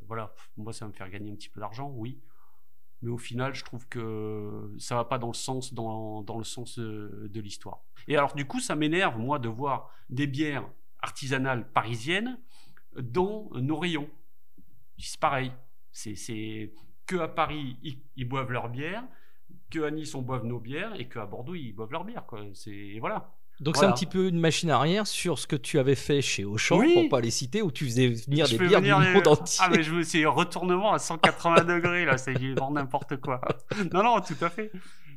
Voilà, 0.06 0.34
moi 0.56 0.72
ça 0.72 0.84
va 0.84 0.90
me 0.90 0.94
faire 0.94 1.10
gagner 1.10 1.30
un 1.30 1.34
petit 1.34 1.48
peu 1.48 1.60
d'argent, 1.60 1.90
oui. 1.94 2.20
Mais 3.02 3.10
au 3.10 3.18
final, 3.18 3.54
je 3.54 3.64
trouve 3.64 3.86
que 3.88 4.72
ça 4.78 4.94
va 4.94 5.04
pas 5.04 5.18
dans 5.18 5.28
le 5.28 5.34
sens, 5.34 5.74
dans, 5.74 6.22
dans 6.22 6.38
le 6.38 6.44
sens 6.44 6.78
euh, 6.78 7.28
de 7.28 7.40
l'histoire. 7.40 7.82
Et 8.08 8.16
alors 8.16 8.34
du 8.34 8.46
coup, 8.46 8.60
ça 8.60 8.76
m'énerve 8.76 9.18
moi 9.18 9.38
de 9.38 9.48
voir 9.48 9.90
des 10.08 10.26
bières 10.26 10.66
artisanales 11.02 11.70
parisiennes 11.70 12.38
dans 12.96 13.50
nos 13.54 13.78
rayons. 13.78 14.08
C'est 14.98 15.20
pareil. 15.20 15.52
C'est 15.92 16.72
que 17.06 17.16
à 17.16 17.28
Paris 17.28 17.76
ils, 18.16 18.24
boivent 18.24 18.50
leur 18.50 18.68
bière, 18.68 19.04
que 19.70 19.80
à 19.80 19.90
Nice 19.90 20.14
on 20.14 20.22
boive 20.22 20.46
nos 20.46 20.58
bières 20.58 20.98
et 20.98 21.06
que 21.06 21.18
à 21.18 21.26
Bordeaux 21.26 21.54
ils 21.54 21.72
boivent 21.72 21.92
leur 21.92 22.04
bière. 22.04 22.24
C'est 22.54 22.98
voilà. 23.00 23.33
Donc 23.60 23.76
c'est 23.76 23.84
un 23.84 23.92
petit 23.92 24.06
peu 24.06 24.28
une 24.28 24.40
machine 24.40 24.70
arrière 24.70 25.06
sur 25.06 25.38
ce 25.38 25.46
que 25.46 25.56
tu 25.56 25.78
avais 25.78 25.94
fait 25.94 26.20
chez 26.20 26.44
Auchan, 26.44 26.78
pour 26.80 26.92
pour 26.92 27.08
pas 27.08 27.20
les 27.20 27.30
citer, 27.30 27.62
où 27.62 27.70
tu 27.70 27.84
faisais 27.84 28.08
venir 28.08 28.48
des 28.48 28.58
bières 28.58 28.80
du 28.80 28.90
monde 28.90 29.28
entier. 29.28 29.60
Ah 29.64 29.68
mais 29.70 29.82
je 29.82 30.02
c'est 30.02 30.24
retournement 30.26 30.92
à 30.92 30.98
180 30.98 31.64
degrés 31.64 32.04
là, 32.04 32.18
c'est 32.18 32.32
vraiment 32.32 32.72
n'importe 32.72 33.16
quoi. 33.18 33.40
non 33.92 34.02
non, 34.02 34.20
tout 34.20 34.42
à 34.42 34.50
fait. 34.50 34.72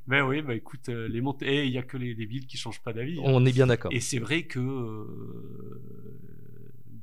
Ben 0.07 0.21
oui, 0.21 0.41
bah 0.41 0.55
écoute, 0.55 0.87
euh, 0.87 1.07
les 1.09 1.19
montées, 1.19 1.65
il 1.65 1.73
y 1.73 1.77
a 1.77 1.83
que 1.83 1.97
les, 1.97 2.13
villes 2.13 2.47
qui 2.47 2.55
changent 2.57 2.81
pas 2.81 2.93
d'avis. 2.93 3.19
Hein. 3.19 3.23
On 3.25 3.45
est 3.45 3.51
bien 3.51 3.67
d'accord. 3.67 3.91
Et 3.91 3.99
c'est 3.99 4.19
vrai 4.19 4.43
que 4.43 4.59
euh, 4.59 5.81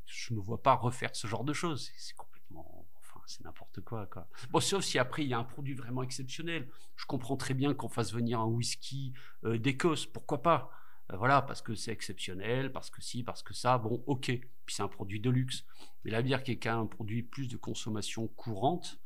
je 0.07 0.33
me 0.33 0.41
vois 0.41 0.63
pas 0.63 0.73
refaire 0.73 1.11
ce 1.13 1.27
genre 1.27 1.45
de 1.45 1.53
choses. 1.53 1.91
C'est 1.99 2.17
complètement, 2.17 2.87
enfin, 3.01 3.21
c'est 3.27 3.45
n'importe 3.45 3.83
quoi, 3.83 4.07
quoi. 4.07 4.27
Bon, 4.51 4.61
sauf 4.61 4.83
si 4.83 4.99
après 4.99 5.23
il 5.23 5.29
y 5.29 5.35
a 5.35 5.39
un 5.39 5.45
produit 5.45 5.75
vraiment 5.75 6.03
exceptionnel. 6.03 6.67
Je 6.97 7.05
comprends 7.05 7.37
très 7.37 7.53
bien 7.53 7.75
qu'on 7.75 7.91
fasse 7.91 8.15
venir 8.15 8.41
un 8.41 8.47
whisky 8.47 9.13
euh, 9.45 9.59
d'Écosse, 9.59 10.07
pourquoi 10.07 10.41
pas 10.41 10.71
voilà, 11.13 11.43
parce 11.43 11.61
que 11.61 11.75
c'est 11.75 11.93
exceptionnel, 11.93 12.73
parce 12.73 12.91
que 12.91 13.03
si, 13.03 13.23
parce 13.23 13.43
que 13.43 13.53
ça, 13.53 13.79
bon, 13.79 14.03
ok. 14.07 14.27
Puis 14.27 14.75
c'est 14.75 14.83
un 14.83 14.89
produit 14.89 15.21
de 15.21 15.31
luxe. 15.31 15.65
Mais 16.05 16.11
la 16.11 16.23
bière 16.23 16.43
qui 16.43 16.53
est 16.53 16.67
un 16.67 16.87
produit 16.87 17.23
plus 17.23 17.49
de 17.49 17.57
consommation 17.57 18.27
courante, 18.29 18.99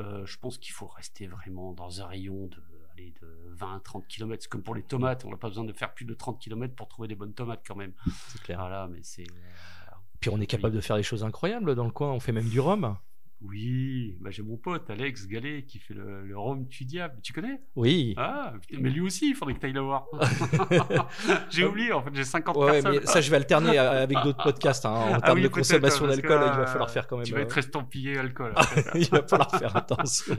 euh, 0.00 0.26
je 0.26 0.38
pense 0.38 0.58
qu'il 0.58 0.72
faut 0.72 0.88
rester 0.88 1.26
vraiment 1.26 1.72
dans 1.72 2.02
un 2.02 2.06
rayon 2.06 2.46
de, 2.46 2.62
allez, 2.92 3.14
de 3.22 3.54
20-30 3.56 4.06
km. 4.06 4.42
C'est 4.42 4.48
comme 4.48 4.62
pour 4.62 4.74
les 4.74 4.82
tomates, 4.82 5.24
on 5.24 5.30
n'a 5.30 5.36
pas 5.36 5.48
besoin 5.48 5.64
de 5.64 5.72
faire 5.72 5.94
plus 5.94 6.04
de 6.04 6.14
30 6.14 6.40
km 6.40 6.74
pour 6.74 6.88
trouver 6.88 7.08
des 7.08 7.14
bonnes 7.14 7.34
tomates 7.34 7.62
quand 7.66 7.76
même. 7.76 7.92
C'est 8.28 8.42
clair. 8.42 8.58
Voilà, 8.58 8.88
mais 8.88 9.00
c'est. 9.02 9.22
Euh, 9.22 9.94
Puis 10.20 10.30
on 10.30 10.40
est 10.40 10.46
capable 10.46 10.74
de 10.74 10.80
faire 10.80 10.96
des 10.96 11.02
choses 11.02 11.22
incroyables 11.22 11.74
dans 11.76 11.84
le 11.84 11.92
coin, 11.92 12.12
on 12.12 12.20
fait 12.20 12.32
même 12.32 12.48
du 12.48 12.58
rhum. 12.60 12.96
Oui, 13.40 14.16
bah 14.20 14.30
j'ai 14.32 14.42
mon 14.42 14.56
pote 14.56 14.90
Alex 14.90 15.28
Gallet 15.28 15.62
qui 15.62 15.78
fait 15.78 15.94
le, 15.94 16.26
le 16.26 16.36
Rhum 16.36 16.66
tu 16.66 16.84
diable. 16.84 17.20
Tu 17.22 17.32
connais? 17.32 17.60
Oui. 17.76 18.14
Ah, 18.16 18.52
mais 18.76 18.90
lui 18.90 19.00
aussi, 19.00 19.30
il 19.30 19.36
faudrait 19.36 19.54
que 19.54 19.60
tu 19.60 19.66
ailles 19.66 19.72
le 19.72 19.80
voir. 19.80 20.06
j'ai 21.50 21.64
oublié, 21.64 21.92
en 21.92 22.02
fait, 22.02 22.10
j'ai 22.14 22.24
50 22.24 22.56
ouais, 22.56 22.72
personnes. 22.72 22.98
Mais 23.00 23.06
ça, 23.06 23.20
je 23.20 23.30
vais 23.30 23.36
alterner 23.36 23.78
avec 23.78 24.18
d'autres 24.24 24.42
podcasts. 24.42 24.84
Hein, 24.86 24.90
en 24.90 25.14
ah 25.14 25.20
termes 25.20 25.40
de 25.40 25.48
consommation 25.48 26.08
d'alcool, 26.08 26.40
il 26.52 26.58
va 26.58 26.66
falloir 26.66 26.90
faire 26.90 27.06
quand 27.06 27.16
même. 27.16 27.26
Tu 27.26 27.32
vas 27.32 27.40
être 27.40 27.56
euh, 27.56 27.60
estampillé 27.60 28.18
alcool. 28.18 28.54
il 28.96 29.08
va 29.08 29.22
falloir 29.22 29.56
faire 29.56 29.76
attention. 29.76 30.36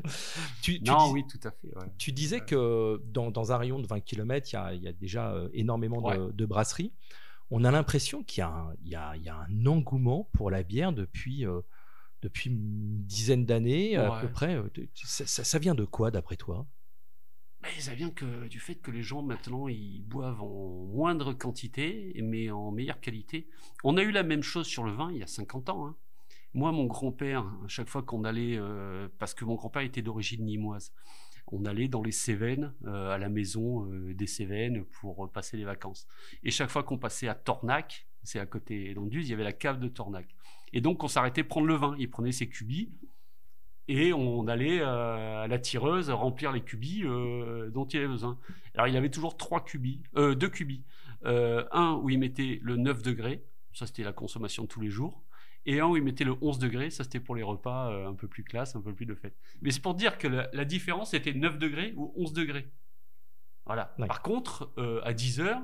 tu, 0.61 0.81
non, 0.81 1.11
oui, 1.11 1.23
tout 1.25 1.47
à 1.47 1.51
fait. 1.51 1.69
Tu 1.97 2.11
disais 2.11 2.41
que 2.41 3.01
dans, 3.05 3.31
dans, 3.31 3.53
un 3.53 3.57
rayon 3.57 3.79
de 3.79 3.87
20 3.87 4.01
km, 4.01 4.49
il 4.51 4.55
y 4.55 4.57
a, 4.57 4.73
il 4.73 4.83
y 4.83 4.87
a 4.89 4.93
déjà 4.93 5.31
euh, 5.31 5.47
énormément 5.53 6.01
de, 6.01 6.31
de, 6.33 6.45
brasseries. 6.45 6.91
On 7.49 7.63
a 7.63 7.71
l'impression 7.71 8.23
qu'il 8.23 8.43
y, 8.43 8.89
y, 8.89 8.91
y, 8.91 8.95
a 8.95 9.45
un 9.49 9.65
engouement 9.65 10.29
pour 10.33 10.51
la 10.51 10.63
bière 10.63 10.91
depuis. 10.91 11.45
Euh, 11.45 11.61
depuis 12.21 12.49
une 12.49 13.03
dizaine 13.03 13.45
d'années 13.45 13.95
à 13.95 14.19
peu 14.21 14.29
près. 14.29 14.55
Euh, 14.55 14.69
ça, 14.93 15.59
vient 15.59 15.75
de 15.75 15.85
quoi 15.85 16.11
d'après 16.11 16.35
toi? 16.35 16.65
Ça 17.79 17.93
vient 17.93 18.09
que, 18.09 18.47
du 18.47 18.59
fait 18.59 18.75
que 18.75 18.89
les 18.89 19.03
gens 19.03 19.21
maintenant 19.21 19.67
ils 19.67 20.01
boivent 20.01 20.41
en 20.41 20.85
moindre 20.85 21.33
quantité 21.33 22.13
mais 22.23 22.49
en 22.51 22.71
meilleure 22.71 23.01
qualité. 23.01 23.47
On 23.83 23.97
a 23.97 24.01
eu 24.01 24.11
la 24.11 24.23
même 24.23 24.43
chose 24.43 24.67
sur 24.67 24.83
le 24.83 24.91
vin 24.91 25.11
il 25.11 25.17
y 25.17 25.23
a 25.23 25.27
50 25.27 25.69
ans. 25.69 25.87
Hein. 25.87 25.95
Moi, 26.53 26.71
mon 26.71 26.85
grand-père, 26.85 27.41
à 27.41 27.67
chaque 27.67 27.89
fois 27.89 28.01
qu'on 28.01 28.23
allait, 28.23 28.57
euh, 28.57 29.07
parce 29.19 29.33
que 29.33 29.45
mon 29.45 29.55
grand-père 29.55 29.83
était 29.83 30.01
d'origine 30.01 30.45
nimoise, 30.45 30.93
on 31.51 31.65
allait 31.65 31.87
dans 31.87 32.01
les 32.01 32.11
Cévennes, 32.11 32.73
euh, 32.85 33.11
à 33.11 33.17
la 33.17 33.29
maison 33.29 33.85
des 33.85 34.27
Cévennes 34.27 34.85
pour 34.85 35.29
passer 35.31 35.57
les 35.57 35.63
vacances. 35.63 36.07
Et 36.43 36.51
chaque 36.51 36.69
fois 36.69 36.83
qu'on 36.83 36.97
passait 36.97 37.27
à 37.27 37.35
Tornac, 37.35 38.07
c'est 38.23 38.39
à 38.39 38.45
côté 38.45 38.93
d'Anduze, 38.93 39.27
il 39.27 39.31
y 39.31 39.33
avait 39.33 39.43
la 39.43 39.53
cave 39.53 39.79
de 39.79 39.87
Tornac. 39.87 40.27
Et 40.73 40.81
donc, 40.81 41.03
on 41.03 41.07
s'arrêtait 41.07 41.43
prendre 41.43 41.67
le 41.67 41.75
vin. 41.75 41.95
Il 41.97 42.09
prenait 42.09 42.31
ses 42.31 42.47
cubis 42.47 42.89
et 43.89 44.13
on 44.13 44.47
allait 44.47 44.81
euh, 44.81 45.43
à 45.43 45.47
la 45.47 45.57
tireuse 45.57 46.11
remplir 46.11 46.51
les 46.51 46.61
cubis 46.61 47.01
euh, 47.05 47.71
dont 47.71 47.85
il 47.85 47.97
avait 47.97 48.07
besoin. 48.07 48.37
Alors, 48.75 48.87
il 48.87 48.95
avait 48.95 49.09
toujours 49.09 49.35
trois 49.35 49.65
cubis, 49.65 50.03
euh, 50.15 50.35
deux 50.35 50.47
cubis. 50.47 50.83
un 51.23 51.99
où 52.01 52.09
il 52.11 52.19
mettait 52.19 52.59
le 52.61 52.77
9 52.77 53.01
degrés, 53.01 53.43
ça 53.73 53.87
c'était 53.87 54.03
la 54.03 54.13
consommation 54.13 54.63
de 54.63 54.67
tous 54.67 54.79
les 54.79 54.91
jours. 54.91 55.23
Et 55.65 55.79
un 55.79 55.87
où 55.87 55.97
il 55.97 56.03
mettait 56.03 56.23
le 56.23 56.35
11 56.39 56.59
degrés, 56.59 56.91
ça 56.91 57.03
c'était 57.03 57.19
pour 57.19 57.35
les 57.35 57.41
repas 57.41 57.91
un 58.07 58.13
peu 58.13 58.27
plus 58.27 58.43
classe, 58.43 58.75
un 58.75 58.81
peu 58.81 58.93
plus 58.93 59.07
de 59.07 59.15
fête. 59.15 59.35
Mais 59.63 59.71
c'est 59.71 59.81
pour 59.81 59.95
dire 59.95 60.19
que 60.19 60.27
la, 60.27 60.65
différence 60.65 61.15
était 61.15 61.33
9 61.33 61.57
degrés 61.57 61.93
ou 61.97 62.13
11 62.15 62.33
degrés. 62.33 62.69
Voilà. 63.65 63.95
Par 64.07 64.21
contre, 64.21 64.71
à 65.03 65.13
10 65.13 65.41
heures, 65.41 65.61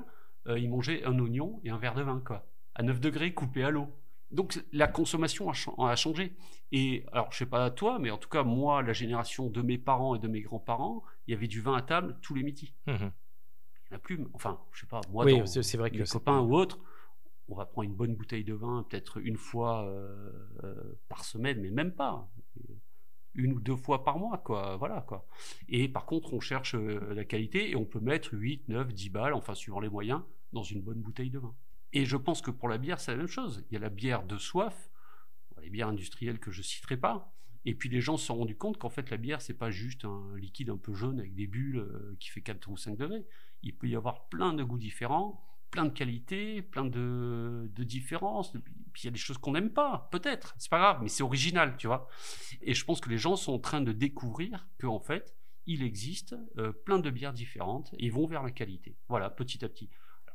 il 0.48 0.68
mangeait 0.68 1.04
un 1.04 1.16
oignon 1.20 1.60
et 1.64 1.70
un 1.70 1.78
verre 1.78 1.94
de 1.94 2.02
vin, 2.02 2.20
quoi. 2.26 2.44
À 2.74 2.82
9 2.82 3.00
degrés 3.00 3.32
coupé 3.32 3.62
à 3.62 3.70
l'eau. 3.70 3.88
Donc 4.30 4.60
la 4.72 4.88
consommation 4.88 5.50
a, 5.50 5.96
changé. 5.96 6.36
Et 6.72 7.04
alors, 7.12 7.30
je 7.30 7.38
sais 7.38 7.46
pas 7.46 7.70
toi, 7.70 7.98
mais 7.98 8.10
en 8.10 8.18
tout 8.18 8.28
cas, 8.28 8.42
moi, 8.42 8.82
la 8.82 8.92
génération 8.92 9.48
de 9.48 9.62
mes 9.62 9.78
parents 9.78 10.16
et 10.16 10.18
de 10.18 10.28
mes 10.28 10.40
grands-parents, 10.40 11.04
il 11.26 11.32
y 11.32 11.34
avait 11.34 11.46
du 11.46 11.60
vin 11.60 11.76
à 11.76 11.82
table 11.82 12.16
tous 12.22 12.34
les 12.34 12.42
midis. 12.42 12.74
Mmh 12.86 13.06
il 13.88 13.92
n'y 13.92 13.94
en 13.94 13.98
a 13.98 14.00
plus. 14.00 14.26
Enfin, 14.34 14.60
je 14.72 14.80
sais 14.80 14.86
pas, 14.86 15.00
moi, 15.10 15.24
dans 15.24 15.46
c'est 15.46 15.76
vrai 15.76 15.90
que 15.90 15.98
mes 15.98 16.04
copains 16.04 16.40
ou 16.40 16.56
autres, 16.56 16.80
on 17.48 17.54
va 17.54 17.66
prendre 17.66 17.88
une 17.88 17.94
bonne 17.94 18.14
bouteille 18.14 18.44
de 18.44 18.54
vin 18.54 18.84
peut-être 18.88 19.18
une 19.18 19.36
fois 19.36 19.86
euh, 19.86 20.32
euh, 20.64 20.98
par 21.08 21.24
semaine, 21.24 21.60
mais 21.60 21.70
même 21.70 21.92
pas. 21.92 22.28
Une 23.34 23.52
ou 23.52 23.60
deux 23.60 23.76
fois 23.76 24.02
par 24.02 24.18
mois, 24.18 24.38
quoi. 24.38 24.76
Voilà, 24.76 25.02
quoi. 25.02 25.26
Et 25.68 25.88
par 25.88 26.06
contre, 26.06 26.32
on 26.32 26.40
cherche 26.40 26.74
euh, 26.74 27.12
la 27.14 27.24
qualité 27.24 27.70
et 27.70 27.76
on 27.76 27.84
peut 27.84 28.00
mettre 28.00 28.32
8, 28.32 28.68
9, 28.68 28.94
10 28.94 29.10
balles, 29.10 29.34
enfin, 29.34 29.54
suivant 29.54 29.78
les 29.78 29.90
moyens, 29.90 30.22
dans 30.52 30.62
une 30.62 30.80
bonne 30.80 31.00
bouteille 31.00 31.30
de 31.30 31.38
vin. 31.38 31.54
Et 31.96 32.04
je 32.04 32.18
pense 32.18 32.42
que 32.42 32.50
pour 32.50 32.68
la 32.68 32.76
bière, 32.76 33.00
c'est 33.00 33.12
la 33.12 33.16
même 33.16 33.26
chose. 33.26 33.64
Il 33.70 33.72
y 33.72 33.76
a 33.78 33.80
la 33.80 33.88
bière 33.88 34.24
de 34.24 34.36
soif, 34.36 34.90
les 35.62 35.70
bières 35.70 35.88
industrielles 35.88 36.38
que 36.38 36.50
je 36.50 36.60
citerai 36.60 36.98
pas. 36.98 37.32
Et 37.64 37.74
puis 37.74 37.88
les 37.88 38.02
gens 38.02 38.18
se 38.18 38.26
sont 38.26 38.36
rendus 38.36 38.54
compte 38.54 38.76
qu'en 38.76 38.90
fait 38.90 39.08
la 39.08 39.16
bière 39.16 39.40
c'est 39.40 39.56
pas 39.56 39.70
juste 39.70 40.04
un 40.04 40.36
liquide 40.36 40.68
un 40.68 40.76
peu 40.76 40.92
jaune 40.92 41.18
avec 41.20 41.34
des 41.34 41.46
bulles 41.46 41.78
euh, 41.78 42.14
qui 42.20 42.28
fait 42.28 42.42
4 42.42 42.68
ou 42.68 42.76
5 42.76 42.98
degrés. 42.98 43.24
Il 43.62 43.74
peut 43.74 43.88
y 43.88 43.96
avoir 43.96 44.28
plein 44.28 44.52
de 44.52 44.62
goûts 44.62 44.76
différents, 44.76 45.42
plein 45.70 45.86
de 45.86 45.90
qualités, 45.90 46.60
plein 46.60 46.84
de, 46.84 47.66
différences. 47.78 48.52
Puis 48.92 49.04
il 49.04 49.06
y 49.06 49.08
a 49.08 49.10
des 49.10 49.18
choses 49.18 49.38
qu'on 49.38 49.52
n'aime 49.52 49.70
pas, 49.70 50.10
peut-être. 50.12 50.54
C'est 50.58 50.70
pas 50.70 50.78
grave, 50.78 50.98
mais 51.00 51.08
c'est 51.08 51.22
original, 51.22 51.78
tu 51.78 51.86
vois. 51.86 52.08
Et 52.60 52.74
je 52.74 52.84
pense 52.84 53.00
que 53.00 53.08
les 53.08 53.18
gens 53.18 53.36
sont 53.36 53.54
en 53.54 53.58
train 53.58 53.80
de 53.80 53.92
découvrir 53.92 54.68
qu'en 54.78 55.00
fait 55.00 55.34
il 55.66 55.82
existe 55.82 56.36
euh, 56.58 56.72
plein 56.72 56.98
de 56.98 57.08
bières 57.08 57.32
différentes 57.32 57.94
et 57.98 58.10
vont 58.10 58.26
vers 58.26 58.42
la 58.42 58.50
qualité. 58.50 58.98
Voilà, 59.08 59.30
petit 59.30 59.64
à 59.64 59.68
petit 59.70 59.88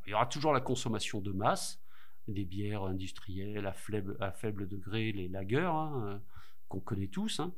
il 0.05 0.11
y 0.11 0.13
aura 0.13 0.25
toujours 0.25 0.53
la 0.53 0.61
consommation 0.61 1.21
de 1.21 1.31
masse, 1.31 1.81
des 2.27 2.45
bières 2.45 2.83
industrielles 2.83 3.65
à 3.65 3.73
faible, 3.73 4.17
à 4.19 4.31
faible 4.31 4.67
degré, 4.67 5.11
les 5.11 5.27
lagers, 5.27 5.59
hein, 5.59 6.03
euh, 6.05 6.17
qu'on 6.69 6.79
connaît 6.79 7.07
tous. 7.07 7.39
Hein. 7.39 7.53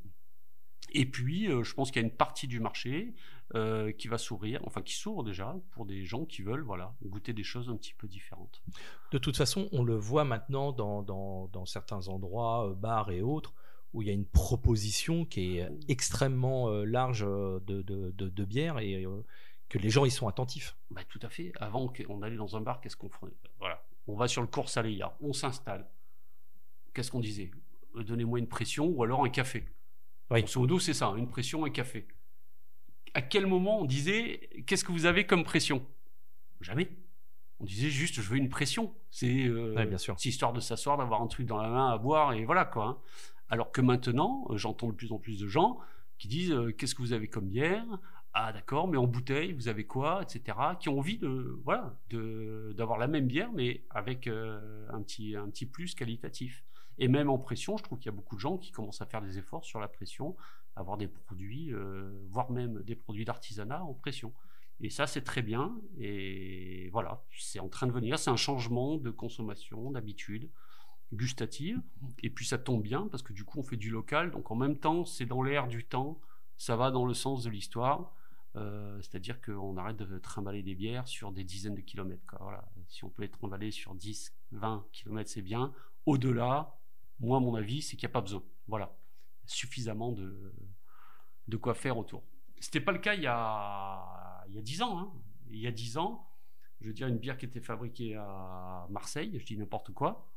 Et 0.94 1.06
puis, 1.06 1.48
euh, 1.48 1.64
je 1.64 1.74
pense 1.74 1.92
qu'il 1.92 2.02
y 2.02 2.06
a 2.06 2.08
une 2.08 2.16
partie 2.16 2.48
du 2.48 2.60
marché 2.60 3.14
euh, 3.56 3.92
qui 3.92 4.08
va 4.08 4.18
s'ouvrir, 4.18 4.62
enfin 4.66 4.82
qui 4.82 4.94
s'ouvre 4.94 5.24
déjà 5.24 5.56
pour 5.72 5.86
des 5.86 6.06
gens 6.06 6.26
qui 6.26 6.42
veulent 6.42 6.62
voilà, 6.62 6.94
goûter 7.04 7.34
des 7.34 7.44
choses 7.44 7.70
un 7.70 7.76
petit 7.76 7.94
peu 7.94 8.08
différentes. 8.08 8.62
De 9.12 9.18
toute 9.18 9.38
façon, 9.38 9.70
on 9.72 9.84
le 9.84 9.96
voit 9.96 10.24
maintenant 10.24 10.72
dans, 10.72 11.02
dans, 11.02 11.66
certains 11.66 12.08
endroits, 12.08 12.76
bars 12.78 13.12
et 13.12 13.22
autres, 13.22 13.54
où 13.94 14.02
il 14.02 14.08
y 14.08 14.12
a 14.12 14.14
une 14.14 14.26
proposition 14.26 15.26
qui 15.26 15.58
est 15.58 15.70
extrêmement 15.88 16.70
large 16.84 17.22
de, 17.22 17.82
de, 17.82 18.12
de 18.12 18.46
bières 18.46 18.80
et 18.80 19.06
que 19.74 19.80
les 19.80 19.90
gens 19.90 20.06
y 20.06 20.12
sont 20.12 20.28
attentifs. 20.28 20.78
Bah, 20.92 21.02
tout 21.10 21.20
à 21.24 21.30
fait. 21.30 21.52
Avant 21.60 21.88
qu'on 21.88 22.22
allait 22.22 22.36
dans 22.36 22.56
un 22.56 22.62
bar, 22.62 22.80
qu'est-ce 22.80 22.96
qu'on 22.96 23.10
ferait 23.10 23.32
Voilà. 23.58 23.84
On 24.06 24.16
va 24.16 24.28
sur 24.28 24.44
le 24.44 24.48
cours 24.48 24.70
Saléa, 24.70 25.18
on 25.20 25.34
s'installe. 25.34 25.90
Qu'est-ce 26.94 27.10
qu'on 27.10 27.20
disait? 27.20 27.50
Donnez-moi 27.96 28.38
une 28.38 28.48
pression 28.48 28.86
ou 28.86 29.02
alors 29.02 29.26
un 29.26 29.30
café. 29.30 29.66
Oui. 30.30 30.42
Grosso 30.42 30.60
modo, 30.60 30.78
c'est 30.78 30.94
ça, 30.94 31.12
une 31.18 31.28
pression, 31.28 31.66
un 31.66 31.72
café. 31.72 32.08
À 33.16 33.24
quel 33.24 33.48
moment 33.48 33.80
on 33.80 33.86
disait, 33.86 34.48
qu'est-ce 34.68 34.84
que 34.84 34.92
vous 34.92 35.08
avez 35.08 35.26
comme 35.26 35.44
pression? 35.44 35.84
Jamais. 36.62 36.92
On 37.60 37.66
disait 37.66 37.90
juste, 37.90 38.22
je 38.22 38.30
veux 38.30 38.38
une 38.38 38.50
pression. 38.50 38.94
C'est 39.10 39.48
euh, 39.48 39.98
histoire 40.24 40.54
de 40.54 40.60
s'asseoir, 40.60 40.98
d'avoir 40.98 41.24
un 41.24 41.28
truc 41.28 41.48
dans 41.48 41.58
la 41.58 41.70
main 41.70 41.90
à 41.90 41.98
boire 41.98 42.34
et 42.34 42.46
voilà 42.46 42.66
quoi. 42.66 42.86
Hein. 42.86 42.98
Alors 43.50 43.72
que 43.72 43.82
maintenant, 43.82 44.46
euh, 44.52 44.58
j'entends 44.58 44.90
de 44.90 44.94
plus 44.94 45.12
en 45.12 45.18
plus 45.18 45.40
de 45.40 45.48
gens 45.48 45.80
qui 46.20 46.28
disent, 46.28 46.52
euh, 46.52 46.72
qu'est-ce 46.72 46.94
que 46.94 47.02
vous 47.02 47.14
avez 47.14 47.28
comme 47.28 47.48
bière? 47.48 47.86
Ah 48.36 48.52
d'accord, 48.52 48.88
mais 48.88 48.98
en 48.98 49.06
bouteille, 49.06 49.54
vous 49.54 49.68
avez 49.68 49.86
quoi, 49.86 50.24
etc. 50.24 50.58
Qui 50.80 50.90
ont 50.90 50.98
envie 50.98 51.20
de 51.20 51.60
voilà 51.64 51.96
d'avoir 52.10 52.98
la 52.98 53.08
même 53.08 53.28
bière, 53.28 53.52
mais 53.54 53.84
avec 53.92 54.28
euh, 54.28 54.88
un 54.92 55.02
petit 55.04 55.36
un 55.36 55.50
petit 55.50 55.68
plus 55.68 55.94
qualitatif. 55.94 56.64
Et 56.98 57.08
même 57.08 57.30
en 57.30 57.38
pression, 57.38 57.78
je 57.78 57.84
trouve 57.84 58.00
qu'il 58.00 58.08
y 58.08 58.14
a 58.14 58.16
beaucoup 58.16 58.36
de 58.36 58.40
gens 58.40 58.58
qui 58.58 58.72
commencent 58.72 59.02
à 59.02 59.06
faire 59.06 59.22
des 59.22 59.38
efforts 59.38 59.66
sur 59.66 59.80
la 59.80 59.88
pression, 59.88 60.36
avoir 60.76 60.98
des 60.98 61.08
produits, 61.08 61.74
euh, 61.74 62.12
voire 62.30 62.52
même 62.52 62.82
des 62.84 62.96
produits 62.96 63.26
d'artisanat 63.26 63.84
en 63.84 63.94
pression. 63.94 64.34
Et 64.82 64.90
ça, 64.90 65.08
c'est 65.08 65.22
très 65.22 65.42
bien. 65.42 65.76
Et 66.00 66.90
voilà, 66.92 67.24
c'est 67.38 67.60
en 67.60 67.70
train 67.70 67.88
de 67.88 67.92
venir. 67.92 68.20
C'est 68.20 68.32
un 68.32 68.36
changement 68.36 68.98
de 68.98 69.12
consommation, 69.12 69.92
d'habitude 69.92 70.50
gustative. 71.14 71.80
Et 72.24 72.30
puis 72.30 72.46
ça 72.46 72.58
tombe 72.58 72.82
bien 72.82 73.08
parce 73.10 73.22
que 73.22 73.34
du 73.34 73.44
coup, 73.44 73.60
on 73.60 73.64
fait 73.64 73.78
du 73.78 73.90
local. 73.90 74.32
Donc 74.32 74.52
en 74.52 74.56
même 74.56 74.78
temps, 74.78 75.06
c'est 75.06 75.26
dans 75.26 75.44
l'air 75.44 75.68
du 75.68 75.86
temps. 75.86 76.20
Ça 76.58 76.76
va 76.76 76.92
dans 76.92 77.06
le 77.06 77.14
sens 77.14 77.44
de 77.44 77.50
l'histoire. 77.50 78.14
Euh, 78.56 79.02
c'est-à-dire 79.02 79.42
qu'on 79.42 79.78
arrête 79.78 79.98
de 79.98 80.20
trimballer 80.20 80.62
des 80.62 80.76
bières 80.76 81.08
sur 81.08 81.32
des 81.32 81.44
dizaines 81.44 81.76
de 81.76 81.82
kilomètres. 81.82 82.36
Voilà. 82.40 82.64
Si 82.88 83.04
on 83.04 83.10
peut 83.10 83.24
être 83.24 83.38
trimballer 83.38 83.72
sur 83.72 83.96
10, 83.96 84.34
20 84.52 84.86
kilomètres, 84.92 85.30
c'est 85.30 85.42
bien. 85.42 85.74
Au-delà, 86.06 86.78
moi, 87.20 87.40
mon 87.40 87.56
avis, 87.56 87.82
c'est 87.82 87.96
qu'il 87.96 88.08
n'y 88.08 88.12
a 88.12 88.14
pas 88.14 88.22
besoin. 88.22 88.44
Voilà. 88.68 88.96
Suffisamment 89.46 90.12
de, 90.12 90.54
de 91.48 91.58
quoi 91.58 91.74
faire 91.74 91.98
autour. 91.98 92.24
C'était 92.60 92.82
pas 92.82 92.92
le 92.92 93.00
cas 93.00 93.16
il 93.16 93.24
y 93.24 93.28
a, 93.28 94.44
il 94.48 94.56
y 94.56 94.60
a 94.60 94.62
10 94.62 94.82
ans. 94.84 95.00
Hein. 95.00 95.12
Il 95.50 95.60
y 95.60 95.68
a 95.68 95.72
10 95.72 95.98
ans, 95.98 96.28
je 96.82 96.88
veux 96.88 96.94
dire, 96.94 97.08
une 97.08 97.18
bière 97.18 97.38
qui 97.38 97.46
était 97.46 97.62
fabriquée 97.62 98.16
à 98.16 98.88
Marseille, 98.90 99.38
je 99.38 99.46
dis 99.46 99.58
n'importe 99.58 99.92
quoi, 99.94 100.28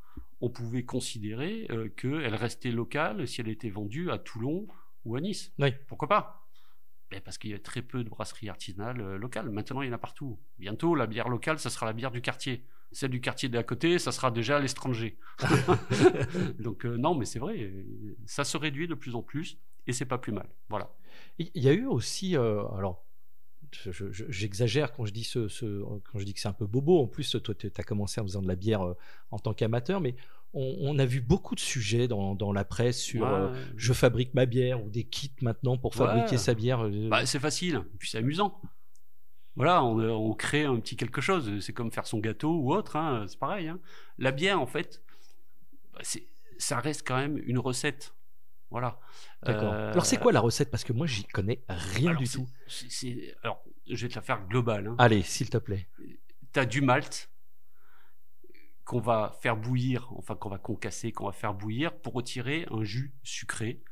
on 0.40 0.50
pouvait 0.50 0.85
considérer 0.85 1.66
euh, 1.70 1.88
qu'elle 1.88 2.35
restait 2.35 2.70
locale 2.70 3.26
si 3.26 3.40
elle 3.40 3.48
était 3.48 3.70
vendue 3.70 4.11
à 4.11 4.18
Toulon 4.18 4.66
ou 5.05 5.16
à 5.16 5.20
Nice. 5.20 5.52
Oui. 5.59 5.72
Pourquoi 5.87 6.09
pas? 6.09 6.45
Parce 7.25 7.38
qu'il 7.38 7.51
y 7.51 7.55
a 7.55 7.59
très 7.59 7.83
peu 7.83 8.05
de 8.05 8.09
brasseries 8.09 8.49
artisanales 8.49 9.01
euh, 9.01 9.19
locales. 9.19 9.51
Maintenant, 9.51 9.83
il 9.83 9.88
y 9.88 9.90
en 9.90 9.95
a 9.95 9.99
partout. 9.99 10.38
Bientôt, 10.59 10.95
la 10.95 11.07
bière 11.07 11.29
locale, 11.29 11.59
ça 11.59 11.71
sera 11.71 11.87
la 11.87 11.92
bière 11.92 12.11
du 12.11 12.21
quartier. 12.21 12.64
Celle 12.92 13.11
du 13.11 13.21
quartier 13.21 13.49
d'à 13.49 13.62
côté, 13.62 13.99
ça 13.99 14.12
sera 14.12 14.31
déjà 14.31 14.57
à 14.57 14.61
l'étranger. 14.61 15.19
Donc 16.59 16.85
euh, 16.87 16.97
non, 16.97 17.14
mais 17.14 17.25
c'est 17.25 17.38
vrai, 17.38 17.73
ça 18.27 18.45
se 18.45 18.57
réduit 18.57 18.88
de 18.88 18.95
plus 18.95 19.14
en 19.14 19.23
plus 19.23 19.59
et 19.87 19.92
c'est 19.92 20.05
pas 20.05 20.19
plus 20.19 20.33
mal. 20.33 20.49
Voilà. 20.69 20.90
Il 21.38 21.51
y 21.55 21.69
a 21.69 21.73
eu 21.73 21.87
aussi, 21.87 22.37
euh, 22.37 22.66
alors 22.77 23.05
j'exagère 24.29 24.92
quand 24.92 25.05
je 25.05 25.12
dis 25.12 25.25
ce, 25.25 25.49
quand 25.83 26.19
je 26.19 26.25
dis 26.25 26.33
que 26.33 26.40
c'est 26.40 26.49
un 26.49 26.53
peu 26.53 26.66
bobo. 26.66 27.03
En 27.03 27.07
plus, 27.09 27.37
toi, 27.42 27.55
tu 27.55 27.71
as 27.77 27.83
commencé 27.83 28.21
en 28.21 28.25
faisant 28.25 28.40
de 28.40 28.49
la 28.49 28.57
bière 28.57 28.95
en 29.31 29.38
tant 29.38 29.53
qu'amateur, 29.53 30.01
mais 30.01 30.14
on, 30.57 30.99
a 30.99 31.05
vu 31.05 31.21
beaucoup 31.21 31.55
de 31.55 31.61
sujets 31.61 32.09
dans, 32.09 32.53
la 32.53 32.64
presse 32.64 33.01
sur 33.01 33.27
euh, 33.27 33.55
je 33.77 33.92
fabrique 33.92 34.33
ma 34.35 34.47
bière 34.47 34.83
ou 34.83 34.88
des 34.88 35.05
kits 35.05 35.33
maintenant 35.42 35.77
pour 35.77 35.95
fabriquer 35.95 36.38
sa 36.38 36.55
bière. 36.55 36.85
Euh. 36.85 37.09
Bah, 37.09 37.27
c'est 37.27 37.38
facile, 37.38 37.83
puis 37.99 38.09
c'est 38.09 38.19
amusant. 38.19 38.61
Voilà, 39.55 39.83
on, 39.85 40.35
crée 40.35 40.64
un 40.64 40.79
petit 40.81 40.97
quelque 40.97 41.21
chose. 41.21 41.61
C'est 41.61 41.73
comme 41.73 41.90
faire 41.90 42.07
son 42.07 42.19
gâteau 42.19 42.55
ou 42.55 42.75
autre, 42.75 42.97
hein, 42.97 43.25
c'est 43.29 43.38
pareil. 43.38 43.69
Hein. 43.69 43.79
La 44.19 44.33
bière, 44.33 44.61
en 44.61 44.66
fait, 44.66 45.03
bah, 45.95 46.01
ça 46.59 46.81
reste 46.81 47.07
quand 47.07 47.16
même 47.16 47.38
une 47.47 47.59
recette. 47.59 48.14
Voilà. 48.71 48.99
D'accord. 49.42 49.73
Euh, 49.73 49.92
alors 49.92 50.07
c'est 50.07 50.19
quoi 50.19 50.33
la 50.33 50.40
recette? 50.40 50.71
Parce 50.71 50.85
que 50.85 50.92
moi 50.92 51.07
j'y 51.07 51.25
connais 51.25 51.62
rien 51.69 52.14
du 52.14 52.29
tout. 52.29 52.49
Alors 53.42 53.62
je 53.88 54.03
vais 54.03 54.09
te 54.09 54.14
la 54.16 54.23
faire 54.23 54.47
globale. 54.49 54.88
Hein. 54.88 54.97
Allez, 54.99 55.23
s'il 55.23 55.51
te 55.51 55.59
plaît. 55.59 55.87
Tu 56.53 56.61
as 56.61 56.66
du 56.66 56.81
malt, 56.81 57.31
qu'on 58.87 59.01
va 59.01 59.37
faire 59.40 59.57
bouillir, 59.57 60.09
enfin 60.16 60.37
qu'on 60.37 60.49
va 60.49 60.59
concasser, 60.59 61.11
qu'on 61.11 61.27
va 61.27 61.33
faire 61.33 61.53
bouillir 61.53 61.92
pour 61.92 62.14
retirer 62.14 62.66
un 62.70 62.85
jus 62.85 63.12
sucré. 63.25 63.83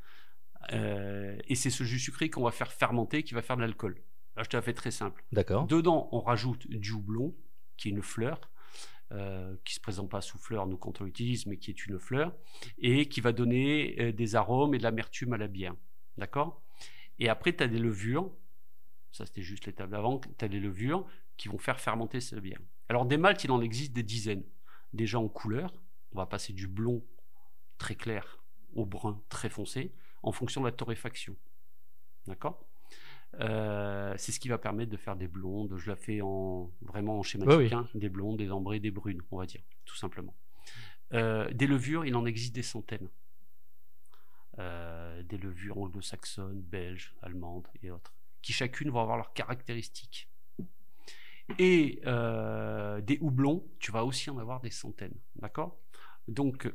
Euh, 0.73 1.37
et 1.49 1.57
c'est 1.57 1.69
ce 1.69 1.83
jus 1.83 1.99
sucré 1.99 2.31
qu'on 2.31 2.45
va 2.45 2.53
faire 2.53 2.73
fermenter 2.73 3.25
qui 3.25 3.35
va 3.35 3.43
faire 3.43 3.57
de 3.57 3.63
l'alcool. 3.63 4.01
Là, 4.37 4.45
je 4.45 4.49
te 4.49 4.57
la 4.57 4.63
fais 4.63 4.73
très 4.73 4.93
simple. 4.93 5.25
D'accord. 5.33 5.67
Dedans, 5.67 6.09
on 6.13 6.21
rajoute 6.21 6.69
du 6.69 6.93
houblon, 6.93 7.35
qui 7.77 7.89
est 7.89 7.91
une 7.91 8.03
fleur, 8.03 8.41
euh, 9.11 9.57
qui 9.65 9.75
se 9.75 9.81
présente 9.81 10.09
pas 10.09 10.21
sous 10.21 10.39
fleur, 10.39 10.69
nous, 10.69 10.77
quand 10.77 11.01
on 11.01 11.05
l'utilise, 11.05 11.47
mais 11.47 11.57
qui 11.57 11.73
est 11.73 11.87
une 11.87 11.99
fleur, 11.99 12.33
et 12.79 13.09
qui 13.09 13.21
va 13.21 13.33
donner 13.33 13.97
euh, 14.01 14.13
des 14.13 14.37
arômes 14.37 14.77
et 14.77 14.79
de 14.79 14.85
l'amertume 14.85 15.33
à 15.33 15.39
la 15.39 15.49
bière. 15.49 15.75
D'accord? 16.19 16.63
Et 17.19 17.29
après, 17.29 17.55
tu 17.55 17.65
as 17.65 17.69
des 17.69 17.81
levures. 17.81 18.31
Ça, 19.11 19.27
c'était 19.27 19.43
juste 19.43 19.67
l'étape 19.67 19.91
d'avant. 19.91 20.21
Tu 20.21 20.45
as 20.45 20.49
des 20.49 20.61
levures 20.61 21.05
qui 21.37 21.49
vont 21.49 21.59
faire 21.59 21.81
fermenter 21.81 22.21
cette 22.21 22.39
bière. 22.39 22.61
Alors, 22.89 23.07
des 23.07 23.17
maltes, 23.17 23.43
il 23.43 23.51
en 23.51 23.61
existe 23.61 23.93
des 23.93 24.05
dizaines 24.05 24.45
déjà 24.95 25.19
en 25.19 25.29
couleur. 25.29 25.73
On 26.13 26.19
va 26.19 26.27
passer 26.27 26.53
du 26.53 26.67
blond 26.67 27.05
très 27.79 27.95
clair 27.95 28.39
au 28.75 28.87
brun 28.87 29.21
très 29.29 29.49
foncé 29.49 29.93
en 30.23 30.33
fonction 30.33 30.61
de 30.61 30.67
la 30.67 30.73
torréfaction. 30.73 31.37
D'accord? 32.27 32.65
Euh, 33.41 34.15
c'est 34.17 34.33
ce 34.33 34.41
qui 34.41 34.49
va 34.49 34.59
permettre 34.59 34.91
de 34.91 34.97
faire 34.97 35.17
des 35.17 35.29
blondes. 35.29 35.77
Je 35.77 35.91
la 35.91 35.97
fais 35.97 36.21
en 36.21 36.71
vraiment 36.83 37.19
en 37.19 37.23
schématique, 37.23 37.73
hein. 37.73 37.89
des 37.95 38.09
blondes, 38.09 38.39
des 38.39 38.51
ambrées, 38.51 38.81
des 38.81 38.91
brunes, 38.91 39.23
on 39.31 39.39
va 39.39 39.47
dire, 39.47 39.63
tout 39.85 39.97
simplement. 39.97 40.35
Euh, 41.13 41.53
des 41.53 41.67
levures, 41.67 42.05
il 42.05 42.15
en 42.17 42.27
existe 42.27 42.55
des 42.55 42.63
centaines. 42.63 43.09
Euh, 44.59 45.23
des 45.25 45.37
levures 45.37 45.79
anglo-saxonnes, 45.79 46.63
belges, 46.63 47.15
allemandes 47.23 47.67
et 47.83 47.91
autres, 47.91 48.15
qui 48.41 48.53
chacune 48.53 48.91
vont 48.91 49.01
avoir 49.01 49.17
leurs 49.17 49.33
caractéristiques. 49.33 50.29
Et 51.59 52.01
euh, 52.07 53.01
des 53.01 53.19
houblons, 53.21 53.67
tu 53.79 53.93
vas 53.93 54.05
aussi 54.05 54.31
en 54.31 54.39
avoir 54.39 54.61
des 54.61 54.71
centaines. 54.71 55.15
D'accord? 55.37 55.79
Donc, 56.29 56.73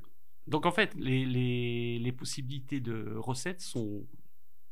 donc, 0.48 0.66
en 0.66 0.72
fait, 0.72 0.94
les, 0.96 1.26
les, 1.26 2.00
les, 2.00 2.12
possibilités 2.12 2.80
de 2.80 3.16
recettes 3.16 3.62
sont 3.62 4.06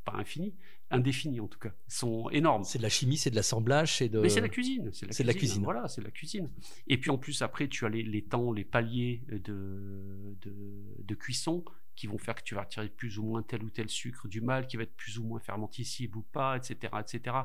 pas 0.04 0.16
infinies, 0.16 0.54
indéfinies 0.90 1.40
en 1.40 1.46
tout 1.46 1.58
cas, 1.58 1.72
sont 1.86 2.30
énormes. 2.30 2.64
C'est 2.64 2.78
de 2.78 2.82
la 2.82 2.88
chimie, 2.88 3.16
c'est 3.16 3.30
de 3.30 3.36
l'assemblage, 3.36 3.96
c'est 3.96 4.08
de. 4.08 4.20
Mais 4.20 4.28
c'est 4.28 4.40
la 4.40 4.48
cuisine. 4.48 4.90
C'est 4.92 5.24
la, 5.24 5.34
cuisine. 5.34 5.62
Voilà, 5.62 5.86
c'est 5.88 6.02
la 6.02 6.10
cuisine. 6.10 6.50
Et 6.86 6.98
puis 6.98 7.10
en 7.10 7.18
plus, 7.18 7.42
après, 7.42 7.68
tu 7.68 7.84
as 7.84 7.88
les, 7.88 8.02
les 8.02 8.22
temps, 8.22 8.52
les 8.52 8.64
paliers 8.64 9.22
de, 9.28 10.36
de, 10.40 10.54
de, 10.98 11.14
cuisson 11.14 11.64
qui 11.94 12.06
vont 12.06 12.18
faire 12.18 12.36
que 12.36 12.42
tu 12.42 12.54
vas 12.54 12.62
retirer 12.62 12.88
plus 12.88 13.18
ou 13.18 13.24
moins 13.24 13.42
tel 13.42 13.62
ou 13.62 13.70
tel 13.70 13.88
sucre 13.88 14.28
du 14.28 14.40
mal, 14.40 14.66
qui 14.66 14.76
va 14.76 14.84
être 14.84 14.96
plus 14.96 15.18
ou 15.18 15.24
moins 15.24 15.40
fermenticible 15.40 16.18
ou 16.18 16.22
pas, 16.22 16.56
etc., 16.56 16.92
etc 17.00 17.36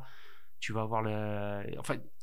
tu 0.64 0.72
vas 0.72 0.84
avoir 0.84 1.04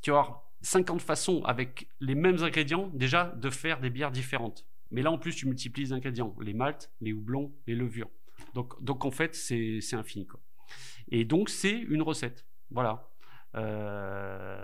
tu 0.00 0.11
vas 0.11 0.18
avoir 0.18 0.50
50 0.62 1.03
façons 1.03 1.42
avec 1.44 1.88
les 2.00 2.14
mêmes 2.14 2.42
ingrédients 2.42 2.88
déjà 2.94 3.24
de 3.37 3.50
faire 3.50 3.81
des 3.81 3.90
bières 3.90 4.11
différentes. 4.11 4.64
Mais 4.90 5.03
là, 5.03 5.11
en 5.12 5.18
plus, 5.18 5.35
tu 5.35 5.46
multiplies 5.46 5.85
les 5.85 5.92
ingrédients, 5.92 6.35
les 6.40 6.55
maltes, 6.55 6.90
les 7.03 7.12
houblons, 7.12 7.53
les 7.66 7.74
levures. 7.74 8.09
Donc, 8.55 8.83
donc 8.83 9.05
en 9.05 9.11
fait, 9.11 9.35
c'est 9.35 9.94
infini. 9.94 10.26
Et 11.11 11.26
donc, 11.26 11.50
c'est 11.50 11.79
une 11.79 12.00
recette. 12.00 12.46
Voilà. 12.70 13.10
Euh, 13.57 14.57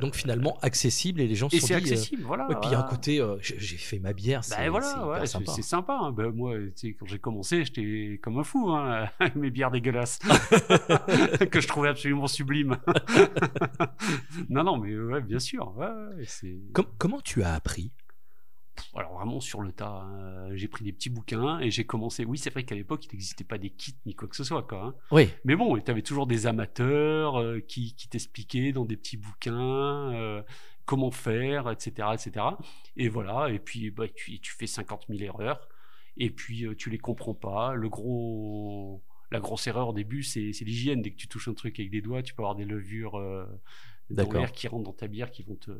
Donc 0.00 0.16
finalement 0.16 0.58
accessible 0.60 1.20
et 1.20 1.28
les 1.28 1.36
gens 1.36 1.48
se 1.48 1.58
sont 1.58 1.66
dit. 1.68 1.74
accessible, 1.74 2.22
voilà. 2.24 2.48
Et 2.50 2.54
puis 2.56 2.64
il 2.64 2.72
y 2.72 2.74
a 2.74 2.80
un 2.80 2.88
côté, 2.88 3.20
euh, 3.20 3.36
j'ai 3.40 3.76
fait 3.76 4.00
ma 4.00 4.12
bière, 4.12 4.40
bah, 4.40 4.56
c'est 4.58 4.68
voilà, 4.68 5.26
sympa. 5.26 5.52
C'est 5.52 5.62
sympa. 5.62 5.96
Hein. 6.00 6.12
Ben, 6.12 6.30
moi, 6.30 6.54
quand 6.98 7.06
j'ai 7.06 7.18
commencé, 7.18 7.64
j'étais 7.64 8.18
comme 8.22 8.38
un 8.38 8.44
fou, 8.44 8.70
hein, 8.70 9.08
mes 9.36 9.50
bières 9.50 9.70
dégueulasses 9.70 10.18
que 11.50 11.60
je 11.60 11.68
trouvais 11.68 11.90
absolument 11.90 12.26
sublimes. 12.26 12.76
non, 14.48 14.64
non, 14.64 14.78
mais 14.78 14.96
ouais, 14.96 15.20
bien 15.20 15.38
sûr. 15.38 15.72
comment 16.98 17.20
tu 17.20 17.42
as 17.42 17.54
appris? 17.54 17.92
Alors 18.94 19.14
vraiment 19.14 19.40
sur 19.40 19.60
le 19.60 19.72
tas, 19.72 20.02
hein. 20.04 20.54
j'ai 20.54 20.68
pris 20.68 20.84
des 20.84 20.92
petits 20.92 21.10
bouquins 21.10 21.58
et 21.60 21.70
j'ai 21.70 21.84
commencé. 21.84 22.24
Oui, 22.24 22.38
c'est 22.38 22.50
vrai 22.50 22.64
qu'à 22.64 22.74
l'époque, 22.74 23.04
il 23.06 23.12
n'existait 23.12 23.44
pas 23.44 23.58
des 23.58 23.70
kits 23.70 23.96
ni 24.06 24.14
quoi 24.14 24.28
que 24.28 24.36
ce 24.36 24.44
soit. 24.44 24.62
Quoi, 24.62 24.84
hein. 24.84 24.94
Oui. 25.10 25.28
Mais 25.44 25.56
bon, 25.56 25.78
tu 25.78 25.90
avais 25.90 26.02
toujours 26.02 26.26
des 26.26 26.46
amateurs 26.46 27.40
euh, 27.40 27.60
qui, 27.60 27.94
qui 27.94 28.08
t'expliquaient 28.08 28.72
dans 28.72 28.84
des 28.84 28.96
petits 28.96 29.16
bouquins 29.16 30.12
euh, 30.12 30.42
comment 30.84 31.10
faire, 31.10 31.70
etc., 31.70 32.08
etc. 32.12 32.46
Et 32.96 33.08
voilà, 33.08 33.50
et 33.50 33.58
puis 33.58 33.90
bah, 33.90 34.06
tu, 34.08 34.38
tu 34.40 34.52
fais 34.52 34.66
50 34.66 35.06
000 35.08 35.22
erreurs 35.22 35.68
et 36.16 36.30
puis 36.30 36.66
euh, 36.66 36.74
tu 36.74 36.90
les 36.90 36.98
comprends 36.98 37.34
pas. 37.34 37.74
Le 37.74 37.88
gros, 37.88 39.02
la 39.30 39.40
grosse 39.40 39.66
erreur 39.66 39.88
au 39.88 39.92
début, 39.92 40.22
c'est 40.22 40.50
l'hygiène. 40.60 41.02
Dès 41.02 41.10
que 41.10 41.16
tu 41.16 41.28
touches 41.28 41.48
un 41.48 41.54
truc 41.54 41.78
avec 41.80 41.90
des 41.90 42.02
doigts, 42.02 42.22
tu 42.22 42.34
peux 42.34 42.42
avoir 42.42 42.54
des 42.54 42.64
levures 42.64 43.18
dans 44.10 44.30
l'air 44.32 44.52
qui 44.52 44.68
rentre 44.68 44.84
dans 44.84 44.92
ta 44.92 45.06
bière 45.06 45.30
qui 45.30 45.42
vont 45.42 45.56
te, 45.56 45.72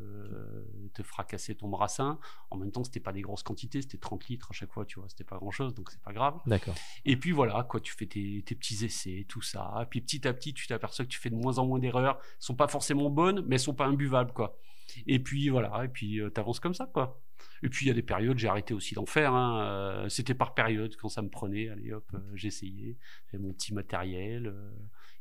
te 0.94 1.02
fracasser 1.02 1.54
ton 1.54 1.68
brassin. 1.68 2.18
En 2.50 2.56
même 2.56 2.72
temps, 2.72 2.84
c'était 2.84 3.00
pas 3.00 3.12
des 3.12 3.22
grosses 3.22 3.42
quantités, 3.42 3.82
c'était 3.82 3.98
30 3.98 4.28
litres 4.28 4.48
à 4.50 4.54
chaque 4.54 4.72
fois, 4.72 4.84
tu 4.84 4.98
vois, 4.98 5.08
c'était 5.08 5.24
pas 5.24 5.36
grand 5.36 5.50
chose, 5.50 5.74
donc 5.74 5.90
c'est 5.90 6.02
pas 6.02 6.12
grave. 6.12 6.40
D'accord. 6.46 6.74
Et 7.04 7.16
puis 7.16 7.32
voilà, 7.32 7.64
quoi, 7.64 7.80
tu 7.80 7.92
fais 7.92 8.06
tes, 8.06 8.42
tes, 8.44 8.54
petits 8.54 8.84
essais, 8.84 9.26
tout 9.28 9.42
ça. 9.42 9.78
Et 9.82 9.86
puis 9.86 10.00
petit 10.00 10.26
à 10.26 10.32
petit, 10.32 10.54
tu 10.54 10.66
t'aperçois 10.66 11.04
que 11.04 11.10
tu 11.10 11.18
fais 11.18 11.30
de 11.30 11.36
moins 11.36 11.58
en 11.58 11.66
moins 11.66 11.78
d'erreurs. 11.78 12.18
Elles 12.22 12.36
sont 12.38 12.56
pas 12.56 12.68
forcément 12.68 13.10
bonnes, 13.10 13.44
mais 13.46 13.56
elles 13.56 13.60
sont 13.60 13.74
pas 13.74 13.86
imbuvables, 13.86 14.32
quoi. 14.32 14.58
Et 15.06 15.18
puis 15.18 15.48
voilà, 15.48 15.84
et 15.84 15.88
puis 15.88 16.20
euh, 16.20 16.30
t'avances 16.30 16.60
comme 16.60 16.74
ça, 16.74 16.86
quoi. 16.86 17.20
Et 17.62 17.68
puis 17.68 17.86
il 17.86 17.88
y 17.88 17.90
a 17.90 17.94
des 17.94 18.02
périodes, 18.02 18.38
j'ai 18.38 18.48
arrêté 18.48 18.74
aussi 18.74 18.94
d'en 18.94 19.06
faire. 19.06 19.32
Hein. 19.32 19.64
Euh, 19.64 20.08
c'était 20.08 20.34
par 20.34 20.54
période 20.54 20.96
quand 20.96 21.08
ça 21.08 21.22
me 21.22 21.28
prenait. 21.28 21.68
Allez 21.68 21.92
hop, 21.92 22.04
euh, 22.14 22.18
j'essayais. 22.34 22.96
J'avais 23.30 23.42
mon 23.42 23.52
petit 23.52 23.74
matériel. 23.74 24.54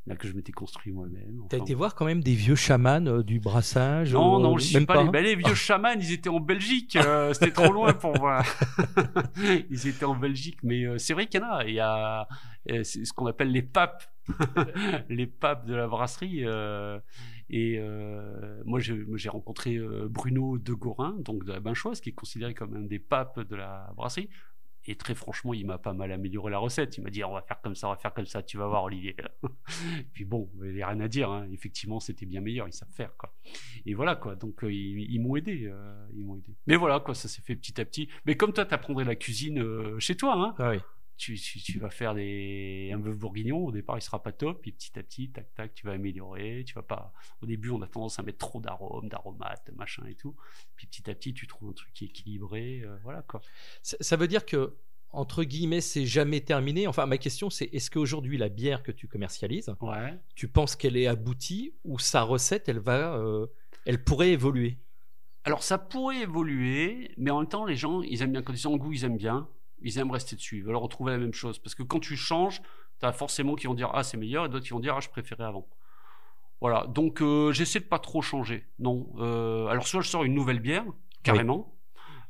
Euh, 0.06 0.10
là 0.10 0.16
que 0.16 0.28
je 0.28 0.34
m'étais 0.34 0.52
construit 0.52 0.92
moi-même. 0.92 1.42
T'as 1.48 1.58
été 1.58 1.74
voir 1.74 1.94
quand 1.94 2.04
même 2.04 2.22
des 2.22 2.34
vieux 2.34 2.54
chamans 2.54 3.22
du 3.22 3.40
brassage 3.40 4.12
Non, 4.14 4.38
non, 4.38 4.58
je 4.58 4.64
sais 4.64 4.86
pas. 4.86 5.02
Les, 5.02 5.10
bah, 5.10 5.20
les, 5.20 5.36
vieux 5.36 5.54
chamans, 5.54 5.92
ils 5.92 6.12
étaient 6.12 6.28
en 6.28 6.40
Belgique. 6.40 6.98
C'était 7.32 7.52
trop 7.52 7.72
loin 7.72 7.92
pour 7.92 8.18
moi. 8.18 8.42
ils 9.70 9.86
étaient 9.86 10.04
en 10.04 10.16
Belgique, 10.16 10.58
mais 10.62 10.98
c'est 10.98 11.14
vrai 11.14 11.26
qu'il 11.26 11.40
y 11.40 11.44
en 11.44 11.48
a. 11.48 11.64
Il 11.64 11.74
y 11.74 11.80
a 11.80 12.26
ce 12.66 13.12
qu'on 13.12 13.26
appelle 13.26 13.52
les 13.52 13.62
papes, 13.62 14.04
les 15.08 15.26
papes 15.26 15.66
de 15.66 15.74
la 15.74 15.86
brasserie. 15.88 16.44
Et 17.50 17.76
euh, 17.78 18.62
moi, 18.64 18.80
j'ai 18.80 19.28
rencontré 19.28 19.76
euh, 19.76 20.08
Bruno 20.08 20.58
de 20.58 20.72
Gorin, 20.72 21.14
donc 21.20 21.44
de 21.44 21.52
la 21.52 21.60
Binchoise, 21.60 22.00
qui 22.00 22.10
est 22.10 22.14
considéré 22.14 22.54
comme 22.54 22.74
un 22.74 22.82
des 22.82 22.98
papes 22.98 23.40
de 23.40 23.54
la 23.54 23.92
brasserie. 23.96 24.30
Et 24.86 24.96
très 24.96 25.14
franchement, 25.14 25.54
il 25.54 25.66
m'a 25.66 25.78
pas 25.78 25.92
mal 25.92 26.12
amélioré 26.12 26.50
la 26.50 26.58
recette. 26.58 26.96
Il 26.98 27.02
m'a 27.02 27.10
dit 27.10 27.24
on 27.24 27.32
va 27.32 27.42
faire 27.42 27.60
comme 27.60 27.74
ça, 27.74 27.88
on 27.88 27.90
va 27.90 27.96
faire 27.96 28.12
comme 28.12 28.26
ça. 28.26 28.42
Tu 28.42 28.56
vas 28.56 28.66
voir, 28.66 28.84
Olivier. 28.84 29.16
Puis 30.12 30.24
bon, 30.24 30.50
il 30.62 30.74
n'y 30.74 30.82
a 30.82 30.88
rien 30.88 31.00
à 31.00 31.08
dire. 31.08 31.30
Hein. 31.30 31.48
Effectivement, 31.52 32.00
c'était 32.00 32.26
bien 32.26 32.40
meilleur. 32.40 32.68
Ils 32.68 32.72
savent 32.72 32.92
faire 32.92 33.16
quoi. 33.16 33.32
Et 33.86 33.94
voilà 33.94 34.16
quoi. 34.16 34.36
Donc 34.36 34.62
euh, 34.64 34.72
ils, 34.72 35.20
m'ont 35.20 35.36
aidé, 35.36 35.72
ils 36.14 36.24
m'ont 36.24 36.36
aidé. 36.36 36.54
Mais 36.66 36.76
voilà 36.76 37.00
quoi, 37.00 37.14
ça 37.14 37.28
s'est 37.28 37.42
fait 37.42 37.56
petit 37.56 37.80
à 37.80 37.84
petit. 37.84 38.08
Mais 38.26 38.36
comme 38.36 38.52
toi, 38.52 38.66
tu 38.66 38.74
apprendrais 38.74 39.04
la 39.04 39.16
cuisine 39.16 39.98
chez 39.98 40.16
toi. 40.16 40.34
Hein. 40.36 40.54
Ah 40.58 40.70
oui 40.70 40.78
tu, 41.16 41.36
tu, 41.36 41.78
vas 41.78 41.90
faire 41.90 42.14
des, 42.14 42.90
un 42.92 42.98
bœuf 42.98 43.16
bourguignon. 43.16 43.64
Au 43.64 43.72
départ, 43.72 43.96
il 43.96 44.02
sera 44.02 44.22
pas 44.22 44.32
top, 44.32 44.60
puis 44.62 44.72
petit 44.72 44.98
à 44.98 45.02
petit, 45.02 45.30
tac, 45.30 45.52
tac, 45.54 45.74
tu 45.74 45.86
vas 45.86 45.92
améliorer. 45.92 46.64
Tu 46.66 46.74
vas 46.74 46.82
pas. 46.82 47.12
Au 47.40 47.46
début, 47.46 47.70
on 47.70 47.80
a 47.82 47.86
tendance 47.86 48.18
à 48.18 48.22
mettre 48.22 48.38
trop 48.38 48.60
d'arômes, 48.60 49.08
d'aromates, 49.08 49.70
machin 49.76 50.04
et 50.08 50.14
tout. 50.14 50.34
Puis 50.76 50.86
petit 50.86 51.08
à 51.10 51.14
petit, 51.14 51.32
tu 51.32 51.46
trouves 51.46 51.70
un 51.70 51.72
truc 51.72 51.92
qui 51.92 52.04
est 52.04 52.08
équilibré. 52.08 52.82
Euh, 52.84 52.96
voilà 53.02 53.22
quoi. 53.22 53.40
Ça, 53.82 54.16
veut 54.16 54.28
dire 54.28 54.44
que 54.44 54.74
entre 55.10 55.44
guillemets, 55.44 55.80
c'est 55.80 56.06
jamais 56.06 56.40
terminé. 56.40 56.88
Enfin, 56.88 57.06
ma 57.06 57.18
question, 57.18 57.48
c'est 57.48 57.66
est-ce 57.66 57.90
qu'aujourd'hui, 57.90 58.36
la 58.36 58.48
bière 58.48 58.82
que 58.82 58.90
tu 58.90 59.06
commercialises, 59.06 59.72
ouais. 59.80 60.18
tu 60.34 60.48
penses 60.48 60.74
qu'elle 60.74 60.96
est 60.96 61.06
aboutie 61.06 61.72
ou 61.84 62.00
sa 62.00 62.22
recette, 62.22 62.68
elle 62.68 62.80
va, 62.80 63.14
euh, 63.14 63.46
elle 63.86 64.02
pourrait 64.02 64.30
évoluer? 64.30 64.78
Alors, 65.44 65.62
ça 65.62 65.78
pourrait 65.78 66.22
évoluer, 66.22 67.12
mais 67.16 67.30
en 67.30 67.40
même 67.40 67.48
temps, 67.48 67.64
les 67.64 67.76
gens, 67.76 68.02
ils 68.02 68.22
aiment 68.22 68.32
bien 68.32 68.42
quand 68.42 68.52
ils 68.52 68.58
sont 68.58 68.72
en 68.72 68.76
goût, 68.76 68.92
ils 68.92 69.04
aiment 69.04 69.18
bien 69.18 69.48
ils 69.84 69.98
aiment 69.98 70.10
rester 70.10 70.34
dessus, 70.34 70.58
ils 70.58 70.64
veulent 70.64 70.76
retrouver 70.76 71.12
la 71.12 71.18
même 71.18 71.34
chose. 71.34 71.58
Parce 71.58 71.74
que 71.74 71.82
quand 71.82 72.00
tu 72.00 72.16
changes, 72.16 72.60
tu 72.98 73.06
as 73.06 73.12
forcément 73.12 73.54
qui 73.54 73.66
vont 73.66 73.74
dire 73.74 73.90
Ah, 73.94 74.02
c'est 74.02 74.16
meilleur, 74.16 74.46
et 74.46 74.48
d'autres 74.48 74.64
qui 74.64 74.70
vont 74.70 74.80
dire 74.80 74.94
Ah, 74.96 75.00
je 75.00 75.10
préférais 75.10 75.44
avant. 75.44 75.68
Voilà, 76.60 76.86
donc 76.86 77.20
euh, 77.20 77.52
j'essaie 77.52 77.80
de 77.80 77.84
pas 77.84 77.98
trop 77.98 78.22
changer. 78.22 78.64
Non. 78.78 79.12
Euh, 79.18 79.66
alors, 79.66 79.86
soit 79.86 80.00
je 80.00 80.08
sors 80.08 80.24
une 80.24 80.34
nouvelle 80.34 80.60
bière, 80.60 80.86
carrément. 81.22 81.76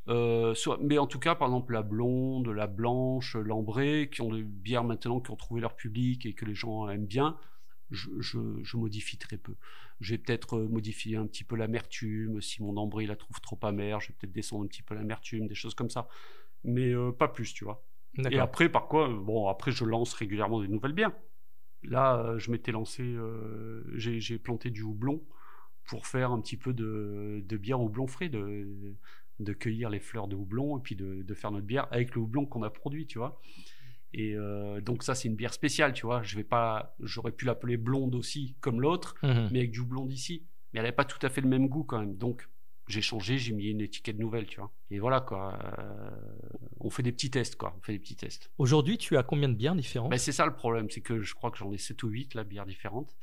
Euh, 0.09 0.55
soit, 0.55 0.79
mais 0.83 0.99
en 0.99 1.07
tout 1.07 1.21
cas, 1.21 1.35
par 1.35 1.49
exemple, 1.49 1.73
la 1.73 1.83
blonde, 1.83 2.49
la 2.49 2.67
blanche, 2.67 3.37
l'ambrée, 3.37 4.11
qui 4.13 4.21
ont 4.21 4.35
des 4.35 4.43
bières 4.43 4.85
maintenant 4.85 5.21
qui 5.21 5.31
ont 5.31 5.37
trouvé 5.37 5.61
leur 5.61 5.77
public 5.77 6.27
et 6.27 6.35
que 6.35 6.45
les 6.45 6.55
gens 6.55 6.89
aiment 6.89 7.07
bien, 7.07 7.39
je, 7.91 8.11
je, 8.21 8.77
modifie 8.77 9.17
très 9.17 9.37
peu. 9.37 9.55
Je 10.01 10.15
vais 10.15 10.19
peut-être 10.19 10.59
modifier 10.59 11.17
un 11.17 11.27
petit 11.27 11.45
peu 11.45 11.55
l'amertume. 11.55 12.43
Si 12.43 12.63
mon 12.63 12.77
ambrée 12.77 13.07
la 13.07 13.17
trouve 13.17 13.41
trop 13.41 13.59
amère, 13.63 14.01
je 14.01 14.09
vais 14.09 14.15
peut-être 14.19 14.33
descendre 14.33 14.65
un 14.65 14.67
petit 14.67 14.83
peu 14.83 14.95
l'amertume, 14.95 15.47
des 15.47 15.55
choses 15.55 15.75
comme 15.75 15.91
ça 15.91 16.09
mais 16.65 16.93
euh, 16.95 17.13
pas 17.13 17.29
plus, 17.29 17.53
tu 17.53 17.65
vois. 17.65 17.85
Et 18.31 18.39
après, 18.39 18.69
par 18.69 18.89
quoi 18.89 19.09
Bon, 19.09 19.49
après, 19.49 19.73
je 19.73 19.85
lance 19.85 20.15
régulièrement 20.15 20.61
des 20.61 20.69
nouvelles 20.69 20.93
bières. 20.93 21.13
Là, 21.83 22.19
euh, 22.19 22.39
je 22.39 22.51
m'étais 22.51 22.73
lancé, 22.73 23.03
euh, 23.03 23.83
j'ai 23.95 24.39
planté 24.39 24.71
du 24.71 24.83
houblon 24.83 25.23
pour 25.85 26.07
faire 26.07 26.31
un 26.31 26.41
petit 26.41 26.57
peu 26.57 26.73
de, 26.73 27.43
de 27.47 27.57
bière 27.57 27.81
houblon 27.81 28.07
frais, 28.07 28.29
de, 28.29 28.95
de 29.41 29.53
cueillir 29.53 29.91
les 29.91 30.01
fleurs 30.01 30.29
de 30.29 30.37
houblon 30.37 30.79
et 30.79 30.81
puis 30.81 30.97
de, 30.97 31.23
de 31.23 31.35
faire 31.35 31.51
notre 31.51 31.67
bière 31.67 31.87
avec 31.91 32.15
le 32.15 32.23
houblon 32.23 32.47
qu'on 32.47 32.63
a 32.63 32.71
produit, 32.71 33.07
tu 33.07 33.19
vois. 33.19 33.41
Et 34.17 34.37
donc 34.81 35.03
ça, 35.03 35.17
c'est 35.17 35.27
une 35.27 35.35
bière 35.35 35.53
spéciale, 35.53 35.93
tu 35.93 36.07
vois. 36.07 36.23
Je 36.23 36.37
vais 36.37 36.45
pas, 36.45 36.95
j'aurais 37.01 37.33
pu 37.33 37.47
l'appeler 37.47 37.77
blonde 37.77 38.15
aussi, 38.15 38.55
comme 38.61 38.81
l'autre, 38.81 39.17
mmh 39.25 39.49
mais 39.51 39.59
avec 39.59 39.73
du 39.73 39.81
houblon 39.81 40.07
d'ici. 40.07 40.47
Mais 40.73 40.79
elle 40.79 40.85
n'avait 40.85 40.95
pas 40.95 41.05
tout 41.05 41.19
à 41.27 41.29
fait 41.29 41.41
le 41.41 41.49
même 41.49 41.69
goût 41.69 41.83
quand 41.83 41.99
même. 41.99 42.17
Donc 42.17 42.49
j'ai 42.87 43.03
changé, 43.03 43.39
j'ai 43.39 43.53
mis 43.53 43.67
une 43.67 43.81
étiquette 43.81 44.19
nouvelle, 44.19 44.47
tu 44.47 44.61
vois. 44.61 44.71
Et 44.91 44.99
voilà 44.99 45.21
quoi. 45.21 45.59
Euh, 45.79 46.11
on 46.81 46.91
fait 46.91 47.03
des 47.03 47.13
petits 47.13 47.31
tests 47.31 47.57
quoi. 47.57 47.75
On 47.79 47.83
fait 47.83 47.93
des 47.93 47.99
petits 47.99 48.17
tests. 48.17 48.51
Aujourd'hui, 48.59 48.99
tu 48.99 49.17
as 49.17 49.23
combien 49.23 49.49
de 49.49 49.55
bières 49.55 49.75
différentes? 49.75 50.11
Ben, 50.11 50.19
c'est 50.19 50.33
ça 50.33 50.45
le 50.47 50.55
problème, 50.55 50.91
c'est 50.91 51.01
que 51.01 51.23
je 51.23 51.35
crois 51.35 51.51
que 51.51 51.59
j'en 51.59 51.73
ai 51.73 51.79
7 51.79 52.03
ou 52.03 52.09
8 52.09 52.35
là 52.35 52.45
bières 52.45 52.67
différentes. 52.67 53.17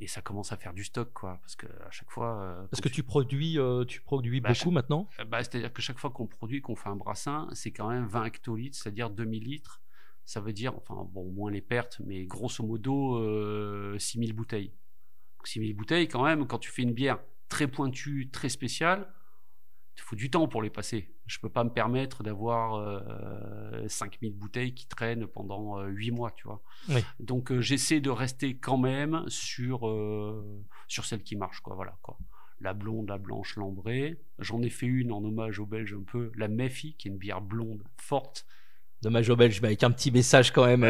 Et 0.00 0.06
ça 0.06 0.20
commence 0.20 0.52
à 0.52 0.56
faire 0.56 0.74
du 0.74 0.84
stock 0.84 1.12
quoi, 1.12 1.38
parce 1.40 1.56
que 1.56 1.66
à 1.66 1.90
chaque 1.90 2.10
fois. 2.10 2.40
Euh, 2.40 2.66
parce 2.70 2.80
que 2.80 2.88
tu, 2.88 3.02
produis, 3.02 3.58
euh, 3.58 3.84
tu 3.84 4.00
produis 4.00 4.40
bah, 4.40 4.52
beaucoup 4.52 4.70
maintenant? 4.70 5.08
Bah, 5.28 5.42
c'est-à-dire 5.42 5.72
que 5.72 5.82
chaque 5.82 5.98
fois 5.98 6.10
qu'on 6.10 6.26
produit, 6.26 6.60
qu'on 6.60 6.76
fait 6.76 6.88
un 6.88 6.96
brassin, 6.96 7.48
c'est 7.52 7.72
quand 7.72 7.88
même 7.88 8.06
20 8.06 8.24
hectolitres, 8.26 8.76
c'est-à-dire 8.76 9.10
2000 9.10 9.44
litres. 9.44 9.80
Ça 10.24 10.40
veut 10.40 10.52
dire, 10.52 10.76
enfin 10.76 11.08
bon, 11.10 11.30
moins 11.32 11.50
les 11.50 11.62
pertes, 11.62 12.00
mais 12.04 12.26
grosso 12.26 12.62
modo 12.64 13.98
6000 13.98 14.34
bouteilles. 14.34 14.72
6000 15.44 15.74
bouteilles 15.74 16.08
quand 16.08 16.22
même, 16.22 16.46
quand 16.46 16.58
tu 16.58 16.70
fais 16.70 16.82
une 16.82 16.92
bière 16.92 17.18
très 17.48 17.66
pointues, 17.66 18.30
très 18.30 18.48
spéciales, 18.48 19.08
il 19.98 20.02
faut 20.02 20.16
du 20.16 20.30
temps 20.30 20.46
pour 20.46 20.62
les 20.62 20.70
passer. 20.70 21.12
Je 21.26 21.38
peux 21.40 21.48
pas 21.48 21.64
me 21.64 21.70
permettre 21.70 22.22
d'avoir 22.22 22.76
euh, 22.76 23.86
5000 23.88 24.32
bouteilles 24.32 24.72
qui 24.72 24.86
traînent 24.86 25.26
pendant 25.26 25.80
euh, 25.80 25.88
8 25.88 26.12
mois, 26.12 26.30
tu 26.30 26.44
vois. 26.44 26.62
Donc 27.18 27.50
euh, 27.50 27.60
j'essaie 27.60 28.00
de 28.00 28.08
rester 28.08 28.56
quand 28.56 28.78
même 28.78 29.24
sur 29.26 29.88
euh, 29.88 30.64
sur 30.86 31.04
celle 31.04 31.22
qui 31.22 31.36
marche, 31.36 31.60
quoi. 31.60 31.74
Voilà, 31.74 31.98
quoi. 32.00 32.16
La 32.60 32.74
blonde, 32.74 33.08
la 33.08 33.18
blanche, 33.18 33.56
l'ambrée. 33.56 34.18
J'en 34.38 34.62
ai 34.62 34.70
fait 34.70 34.86
une 34.86 35.12
en 35.12 35.22
hommage 35.22 35.58
aux 35.58 35.66
Belges 35.66 35.94
un 35.94 36.04
peu, 36.04 36.30
la 36.36 36.48
Mefi, 36.48 36.94
qui 36.94 37.08
est 37.08 37.10
une 37.10 37.18
bière 37.18 37.40
blonde 37.40 37.82
forte. 37.96 38.46
Dommage 39.02 39.28
aux 39.30 39.36
Belges, 39.36 39.60
mais 39.60 39.68
avec 39.68 39.82
un 39.84 39.90
petit 39.90 40.10
message 40.10 40.52
quand 40.52 40.66
même 40.66 40.80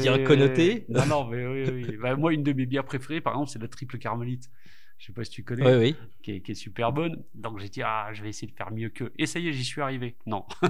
bien 0.00 0.22
connoté. 0.24 0.86
Non, 0.88 1.06
non, 1.06 1.26
mais 1.26 1.46
oui, 1.46 1.64
oui. 1.68 1.96
Bah, 2.00 2.14
moi, 2.14 2.32
une 2.32 2.44
de 2.44 2.52
mes 2.52 2.66
bières 2.66 2.84
préférées, 2.84 3.20
par 3.20 3.32
exemple, 3.32 3.50
c'est 3.50 3.58
la 3.60 3.68
triple 3.68 3.98
carmélite 3.98 4.50
je 4.98 5.06
sais 5.06 5.12
pas 5.12 5.24
si 5.24 5.30
tu 5.30 5.42
connais, 5.42 5.94
Qui, 6.22 6.32
est, 6.32 6.54
super 6.54 6.92
bonne. 6.92 7.22
Donc 7.34 7.58
j'ai 7.58 7.68
dit, 7.68 7.82
ah, 7.82 8.10
je 8.12 8.22
vais 8.22 8.30
essayer 8.30 8.50
de 8.50 8.56
faire 8.56 8.70
mieux 8.72 8.88
qu'eux. 8.88 9.12
Et 9.18 9.26
ça 9.26 9.38
y 9.38 9.48
est, 9.48 9.52
j'y 9.52 9.64
suis 9.64 9.82
arrivé. 9.82 10.16
Non. 10.26 10.46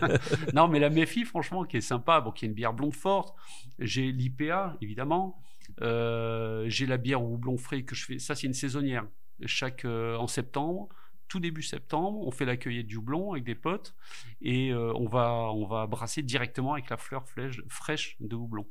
non, 0.54 0.68
mais 0.68 0.78
la 0.78 0.88
Méfi, 0.88 1.24
franchement, 1.24 1.64
qui 1.64 1.76
est 1.76 1.82
sympa, 1.82 2.20
bon, 2.20 2.30
qui 2.30 2.46
est 2.46 2.48
une 2.48 2.54
bière 2.54 2.72
blonde 2.72 2.94
forte. 2.94 3.34
J'ai 3.78 4.12
l'IPA, 4.12 4.76
évidemment. 4.80 5.38
Euh, 5.82 6.64
j'ai 6.68 6.86
la 6.86 6.96
bière 6.96 7.22
au 7.22 7.34
houblon 7.34 7.58
frais 7.58 7.82
que 7.82 7.94
je 7.94 8.04
fais. 8.04 8.18
Ça, 8.18 8.34
c'est 8.34 8.46
une 8.46 8.54
saisonnière. 8.54 9.04
Chaque, 9.44 9.84
euh, 9.84 10.16
en 10.16 10.26
septembre, 10.26 10.88
tout 11.28 11.40
début 11.40 11.62
septembre, 11.62 12.26
on 12.26 12.30
fait 12.30 12.44
la 12.44 12.56
cueillette 12.56 12.86
du 12.86 12.96
houblon 12.96 13.32
avec 13.32 13.44
des 13.44 13.54
potes 13.54 13.94
et 14.40 14.70
euh, 14.70 14.92
on, 14.94 15.08
va, 15.08 15.50
on 15.52 15.66
va 15.66 15.86
brasser 15.86 16.22
directement 16.22 16.74
avec 16.74 16.88
la 16.90 16.96
fleur 16.96 17.24
fraîche 17.68 18.16
de 18.20 18.36
houblon. 18.36 18.66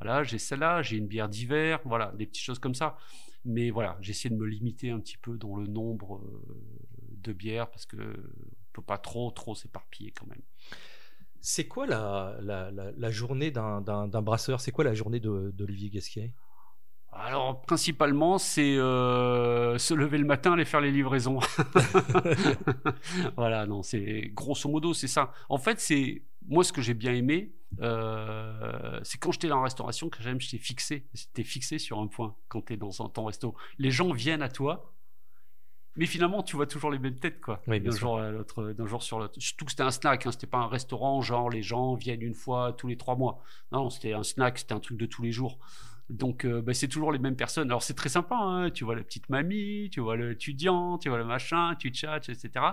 Voilà, 0.00 0.24
j'ai 0.24 0.38
celle-là, 0.38 0.82
j'ai 0.82 0.96
une 0.96 1.06
bière 1.06 1.28
d'hiver, 1.28 1.78
voilà, 1.84 2.12
des 2.16 2.26
petites 2.26 2.44
choses 2.44 2.58
comme 2.58 2.74
ça. 2.74 2.98
Mais 3.44 3.70
voilà, 3.70 3.96
j'essaie 4.00 4.28
de 4.28 4.36
me 4.36 4.46
limiter 4.46 4.90
un 4.90 5.00
petit 5.00 5.16
peu 5.16 5.36
dans 5.36 5.56
le 5.56 5.66
nombre 5.66 6.18
euh, 6.18 6.42
de 7.22 7.32
bières 7.32 7.70
parce 7.70 7.86
que 7.86 7.96
on 7.96 8.72
peut 8.72 8.82
pas 8.82 8.98
trop 8.98 9.30
trop 9.30 9.54
s'éparpiller 9.54 10.12
quand 10.12 10.26
même. 10.26 10.42
C'est 11.40 11.66
quoi 11.66 11.86
la, 11.86 12.38
la, 12.40 12.70
la, 12.70 13.10
journée 13.10 13.50
d'un 13.50 13.80
brasseur? 14.22 14.60
C'est 14.60 14.70
quoi 14.70 14.84
la 14.84 14.94
journée 14.94 15.18
d'Olivier 15.18 15.90
Gasquet 15.90 16.32
alors 17.12 17.60
principalement 17.62 18.38
c'est 18.38 18.76
euh, 18.76 19.76
se 19.76 19.92
lever 19.92 20.16
le 20.16 20.24
matin 20.24 20.54
aller 20.54 20.64
faire 20.64 20.80
les 20.80 20.90
livraisons. 20.90 21.40
voilà 23.36 23.66
non 23.66 23.82
c'est 23.82 24.30
grosso 24.34 24.68
modo 24.68 24.94
c'est 24.94 25.08
ça. 25.08 25.32
En 25.48 25.58
fait 25.58 25.78
c'est 25.78 26.22
moi 26.48 26.64
ce 26.64 26.72
que 26.72 26.80
j'ai 26.80 26.94
bien 26.94 27.12
aimé 27.12 27.52
euh, 27.80 29.00
c'est 29.02 29.18
quand 29.18 29.32
j'étais 29.32 29.48
dans 29.48 29.58
la 29.58 29.64
restauration 29.64 30.08
que 30.08 30.22
j'aime 30.22 30.40
j'étais 30.40 30.58
fixé. 30.62 31.06
C'était 31.12 31.44
fixé 31.44 31.78
sur 31.78 31.98
un 31.98 32.06
point 32.06 32.34
quand 32.48 32.62
tu 32.66 32.72
es 32.72 32.76
dans 32.76 33.02
un 33.02 33.08
temps 33.08 33.26
resto. 33.26 33.54
Les 33.78 33.90
gens 33.90 34.12
viennent 34.12 34.42
à 34.42 34.48
toi 34.48 34.94
mais 35.96 36.06
finalement 36.06 36.42
tu 36.42 36.56
vois 36.56 36.66
toujours 36.66 36.90
les 36.90 36.98
mêmes 36.98 37.18
têtes 37.18 37.42
quoi. 37.42 37.60
D'un 37.66 37.90
jour 37.90 38.18
à 38.18 38.30
l'autre 38.30 38.72
d'un 38.72 38.86
jour 38.86 39.02
sur 39.02 39.18
l'autre. 39.18 39.34
Surtout 39.38 39.66
que 39.66 39.72
c'était 39.72 39.82
un 39.82 39.90
snack 39.90 40.26
hein, 40.26 40.32
c'était 40.32 40.46
pas 40.46 40.58
un 40.58 40.68
restaurant 40.68 41.20
genre 41.20 41.50
les 41.50 41.62
gens 41.62 41.94
viennent 41.94 42.22
une 42.22 42.34
fois 42.34 42.72
tous 42.72 42.86
les 42.86 42.96
trois 42.96 43.16
mois. 43.16 43.42
Non 43.70 43.90
c'était 43.90 44.14
un 44.14 44.22
snack 44.22 44.58
c'était 44.58 44.72
un 44.72 44.80
truc 44.80 44.96
de 44.96 45.04
tous 45.04 45.22
les 45.22 45.32
jours 45.32 45.58
donc, 46.10 46.44
euh, 46.44 46.60
bah, 46.60 46.74
c'est 46.74 46.88
toujours 46.88 47.12
les 47.12 47.18
mêmes 47.18 47.36
personnes. 47.36 47.68
Alors, 47.68 47.82
c'est 47.82 47.94
très 47.94 48.08
sympa. 48.08 48.36
Hein. 48.36 48.70
tu 48.70 48.84
vois 48.84 48.94
la 48.94 49.02
petite 49.02 49.28
mamie, 49.28 49.88
tu 49.90 50.00
vois 50.00 50.16
l'étudiant, 50.16 50.98
tu 50.98 51.08
vois 51.08 51.18
le 51.18 51.24
machin, 51.24 51.74
tu 51.78 51.90
tchatches, 51.90 52.28
etc. 52.28 52.64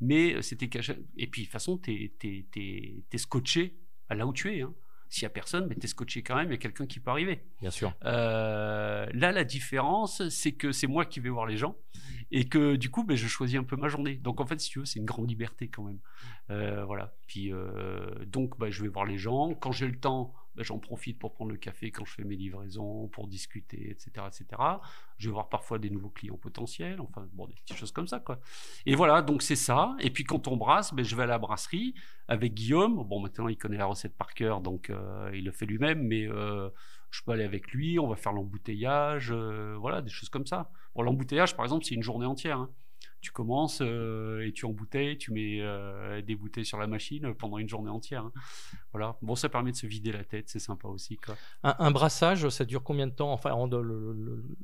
Mais 0.00 0.40
c'était 0.42 0.68
caché. 0.68 0.96
Et 1.16 1.26
puis, 1.26 1.42
de 1.42 1.46
toute 1.46 1.52
façon, 1.52 1.78
tu 1.78 2.12
es, 2.22 3.18
scotché 3.18 3.78
à 4.08 4.14
là 4.14 4.26
où 4.26 4.32
tu 4.32 4.54
es. 4.54 4.62
Hein. 4.62 4.74
S'il 5.08 5.22
y 5.22 5.26
a 5.26 5.30
personne, 5.30 5.66
mais 5.68 5.76
t'es 5.76 5.86
scotché 5.86 6.22
quand 6.22 6.34
même, 6.34 6.48
il 6.48 6.52
y 6.52 6.54
a 6.54 6.58
quelqu'un 6.58 6.86
qui 6.86 6.98
peut 6.98 7.10
arriver. 7.10 7.40
Bien 7.60 7.70
sûr. 7.70 7.94
Euh, 8.04 9.06
là, 9.12 9.30
la 9.30 9.44
différence, 9.44 10.28
c'est 10.28 10.52
que 10.52 10.72
c'est 10.72 10.88
moi 10.88 11.04
qui 11.04 11.20
vais 11.20 11.28
voir 11.28 11.46
les 11.46 11.56
gens 11.56 11.76
et 12.32 12.48
que 12.48 12.74
du 12.74 12.90
coup, 12.90 13.04
ben, 13.04 13.16
je 13.16 13.28
choisis 13.28 13.56
un 13.56 13.62
peu 13.62 13.76
ma 13.76 13.86
journée. 13.86 14.16
Donc 14.16 14.40
en 14.40 14.46
fait, 14.46 14.60
si 14.60 14.70
tu 14.70 14.80
veux, 14.80 14.84
c'est 14.84 14.98
une 14.98 15.04
grande 15.04 15.28
liberté 15.28 15.68
quand 15.68 15.84
même. 15.84 16.00
Euh, 16.50 16.84
voilà. 16.84 17.14
Puis 17.28 17.52
euh, 17.52 18.12
donc, 18.26 18.58
ben, 18.58 18.70
je 18.70 18.82
vais 18.82 18.88
voir 18.88 19.04
les 19.04 19.18
gens. 19.18 19.54
Quand 19.54 19.70
j'ai 19.70 19.86
le 19.86 19.98
temps, 19.98 20.34
j'en 20.58 20.78
profite 20.78 21.18
pour 21.18 21.32
prendre 21.32 21.50
le 21.50 21.56
café 21.56 21.90
quand 21.90 22.04
je 22.04 22.12
fais 22.12 22.24
mes 22.24 22.36
livraisons, 22.36 23.08
pour 23.08 23.26
discuter, 23.26 23.90
etc., 23.90 24.26
etc. 24.26 24.62
Je 25.18 25.28
vais 25.28 25.32
voir 25.32 25.48
parfois 25.48 25.78
des 25.78 25.90
nouveaux 25.90 26.10
clients 26.10 26.36
potentiels, 26.36 27.00
enfin 27.00 27.26
bon, 27.32 27.46
des 27.46 27.54
petites 27.54 27.76
choses 27.76 27.92
comme 27.92 28.06
ça, 28.06 28.20
quoi. 28.20 28.40
Et 28.86 28.94
voilà, 28.94 29.22
donc 29.22 29.42
c'est 29.42 29.56
ça. 29.56 29.96
Et 30.00 30.10
puis 30.10 30.24
quand 30.24 30.48
on 30.48 30.56
brasse, 30.56 30.94
ben, 30.94 31.04
je 31.04 31.16
vais 31.16 31.24
à 31.24 31.26
la 31.26 31.38
brasserie 31.38 31.94
avec 32.28 32.54
Guillaume. 32.54 33.02
Bon, 33.04 33.20
maintenant 33.20 33.48
il 33.48 33.56
connaît 33.56 33.78
la 33.78 33.86
recette 33.86 34.16
par 34.16 34.34
cœur, 34.34 34.60
donc 34.60 34.90
euh, 34.90 35.30
il 35.34 35.44
le 35.44 35.52
fait 35.52 35.66
lui-même, 35.66 36.02
mais 36.02 36.26
euh, 36.26 36.68
je 37.10 37.22
peux 37.22 37.32
aller 37.32 37.44
avec 37.44 37.72
lui. 37.72 37.98
On 37.98 38.08
va 38.08 38.16
faire 38.16 38.32
l'embouteillage, 38.32 39.30
euh, 39.32 39.76
voilà, 39.78 40.02
des 40.02 40.10
choses 40.10 40.28
comme 40.28 40.46
ça. 40.46 40.70
Bon, 40.94 41.02
l'embouteillage, 41.02 41.56
par 41.56 41.64
exemple, 41.64 41.84
c'est 41.84 41.94
une 41.94 42.02
journée 42.02 42.26
entière. 42.26 42.58
Hein 42.58 42.70
tu 43.24 43.32
commences 43.32 43.78
euh, 43.80 44.46
et 44.46 44.52
tu 44.52 44.66
embouteilles, 44.66 45.16
tu 45.16 45.32
mets 45.32 45.58
euh, 45.60 46.20
des 46.20 46.36
bouteilles 46.36 46.66
sur 46.66 46.78
la 46.78 46.86
machine 46.86 47.32
pendant 47.34 47.56
une 47.56 47.68
journée 47.68 47.88
entière. 47.88 48.24
Hein. 48.24 48.32
Voilà. 48.92 49.16
Bon, 49.22 49.34
ça 49.34 49.48
permet 49.48 49.72
de 49.72 49.76
se 49.76 49.86
vider 49.86 50.12
la 50.12 50.24
tête, 50.24 50.50
c'est 50.50 50.58
sympa 50.58 50.88
aussi. 50.88 51.16
Quoi. 51.16 51.34
Un, 51.62 51.90
brassage, 51.90 52.46
ça 52.50 52.66
dure 52.66 52.82
combien 52.82 53.06
de 53.06 53.12
temps? 53.12 53.32
Enfin, 53.32 53.56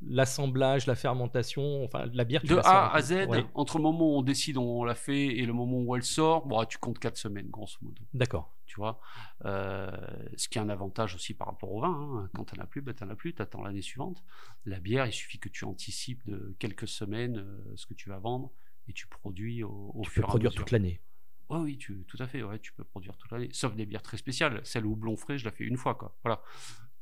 l'assemblage, 0.07 0.85
la 0.85 0.95
fermentation, 0.95 1.83
enfin, 1.83 2.05
la 2.13 2.23
bière. 2.23 2.43
de 2.43 2.55
A 2.57 2.93
à 2.93 3.01
Z, 3.01 3.27
entre 3.55 3.77
le 3.77 3.83
moment 3.83 4.13
où 4.13 4.19
on 4.19 4.21
décide, 4.21 4.57
on 4.57 4.83
la 4.83 4.95
fait, 4.95 5.25
et 5.25 5.45
le 5.45 5.53
moment 5.53 5.79
où 5.79 5.95
elle 5.95 6.03
sort, 6.03 6.45
bon, 6.45 6.63
tu 6.65 6.77
comptes 6.77 6.99
4 6.99 7.17
semaines, 7.17 7.47
grosso 7.49 7.77
modo. 7.81 8.01
D'accord 8.13 8.53
tu 8.71 8.77
vois. 8.77 9.01
Euh, 9.43 9.91
ce 10.37 10.47
qui 10.47 10.57
est 10.57 10.61
un 10.61 10.69
avantage 10.69 11.13
aussi 11.13 11.33
par 11.33 11.47
rapport 11.47 11.73
au 11.73 11.81
vin. 11.81 11.89
Hein. 11.89 12.29
Quand 12.33 12.45
tu 12.45 12.55
n'en 12.55 12.63
as 12.63 12.67
plus, 12.67 12.81
ben, 12.81 12.93
tu 12.93 13.03
n'en 13.03 13.09
as 13.09 13.15
plus, 13.15 13.33
tu 13.33 13.41
attends 13.41 13.61
l'année 13.61 13.81
suivante. 13.81 14.23
La 14.65 14.79
bière, 14.79 15.05
il 15.05 15.11
suffit 15.11 15.39
que 15.39 15.49
tu 15.49 15.65
anticipes 15.65 16.25
de 16.25 16.55
quelques 16.57 16.87
semaines 16.87 17.39
euh, 17.39 17.73
ce 17.75 17.85
que 17.85 17.93
tu 17.93 18.07
vas 18.07 18.19
vendre 18.19 18.49
et 18.87 18.93
tu 18.93 19.07
produis 19.07 19.61
au, 19.61 19.91
au 19.93 20.01
tu 20.03 20.11
peux 20.11 20.21
produire 20.21 20.53
toute 20.53 20.71
l'année. 20.71 21.01
Ouais, 21.49 21.59
oui, 21.59 21.77
tu, 21.77 22.05
tout 22.07 22.15
à 22.19 22.27
fait. 22.27 22.43
Ouais, 22.43 22.59
tu 22.59 22.71
peux 22.71 22.85
produire 22.85 23.17
toute 23.17 23.29
l'année. 23.29 23.49
Sauf 23.51 23.75
des 23.75 23.85
bières 23.85 24.03
très 24.03 24.15
spéciales. 24.15 24.61
Celle 24.63 24.85
au 24.85 24.91
houblon 24.91 25.17
frais, 25.17 25.37
je 25.37 25.43
la 25.43 25.51
fais 25.51 25.65
une 25.65 25.75
fois. 25.75 25.95
Quoi. 25.95 26.15
Voilà. 26.23 26.41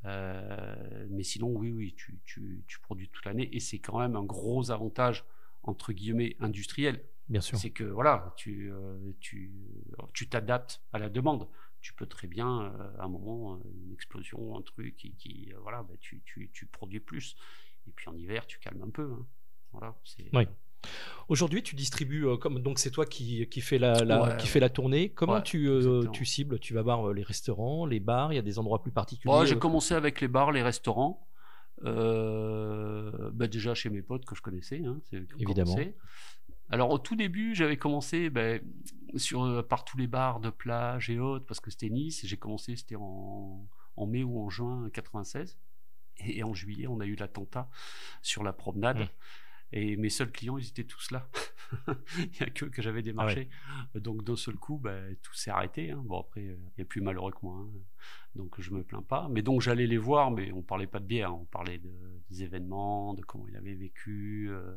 Euh, 0.06 1.06
mais 1.08 1.22
sinon, 1.22 1.50
oui, 1.50 1.70
oui, 1.70 1.94
tu, 1.96 2.18
tu, 2.24 2.64
tu 2.66 2.80
produis 2.80 3.08
toute 3.10 3.24
l'année. 3.26 3.48
Et 3.54 3.60
c'est 3.60 3.78
quand 3.78 4.00
même 4.00 4.16
un 4.16 4.24
gros 4.24 4.72
avantage, 4.72 5.24
entre 5.62 5.92
guillemets, 5.92 6.34
industriel 6.40 7.04
Bien 7.30 7.40
sûr. 7.40 7.58
C'est 7.58 7.70
que 7.70 7.84
voilà, 7.84 8.34
tu 8.36 8.72
euh, 8.72 9.12
tu 9.20 9.52
tu 10.12 10.28
t'adaptes 10.28 10.82
à 10.92 10.98
la 10.98 11.08
demande. 11.08 11.46
Tu 11.80 11.94
peux 11.94 12.06
très 12.06 12.26
bien 12.26 12.62
euh, 12.62 12.98
à 12.98 13.04
un 13.04 13.08
moment 13.08 13.54
euh, 13.54 13.58
une 13.86 13.92
explosion, 13.92 14.58
un 14.58 14.62
truc 14.62 14.96
qui, 14.96 15.14
qui 15.14 15.52
voilà, 15.62 15.82
bah, 15.84 15.94
tu, 16.00 16.20
tu, 16.26 16.50
tu, 16.52 16.66
produis 16.66 16.98
plus. 16.98 17.36
Et 17.86 17.92
puis 17.92 18.08
en 18.08 18.16
hiver, 18.16 18.46
tu 18.46 18.58
calmes 18.58 18.82
un 18.82 18.90
peu. 18.90 19.12
Hein. 19.12 19.26
Voilà. 19.72 19.96
Oui. 20.32 20.46
Aujourd'hui, 21.28 21.62
tu 21.62 21.76
distribues 21.76 22.26
comme 22.40 22.58
donc 22.58 22.80
c'est 22.80 22.90
toi 22.90 23.06
qui, 23.06 23.46
qui 23.48 23.60
fait 23.60 23.78
la, 23.78 24.04
la 24.04 24.34
qui 24.36 24.48
fait 24.48 24.60
la 24.60 24.68
tournée. 24.68 25.10
Comment 25.10 25.40
tu, 25.40 25.70
tu 26.12 26.24
cibles? 26.24 26.58
Tu 26.58 26.74
vas 26.74 26.82
voir 26.82 27.12
les 27.12 27.22
restaurants, 27.22 27.86
les 27.86 28.00
bars? 28.00 28.32
Il 28.32 28.36
y 28.36 28.40
a 28.40 28.42
des 28.42 28.58
endroits 28.58 28.82
plus 28.82 28.90
particuliers. 28.90 29.46
j'ai 29.46 29.58
commencé 29.58 29.94
avec 29.94 30.20
les 30.20 30.28
bars, 30.28 30.50
les 30.50 30.62
restaurants. 30.62 31.28
bah 31.84 33.46
déjà 33.46 33.74
chez 33.74 33.88
mes 33.88 34.02
potes 34.02 34.24
que 34.24 34.34
je 34.34 34.42
connaissais, 34.42 34.82
hein, 34.84 35.00
évidemment. 35.38 35.76
Alors 36.70 36.90
au 36.90 36.98
tout 36.98 37.16
début, 37.16 37.54
j'avais 37.54 37.76
commencé 37.76 38.30
ben, 38.30 38.60
sur, 39.16 39.42
euh, 39.42 39.62
par 39.62 39.84
tous 39.84 39.98
les 39.98 40.06
bars 40.06 40.40
de 40.40 40.50
plage 40.50 41.10
et 41.10 41.18
autres, 41.18 41.44
parce 41.44 41.60
que 41.60 41.70
c'était 41.70 41.90
Nice. 41.90 42.24
J'ai 42.24 42.36
commencé, 42.36 42.76
c'était 42.76 42.96
en, 42.96 43.66
en, 43.96 44.06
mai 44.06 44.22
ou 44.22 44.40
en 44.40 44.48
juin 44.48 44.88
96. 44.92 45.58
Et, 46.26 46.44
en 46.44 46.54
juillet, 46.54 46.86
on 46.86 47.00
a 47.00 47.06
eu 47.06 47.16
l'attentat 47.16 47.68
sur 48.22 48.42
la 48.42 48.52
promenade. 48.52 49.08
Et 49.72 49.96
mes 49.96 50.10
seuls 50.10 50.30
clients, 50.30 50.58
ils 50.58 50.68
étaient 50.68 50.84
tous 50.84 51.10
là. 51.10 51.28
il 52.18 52.30
n'y 52.30 52.40
a 52.40 52.50
que 52.50 52.66
que 52.66 52.82
j'avais 52.82 53.02
démarché. 53.02 53.48
Donc 53.94 54.24
d'un 54.24 54.36
seul 54.36 54.56
coup, 54.56 54.78
ben, 54.78 55.16
tout 55.22 55.34
s'est 55.34 55.50
arrêté. 55.50 55.92
Hein. 55.92 56.02
Bon 56.04 56.20
après, 56.20 56.42
il 56.42 56.78
y 56.78 56.82
a 56.82 56.84
plus 56.84 57.00
malheureux 57.00 57.32
que 57.32 57.38
moi. 57.42 57.56
Hein 57.56 57.70
donc 58.34 58.60
je 58.60 58.70
me 58.70 58.82
plains 58.82 59.02
pas. 59.02 59.28
Mais 59.30 59.42
donc 59.42 59.60
j'allais 59.60 59.86
les 59.86 59.98
voir, 59.98 60.30
mais 60.30 60.52
on 60.52 60.62
parlait 60.62 60.86
pas 60.86 61.00
de 61.00 61.04
bière, 61.04 61.34
on 61.34 61.44
parlait 61.44 61.78
de, 61.78 61.90
des 62.30 62.42
événements, 62.42 63.14
de 63.14 63.22
comment 63.22 63.46
il 63.48 63.56
avait 63.56 63.74
vécu. 63.74 64.48
Euh. 64.50 64.74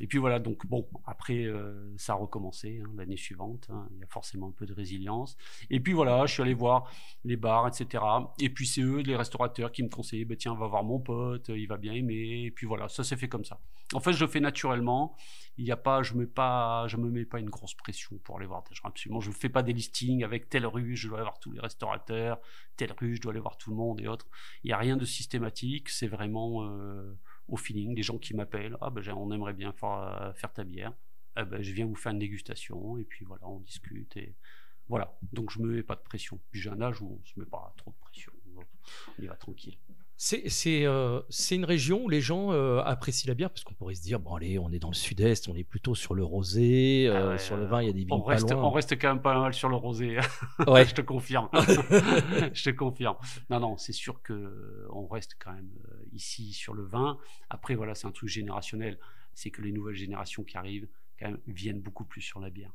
Et 0.00 0.06
puis 0.06 0.18
voilà, 0.18 0.38
donc 0.38 0.66
bon, 0.66 0.88
après 1.06 1.44
euh, 1.44 1.92
ça 1.96 2.12
a 2.12 2.16
recommencé 2.16 2.82
hein, 2.84 2.90
l'année 2.96 3.16
suivante. 3.16 3.68
Hein. 3.70 3.88
il 3.92 3.98
y 3.98 4.02
a 4.02 4.08
forcément 4.08 4.48
un 4.48 4.52
peu 4.52 4.66
de 4.66 4.72
résilience. 4.72 5.36
Et 5.70 5.80
puis 5.80 5.92
voilà, 5.92 6.26
je 6.26 6.32
suis 6.32 6.42
allé 6.42 6.54
voir 6.54 6.90
les 7.24 7.36
bars, 7.36 7.68
etc. 7.68 8.02
Et 8.40 8.50
puis 8.50 8.66
c'est 8.66 8.82
eux, 8.82 9.00
les 9.00 9.16
restaurateurs, 9.16 9.72
qui 9.72 9.82
me 9.82 9.88
conseillaient, 9.88 10.24
bah, 10.24 10.36
tiens, 10.36 10.54
va 10.54 10.66
voir 10.66 10.84
mon 10.84 10.98
pote, 10.98 11.48
il 11.48 11.66
va 11.66 11.76
bien 11.76 11.92
aimer. 11.92 12.44
Et 12.46 12.50
puis 12.50 12.66
voilà, 12.66 12.88
ça 12.88 13.04
s'est 13.04 13.16
fait 13.16 13.28
comme 13.28 13.44
ça. 13.44 13.60
En 13.94 14.00
fait, 14.00 14.12
je 14.12 14.24
le 14.24 14.30
fais 14.30 14.40
naturellement. 14.40 15.16
Il 15.58 15.64
n'y 15.64 15.70
a 15.70 15.76
pas, 15.76 16.02
je 16.02 16.14
me 16.14 16.26
pas, 16.26 16.86
je 16.88 16.96
me 16.96 17.10
mets 17.10 17.24
pas 17.24 17.38
une 17.38 17.48
grosse 17.48 17.74
pression 17.74 18.18
pour 18.18 18.36
aller 18.36 18.46
voir 18.46 18.62
des 18.64 18.74
gens. 18.74 18.84
Absolument, 18.84 19.20
je 19.20 19.30
ne 19.30 19.34
fais 19.34 19.48
pas 19.48 19.62
des 19.62 19.72
listings 19.72 20.22
avec 20.22 20.48
telle 20.48 20.66
rue, 20.66 20.96
je 20.96 21.08
dois 21.08 21.18
aller 21.18 21.24
voir 21.24 21.38
tous 21.38 21.52
les 21.52 21.60
restaurateurs, 21.60 22.40
telle 22.76 22.94
je 23.00 23.20
dois 23.20 23.32
aller 23.32 23.40
voir 23.40 23.56
tout 23.56 23.70
le 23.70 23.76
monde 23.76 24.00
et 24.00 24.08
autres. 24.08 24.26
Il 24.64 24.68
n'y 24.68 24.72
a 24.72 24.78
rien 24.78 24.96
de 24.96 25.04
systématique, 25.04 25.88
c'est 25.88 26.08
vraiment 26.08 26.64
euh, 26.64 27.18
au 27.48 27.56
feeling, 27.56 27.94
des 27.94 28.02
gens 28.02 28.18
qui 28.18 28.34
m'appellent, 28.34 28.76
ah 28.80 28.90
ben 28.90 29.02
on 29.12 29.30
aimerait 29.32 29.54
bien 29.54 29.72
faire, 29.72 29.92
euh, 29.92 30.32
faire 30.34 30.52
ta 30.52 30.64
bière, 30.64 30.92
eh 31.38 31.44
ben, 31.44 31.62
je 31.62 31.72
viens 31.72 31.86
vous 31.86 31.94
faire 31.94 32.12
une 32.12 32.18
dégustation 32.18 32.98
et 32.98 33.04
puis 33.04 33.24
voilà, 33.24 33.46
on 33.46 33.60
discute 33.60 34.16
et 34.16 34.34
voilà. 34.88 35.16
Donc 35.32 35.50
je 35.50 35.60
me 35.60 35.74
mets 35.74 35.82
pas 35.82 35.96
de 35.96 36.00
pression. 36.00 36.38
j'ai 36.52 36.70
un 36.70 36.80
âge 36.80 37.00
où 37.00 37.18
on 37.20 37.26
se 37.26 37.38
met 37.38 37.46
pas 37.46 37.72
trop 37.76 37.90
de 37.90 37.96
pression, 37.96 38.32
on 38.56 39.22
y 39.22 39.26
va 39.26 39.36
tranquille. 39.36 39.76
Euh, 40.32 41.22
c'est 41.28 41.56
une 41.56 41.64
région 41.66 42.04
où 42.04 42.08
les 42.08 42.22
gens 42.22 42.50
euh, 42.50 42.80
apprécient 42.82 43.28
la 43.28 43.34
bière 43.34 43.50
parce 43.50 43.64
qu'on 43.64 43.74
pourrait 43.74 43.94
se 43.94 44.02
dire 44.02 44.18
bon 44.18 44.34
allez 44.34 44.58
on 44.58 44.70
est 44.70 44.78
dans 44.78 44.88
le 44.88 44.94
sud-est 44.94 45.46
on 45.48 45.54
est 45.54 45.64
plutôt 45.64 45.94
sur 45.94 46.14
le 46.14 46.24
rosé 46.24 47.06
euh, 47.06 47.34
ah 47.34 47.38
sur 47.38 47.58
le 47.58 47.66
vin 47.66 47.82
il 47.82 47.86
y 47.86 47.90
a 47.90 47.92
des 47.92 48.00
vignes 48.00 48.12
on 48.12 48.22
reste, 48.22 48.48
pas 48.48 48.54
loin. 48.54 48.64
on 48.64 48.70
reste 48.70 48.98
quand 48.98 49.08
même 49.08 49.20
pas 49.20 49.38
mal 49.38 49.52
sur 49.52 49.68
le 49.68 49.76
rosé. 49.76 50.16
Ouais. 50.66 50.86
Je 50.86 50.94
te 50.94 51.02
confirme. 51.02 51.48
Je 51.52 52.64
te 52.64 52.70
confirme. 52.70 53.16
Non 53.50 53.60
non 53.60 53.76
c'est 53.76 53.92
sûr 53.92 54.22
que 54.22 54.86
on 54.90 55.06
reste 55.06 55.36
quand 55.38 55.52
même 55.52 55.70
ici 56.12 56.52
sur 56.52 56.72
le 56.72 56.84
vin. 56.84 57.18
Après 57.50 57.74
voilà 57.74 57.94
c'est 57.94 58.06
un 58.06 58.12
truc 58.12 58.30
générationnel. 58.30 58.98
C'est 59.34 59.50
que 59.50 59.60
les 59.60 59.72
nouvelles 59.72 59.96
générations 59.96 60.44
qui 60.44 60.56
arrivent 60.56 60.88
quand 61.18 61.26
même, 61.26 61.40
viennent 61.46 61.80
beaucoup 61.80 62.04
plus 62.04 62.22
sur 62.22 62.40
la 62.40 62.50
bière. 62.50 62.72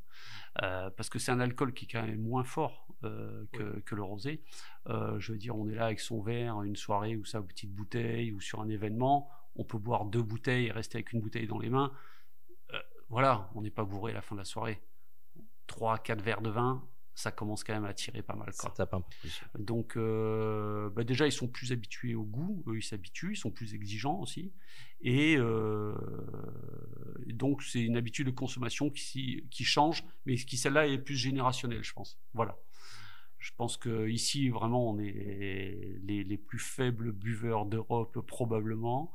Euh, 0.62 0.90
parce 0.90 1.10
que 1.10 1.20
c'est 1.20 1.32
un 1.32 1.40
alcool 1.40 1.74
qui 1.74 1.86
est 1.86 1.88
quand 1.88 2.06
même 2.06 2.22
moins 2.22 2.44
fort 2.44 2.88
euh, 3.04 3.46
que, 3.54 3.80
que, 3.82 3.96
le 3.96 4.04
rosé. 4.04 4.42
Euh, 4.88 5.20
je 5.20 5.32
veux 5.32 5.38
dire, 5.38 5.56
on 5.56 5.68
est 5.70 5.76
là 5.76 5.86
avec 5.86 6.00
son 6.00 6.22
verre, 6.22 6.62
une 6.64 6.76
soirée 6.76 7.16
ou 7.16 7.26
sa 7.26 7.42
petite 7.42 7.72
bouteille, 7.72 8.32
ou 8.32 8.42
sur 8.42 8.62
un 8.62 8.70
événement, 8.70 9.30
on 9.56 9.64
peut 9.64 9.78
boire 9.78 10.06
deux 10.06 10.24
bouteilles 10.24 10.68
et 10.68 10.72
rester 10.72 10.98
avec 10.98 11.14
une 11.14 11.22
bouteille 11.22 11.48
dans 11.48 11.60
les 11.60 11.70
mains. 11.70 11.92
Voilà, 13.10 13.50
on 13.56 13.62
n'est 13.62 13.72
pas 13.72 13.84
bourré 13.84 14.14
à 14.14 14.16
la 14.16 14.22
fin 14.22 14.36
de 14.36 14.40
la 14.40 14.46
soirée. 14.46 14.82
Trois, 15.68 15.98
quatre 15.98 16.22
verres 16.22 16.42
de 16.42 16.50
vin, 16.50 16.82
ça 17.22 17.32
commence 17.32 17.64
quand 17.64 17.74
même 17.74 17.86
à 17.86 17.94
tirer 17.94 18.22
pas 18.22 18.36
mal. 18.36 18.52
Quoi. 18.58 18.74
Donc 19.58 19.96
euh, 19.96 20.90
bah 20.90 21.04
déjà 21.04 21.28
ils 21.28 21.32
sont 21.32 21.48
plus 21.48 21.72
habitués 21.72 22.16
au 22.16 22.24
goût, 22.24 22.64
eux 22.68 22.78
ils 22.78 22.84
s'habituent, 22.84 23.34
ils 23.34 23.38
sont 23.38 23.52
plus 23.52 23.74
exigeants 23.74 24.20
aussi, 24.20 24.52
et 25.02 25.36
euh, 25.38 25.94
donc 27.28 27.64
c'est 27.64 27.82
une 27.82 27.98
habitude 27.98 28.28
de 28.28 28.32
consommation 28.32 28.90
qui, 28.90 29.46
qui 29.52 29.64
change, 29.64 30.04
mais 30.26 30.36
qui 30.36 30.58
celle-là 30.58 30.88
est 30.88 30.98
plus 30.98 31.16
générationnelle, 31.16 31.84
je 31.84 31.94
pense. 31.94 32.20
Voilà. 32.34 32.58
Je 33.42 33.52
pense 33.58 33.76
que 33.76 34.08
ici 34.08 34.50
vraiment 34.50 34.92
on 34.92 35.00
est 35.00 36.00
les, 36.04 36.24
les 36.24 36.38
plus 36.38 36.60
faibles 36.60 37.12
buveurs 37.12 37.66
d'Europe 37.66 38.20
probablement. 38.28 39.12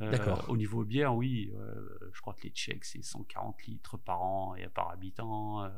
Euh, 0.00 0.36
au 0.48 0.56
niveau 0.56 0.84
bière, 0.84 1.16
oui, 1.16 1.52
euh, 1.56 1.74
je 2.12 2.20
crois 2.20 2.34
que 2.34 2.42
les 2.44 2.50
Tchèques 2.50 2.84
c'est 2.84 3.02
140 3.02 3.64
litres 3.64 3.96
par 3.96 4.22
an 4.22 4.54
et 4.54 4.68
par 4.68 4.90
habitant. 4.90 5.64
Euh, 5.64 5.70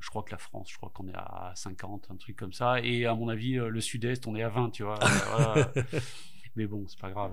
je 0.00 0.08
crois 0.08 0.22
que 0.22 0.30
la 0.30 0.38
France, 0.38 0.70
je 0.70 0.76
crois 0.76 0.90
qu'on 0.92 1.08
est 1.08 1.14
à 1.14 1.52
50, 1.54 2.08
un 2.10 2.16
truc 2.16 2.36
comme 2.36 2.52
ça. 2.52 2.80
Et 2.80 3.06
à 3.06 3.14
mon 3.14 3.28
avis, 3.28 3.58
euh, 3.58 3.68
le 3.68 3.80
sud-est, 3.80 4.26
on 4.26 4.34
est 4.34 4.42
à 4.42 4.48
20, 4.48 4.70
tu 4.70 4.82
vois. 4.82 4.98
Mais 6.56 6.66
bon, 6.66 6.86
c'est 6.86 6.98
pas 6.98 7.10
grave. 7.10 7.32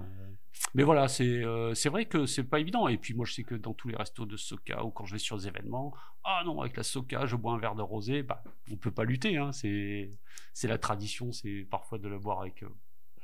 Mais 0.73 0.83
voilà, 0.83 1.07
c'est 1.07 1.43
euh, 1.43 1.73
c'est 1.73 1.89
vrai 1.89 2.05
que 2.05 2.25
c'est 2.25 2.43
pas 2.43 2.59
évident. 2.59 2.87
Et 2.87 2.97
puis 2.97 3.13
moi, 3.13 3.25
je 3.25 3.33
sais 3.33 3.43
que 3.43 3.55
dans 3.55 3.73
tous 3.73 3.89
les 3.89 3.95
restos 3.95 4.25
de 4.25 4.37
Soca 4.37 4.83
ou 4.83 4.91
quand 4.91 5.05
je 5.05 5.13
vais 5.13 5.19
sur 5.19 5.37
des 5.37 5.47
événements, 5.47 5.93
ah 6.23 6.43
non, 6.45 6.61
avec 6.61 6.77
la 6.77 6.83
Soca, 6.83 7.25
je 7.25 7.35
bois 7.35 7.53
un 7.53 7.57
verre 7.57 7.75
de 7.75 7.81
rosé. 7.81 8.23
Bah, 8.23 8.43
on 8.71 8.77
peut 8.77 8.91
pas 8.91 9.03
lutter. 9.03 9.37
Hein. 9.37 9.51
C'est 9.51 10.11
c'est 10.53 10.67
la 10.67 10.77
tradition. 10.77 11.31
C'est 11.31 11.67
parfois 11.69 11.97
de 11.97 12.07
le 12.07 12.19
boire 12.19 12.41
avec 12.41 12.63
euh, 12.63 12.69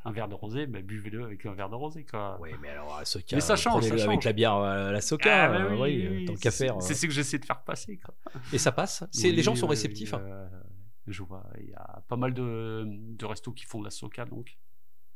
un 0.05 0.11
verre 0.11 0.27
de 0.27 0.35
rosé, 0.35 0.67
bah, 0.67 0.81
buvez-le 0.81 1.25
avec 1.25 1.45
un 1.47 1.53
verre 1.53 1.69
de 1.69 1.75
rosé. 1.75 2.05
Quoi. 2.05 2.37
Oui, 2.39 2.51
mais 2.61 2.69
alors, 2.69 3.01
Soca, 3.05 3.35
mais 3.35 3.41
ça 3.41 3.55
change, 3.55 3.83
ça 3.83 4.05
avec 4.05 4.23
la 4.23 4.33
bière, 4.33 4.55
euh, 4.55 4.91
la 4.91 5.01
Soca, 5.01 5.45
ah, 5.45 5.49
bah 5.49 5.65
euh, 5.65 5.81
oui, 5.81 6.07
oui, 6.07 6.25
tant 6.25 6.35
qu'à 6.35 6.51
faire. 6.51 6.79
C'est 6.81 6.93
ce 6.93 7.07
que 7.07 7.11
j'essaie 7.11 7.39
de 7.39 7.45
faire 7.45 7.63
passer. 7.63 7.97
Quoi. 7.97 8.13
Et 8.53 8.59
ça 8.59 8.71
passe? 8.71 9.03
Les 9.21 9.41
gens 9.41 9.55
sont 9.55 9.67
réceptifs 9.67 10.13
hein. 10.13 10.21
euh, 10.21 10.47
Je 11.07 11.23
vois, 11.23 11.43
il 11.59 11.69
y 11.69 11.73
a 11.73 12.03
pas 12.07 12.17
mal 12.17 12.35
de, 12.35 12.85
de 12.85 13.25
restos 13.25 13.51
qui 13.51 13.65
font 13.65 13.79
de 13.79 13.85
la 13.85 13.89
Soca, 13.89 14.25
donc, 14.25 14.57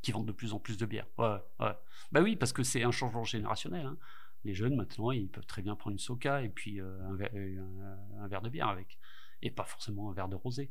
qui 0.02 0.10
vendent 0.10 0.26
de 0.26 0.32
plus 0.32 0.52
en 0.52 0.58
plus 0.58 0.76
de 0.76 0.86
bière. 0.86 1.06
Ouais, 1.18 1.36
ouais. 1.60 1.72
Bah 2.10 2.20
oui, 2.20 2.34
parce 2.34 2.52
que 2.52 2.64
c'est 2.64 2.82
un 2.82 2.90
changement 2.90 3.22
générationnel. 3.22 3.86
Hein. 3.86 3.96
Les 4.42 4.54
jeunes, 4.54 4.74
maintenant, 4.74 5.12
ils 5.12 5.28
peuvent 5.28 5.46
très 5.46 5.62
bien 5.62 5.76
prendre 5.76 5.92
une 5.92 6.00
Soca 6.00 6.42
et 6.42 6.48
puis 6.48 6.80
un, 6.80 7.14
verre, 7.14 7.30
un, 8.18 8.26
verre 8.26 8.42
de 8.42 8.48
bière 8.48 8.68
avec. 8.68 8.98
Et 9.42 9.50
pas 9.50 9.64
forcément 9.64 10.10
un 10.10 10.14
verre 10.14 10.28
de 10.28 10.36
rosé. 10.36 10.68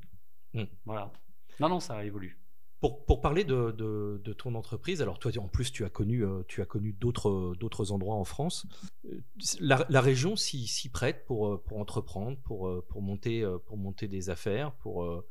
Hmm. 0.53 0.63
Voilà. 0.86 1.13
Non, 1.59 1.70
non, 1.70 1.80
ça 1.80 2.03
évolue. 2.03 2.38
Pour, 2.80 3.05
pour 3.05 3.19
parler 3.19 3.43
de, 3.43 3.71
de, 3.71 4.34
ton 4.34 4.55
entreprise, 4.55 5.01
alors 5.01 5.19
toi 5.19 5.32
en 5.38 5.49
plus 5.49 5.71
tu 5.71 5.84
as 5.84 5.89
connu, 5.89 6.23
euh, 6.23 6.43
tu 6.47 6.61
as 6.61 6.65
connu 6.65 6.93
d'autres, 6.93 7.53
d'autres 7.59 7.91
endroits 7.91 8.15
en 8.15 8.23
France. 8.23 8.65
Euh, 9.05 9.19
la, 9.59 9.86
la 9.89 9.99
région 9.99 10.38
s'y, 10.38 10.89
prête 10.89 11.25
pour, 11.25 11.47
euh, 11.47 11.61
pour 11.61 11.77
entreprendre, 11.77 12.38
pour, 12.39 12.84
pour, 12.88 13.01
monter, 13.01 13.45
pour 13.65 13.75
monter 13.75 14.07
des 14.07 14.30
affaires, 14.30 14.71
pour 14.71 15.23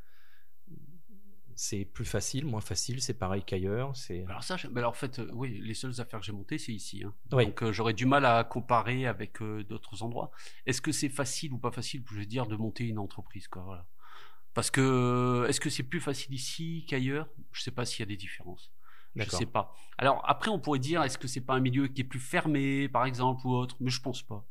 c'est 1.55 1.87
plus 1.87 2.05
facile, 2.05 2.45
moins 2.45 2.61
facile, 2.61 3.01
c'est 3.01 3.19
pareil 3.19 3.43
qu'ailleurs. 3.45 3.97
C'est 3.97 4.25
alors 4.27 4.45
ça, 4.45 4.57
alors 4.77 4.91
en 4.91 4.95
fait, 4.95 5.21
oui, 5.33 5.59
les 5.61 5.75
seules 5.75 6.01
affaires 6.03 6.21
que 6.21 6.27
j'ai 6.27 6.33
montées, 6.33 6.59
c'est 6.59 6.73
ici. 6.73 7.03
Hein. 7.03 7.15
Donc 7.31 7.69
j'aurais 7.71 7.95
du 7.95 8.05
mal 8.05 8.27
à 8.27 8.45
comparer 8.45 9.07
avec 9.07 9.43
d'autres 9.43 10.03
endroits. 10.03 10.31
Est-ce 10.67 10.83
que 10.83 10.93
c'est 10.93 11.09
facile 11.09 11.55
ou 11.55 11.59
pas 11.59 11.73
facile, 11.73 12.05
je 12.11 12.15
veux 12.15 12.27
dire, 12.27 12.47
de 12.47 12.57
monter 12.57 12.85
une 12.85 12.99
entreprise, 12.99 13.49
quoi. 13.49 13.63
Voilà. 13.63 13.87
Parce 14.59 14.73
que 14.73 15.47
est-ce 15.49 15.61
que 15.61 15.71
c'est 15.71 15.85
plus 15.85 16.01
facile 16.01 16.35
ici 16.35 16.85
qu'ailleurs? 16.89 17.29
Je 17.53 17.61
ne 17.61 17.63
sais 17.63 17.71
pas 17.71 17.85
s'il 17.85 18.01
y 18.01 18.03
a 18.03 18.07
des 18.07 18.17
différences. 18.17 18.73
Je 19.15 19.23
ne 19.23 19.29
sais 19.29 19.47
pas. 19.47 19.73
Alors 19.99 20.21
après, 20.27 20.51
on 20.51 20.59
pourrait 20.59 20.81
dire 20.81 21.01
est-ce 21.05 21.17
que 21.17 21.29
c'est 21.29 21.43
pas 21.43 21.55
un 21.55 21.61
milieu 21.61 21.87
qui 21.87 22.01
est 22.01 22.05
plus 22.05 22.19
fermé, 22.19 22.89
par 22.89 23.05
exemple, 23.05 23.47
ou 23.47 23.53
autre? 23.53 23.77
Mais 23.79 23.89
je 23.89 24.03
pense 24.03 24.21
pas. 24.21 24.45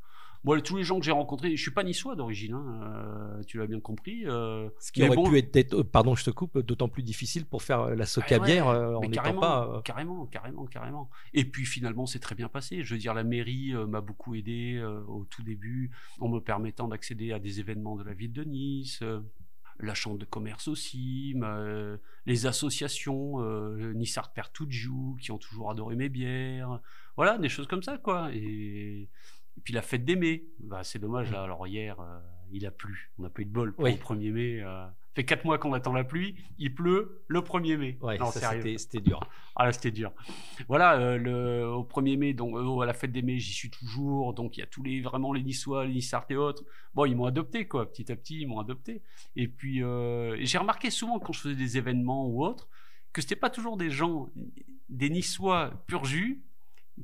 Moi, 0.46 0.62
tous 0.62 0.78
les 0.78 0.86
gens 0.86 0.98
que 0.98 1.04
j'ai 1.04 1.12
rencontrés, 1.12 1.54
je 1.58 1.62
suis 1.62 1.72
pas 1.72 1.84
niçois 1.84 2.16
d'origine, 2.16 2.54
hein, 2.54 2.80
euh, 2.84 3.44
tu 3.48 3.58
l'as 3.58 3.68
bien 3.68 3.82
compris. 3.82 4.26
Euh, 4.26 4.70
Ce 4.80 4.94
qui 4.94 5.04
aurait 5.04 5.30
pu 5.30 5.60
être, 5.60 5.74
euh, 5.74 5.84
pardon, 5.84 6.16
je 6.16 6.24
te 6.24 6.30
coupe, 6.30 6.58
d'autant 6.60 6.88
plus 6.88 7.04
difficile 7.04 7.46
pour 7.46 7.62
faire 7.62 7.94
la 7.94 8.06
soca 8.06 8.40
bière 8.40 8.68
en 8.68 9.02
n'étant 9.02 9.38
pas. 9.38 9.82
Carrément, 9.84 10.26
carrément, 10.28 10.68
carrément. 10.68 11.10
Et 11.34 11.44
puis 11.44 11.66
finalement, 11.66 12.06
c'est 12.06 12.20
très 12.20 12.36
bien 12.36 12.48
passé. 12.48 12.86
Je 12.86 12.94
veux 12.94 13.00
dire, 13.00 13.14
la 13.14 13.26
mairie 13.26 13.74
m'a 13.90 14.00
beaucoup 14.00 14.36
aidé 14.36 14.82
au 15.10 15.26
tout 15.26 15.44
début 15.44 15.92
en 16.22 16.30
me 16.30 16.40
permettant 16.40 16.88
d'accéder 16.88 17.34
à 17.34 17.40
des 17.40 17.60
événements 17.60 17.98
de 17.98 18.04
la 18.04 18.14
ville 18.14 18.32
de 18.32 18.46
Nice 18.46 19.04
la 19.80 19.94
chambre 19.94 20.18
de 20.18 20.26
commerce 20.26 20.68
aussi, 20.68 21.36
les 22.26 22.46
associations, 22.46 23.42
euh, 23.42 23.94
Nissart 23.94 24.34
qui 24.34 25.32
ont 25.32 25.38
toujours 25.38 25.72
adoré 25.72 25.96
mes 25.96 26.10
bières, 26.10 26.80
voilà, 27.16 27.38
des 27.38 27.50
choses 27.50 27.68
comme 27.68 27.84
ça, 27.84 27.98
quoi. 27.98 28.30
Et, 28.34 29.10
puis 29.64 29.74
la 29.74 29.82
fête 29.82 30.06
des 30.06 30.16
mai, 30.16 30.46
bah, 30.60 30.84
c'est 30.84 31.00
dommage, 31.00 31.32
là, 31.32 31.42
alors 31.42 31.66
hier, 31.68 32.00
euh, 32.00 32.20
il 32.52 32.66
a 32.66 32.72
plu, 32.72 33.12
on 33.18 33.24
n'a 33.24 33.30
pas 33.30 33.42
eu 33.42 33.46
de 33.46 33.52
bol 33.52 33.74
pour 33.74 33.86
le 33.86 33.92
1er 33.92 34.32
mai. 34.32 34.64
Fait 35.18 35.26
quatre 35.26 35.46
mois 35.46 35.58
qu'on 35.58 35.74
attend 35.74 35.94
la 35.94 36.04
pluie, 36.04 36.36
il 36.60 36.76
pleut 36.76 37.24
le 37.28 37.40
1er 37.40 37.76
mai. 37.76 37.98
Ouais, 38.02 38.20
c'était 38.78 39.00
dur. 39.00 39.20
Ah 39.56 39.66
là, 39.66 39.74
c'était 39.74 39.90
dur. 39.90 40.14
Voilà, 40.68 40.94
euh, 41.00 41.18
le, 41.18 41.68
au 41.68 41.82
1er 41.82 42.18
mai, 42.20 42.34
donc 42.36 42.56
euh, 42.56 42.82
à 42.82 42.86
la 42.86 42.94
fête 42.94 43.12
des 43.12 43.24
mai, 43.24 43.40
j'y 43.40 43.52
suis 43.52 43.72
toujours. 43.72 44.36
Donc 44.36 44.58
il 44.58 44.60
y 44.60 44.64
a 44.64 44.68
tous 44.68 44.84
les 44.84 45.02
vraiment 45.02 45.34
les 45.34 45.42
Niçois, 45.42 45.88
les 45.88 45.94
Nissards 45.96 46.28
et 46.30 46.36
autres. 46.36 46.64
Bon, 46.94 47.06
ils 47.06 47.16
m'ont 47.16 47.26
adopté 47.26 47.68
quoi, 47.68 47.92
petit 47.92 48.12
à 48.12 48.16
petit, 48.16 48.42
ils 48.42 48.48
m'ont 48.48 48.60
adopté. 48.60 49.02
Et 49.36 49.48
puis 49.48 49.82
euh, 49.82 50.38
j'ai 50.42 50.60
remarqué 50.60 50.92
souvent 50.92 51.18
quand 51.18 51.34
je 51.34 51.40
faisais 51.40 51.56
des 51.56 51.80
événements 51.80 52.28
ou 52.28 52.46
autres 52.46 52.70
que 53.12 53.24
c'était 53.24 53.36
pas 53.36 53.50
toujours 53.50 53.76
des 53.76 53.90
gens, 53.90 54.30
des 54.90 55.10
Niçois 55.10 55.84
pur 55.88 56.06
jus, 56.06 56.44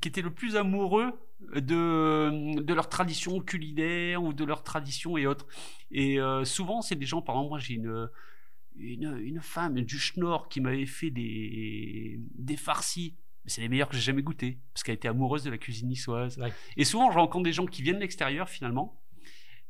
qui 0.01 0.07
étaient 0.07 0.21
le 0.21 0.29
plus 0.29 0.55
amoureux 0.55 1.19
de, 1.55 2.61
de 2.61 2.73
leur 2.73 2.89
tradition 2.89 3.39
culinaire 3.39 4.23
ou 4.23 4.33
de 4.33 4.43
leur 4.43 4.63
tradition 4.63 5.17
et 5.17 5.27
autres. 5.27 5.47
Et 5.91 6.19
euh, 6.19 6.45
souvent, 6.45 6.81
c'est 6.81 6.95
des 6.95 7.05
gens, 7.05 7.21
par 7.21 7.35
exemple, 7.35 7.49
moi 7.49 7.59
j'ai 7.59 7.75
une, 7.75 8.09
une, 8.75 9.17
une, 9.19 9.41
femme 9.41 9.81
du 9.81 9.99
Schnorr 9.99 10.49
qui 10.49 10.61
m'avait 10.61 10.85
fait 10.85 11.11
des, 11.11 12.19
des 12.35 12.57
farcis. 12.57 13.15
C'est 13.45 13.61
les 13.61 13.69
meilleurs 13.69 13.89
que 13.89 13.95
j'ai 13.95 14.01
jamais 14.01 14.21
goûté 14.21 14.59
parce 14.73 14.83
qu'elle 14.83 14.95
était 14.95 15.09
amoureuse 15.09 15.43
de 15.43 15.49
la 15.49 15.57
cuisine 15.57 15.89
niçoise. 15.89 16.39
Et 16.77 16.85
souvent, 16.85 17.11
je 17.11 17.17
rencontre 17.17 17.43
des 17.43 17.53
gens 17.53 17.65
qui 17.65 17.81
viennent 17.81 17.97
de 17.97 18.01
l'extérieur 18.01 18.47
finalement 18.47 19.01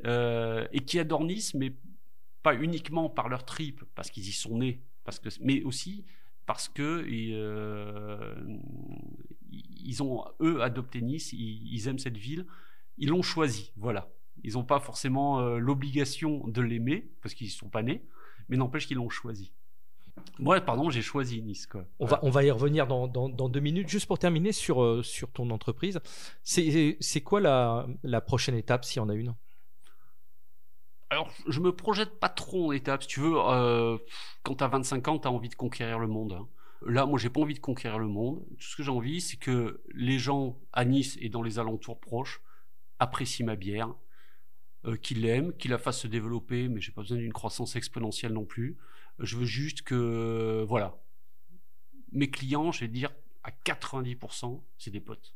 euh, 0.05 0.67
et 0.71 0.79
qui 0.81 0.99
adorent 0.99 1.23
Nice, 1.23 1.53
mais 1.55 1.73
pas 2.43 2.55
uniquement 2.55 3.09
par 3.09 3.29
leur 3.29 3.45
trip, 3.45 3.83
parce 3.95 4.11
qu'ils 4.11 4.27
y 4.27 4.31
sont 4.31 4.57
nés, 4.57 4.81
parce 5.05 5.17
que, 5.17 5.29
mais 5.41 5.63
aussi 5.63 6.05
parce 6.45 6.67
que 6.67 7.05
euh, 7.09 8.35
ils 9.83 10.03
ont, 10.03 10.25
eux, 10.41 10.61
adopté 10.61 11.01
Nice, 11.01 11.33
ils, 11.33 11.87
aiment 11.87 11.99
cette 11.99 12.17
ville, 12.17 12.45
ils 12.97 13.09
l'ont 13.09 13.21
choisi, 13.21 13.71
voilà. 13.75 14.09
Ils 14.43 14.53
n'ont 14.53 14.63
pas 14.63 14.79
forcément 14.79 15.39
euh, 15.39 15.57
l'obligation 15.57 16.47
de 16.47 16.61
l'aimer, 16.61 17.11
parce 17.21 17.33
qu'ils 17.33 17.47
ne 17.47 17.51
sont 17.51 17.69
pas 17.69 17.83
nés, 17.83 18.03
mais 18.49 18.57
n'empêche 18.57 18.87
qu'ils 18.87 18.97
l'ont 18.97 19.09
choisi. 19.09 19.51
Moi, 20.39 20.61
pardon, 20.61 20.89
j'ai 20.89 21.01
choisi 21.01 21.41
Nice. 21.41 21.65
Quoi. 21.65 21.85
On, 21.99 22.05
va, 22.05 22.19
on 22.23 22.29
va 22.29 22.43
y 22.43 22.51
revenir 22.51 22.87
dans, 22.87 23.07
dans, 23.07 23.49
deux 23.49 23.59
minutes. 23.59 23.89
Juste 23.89 24.05
pour 24.07 24.19
terminer 24.19 24.51
sur, 24.51 24.83
euh, 24.83 25.01
sur 25.03 25.31
ton 25.31 25.49
entreprise, 25.49 25.99
c'est 26.43 27.21
quoi 27.23 27.41
la, 27.41 27.87
la 28.03 28.21
prochaine 28.21 28.55
étape, 28.55 28.85
s'il 28.85 28.97
y 28.97 28.99
en 28.99 29.09
a 29.09 29.15
une? 29.15 29.35
Alors, 31.13 31.29
je 31.47 31.59
me 31.59 31.71
projette 31.71 32.19
pas 32.19 32.29
trop 32.29 32.69
en 32.69 32.71
étape. 32.71 33.03
Si 33.03 33.07
tu 33.07 33.19
veux, 33.19 33.35
euh, 33.37 33.99
quand 34.41 34.55
tu 34.55 34.63
as 34.63 34.67
25 34.67 35.07
ans, 35.09 35.19
tu 35.19 35.27
as 35.27 35.31
envie 35.31 35.49
de 35.49 35.53
conquérir 35.53 35.99
le 35.99 36.07
monde. 36.07 36.33
Hein. 36.33 36.47
Là, 36.85 37.05
moi, 37.05 37.17
j'ai 37.19 37.29
pas 37.29 37.41
envie 37.41 37.53
de 37.53 37.59
conquérir 37.59 37.99
le 37.99 38.07
monde. 38.07 38.43
Tout 38.57 38.65
ce 38.65 38.75
que 38.75 38.83
j'ai 38.83 38.91
envie, 38.91 39.21
c'est 39.21 39.37
que 39.37 39.81
les 39.93 40.19
gens 40.19 40.59
à 40.73 40.85
Nice 40.85 41.17
et 41.21 41.29
dans 41.29 41.41
les 41.41 41.59
alentours 41.59 41.99
proches 41.99 42.41
apprécient 42.99 43.45
ma 43.45 43.55
bière, 43.55 43.93
euh, 44.85 44.97
qu'ils 44.97 45.21
l'aiment, 45.21 45.53
qu'ils 45.53 45.71
la 45.71 45.77
fassent 45.77 46.01
se 46.01 46.07
développer, 46.07 46.67
mais 46.67 46.81
j'ai 46.81 46.91
pas 46.91 47.01
besoin 47.01 47.17
d'une 47.17 47.33
croissance 47.33 47.75
exponentielle 47.75 48.33
non 48.33 48.45
plus. 48.45 48.77
Je 49.19 49.37
veux 49.37 49.45
juste 49.45 49.83
que, 49.83 50.65
voilà, 50.67 50.97
mes 52.11 52.29
clients, 52.29 52.71
je 52.71 52.81
vais 52.81 52.87
dire, 52.87 53.11
à 53.43 53.51
90%, 53.51 54.61
c'est 54.77 54.91
des 54.91 54.99
potes. 54.99 55.35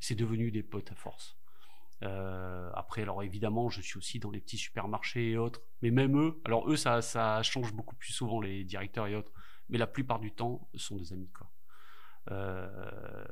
C'est 0.00 0.14
devenu 0.14 0.50
des 0.50 0.62
potes 0.62 0.92
à 0.92 0.94
force. 0.94 1.36
Euh, 2.02 2.70
après, 2.74 3.02
alors 3.02 3.22
évidemment, 3.22 3.68
je 3.68 3.80
suis 3.80 3.98
aussi 3.98 4.18
dans 4.20 4.30
les 4.30 4.40
petits 4.40 4.56
supermarchés 4.56 5.30
et 5.30 5.36
autres, 5.36 5.62
mais 5.82 5.90
même 5.90 6.16
eux, 6.18 6.40
alors 6.44 6.70
eux, 6.70 6.76
ça 6.76 7.42
change 7.42 7.72
beaucoup 7.72 7.96
plus 7.96 8.12
souvent 8.12 8.40
les 8.40 8.62
directeurs 8.64 9.08
et 9.08 9.16
autres 9.16 9.32
mais 9.68 9.78
la 9.78 9.86
plupart 9.86 10.20
du 10.20 10.32
temps, 10.32 10.68
ce 10.74 10.78
sont 10.78 10.96
des 10.96 11.12
amis. 11.12 11.30
Quoi. 11.36 11.50
Euh, 12.30 12.68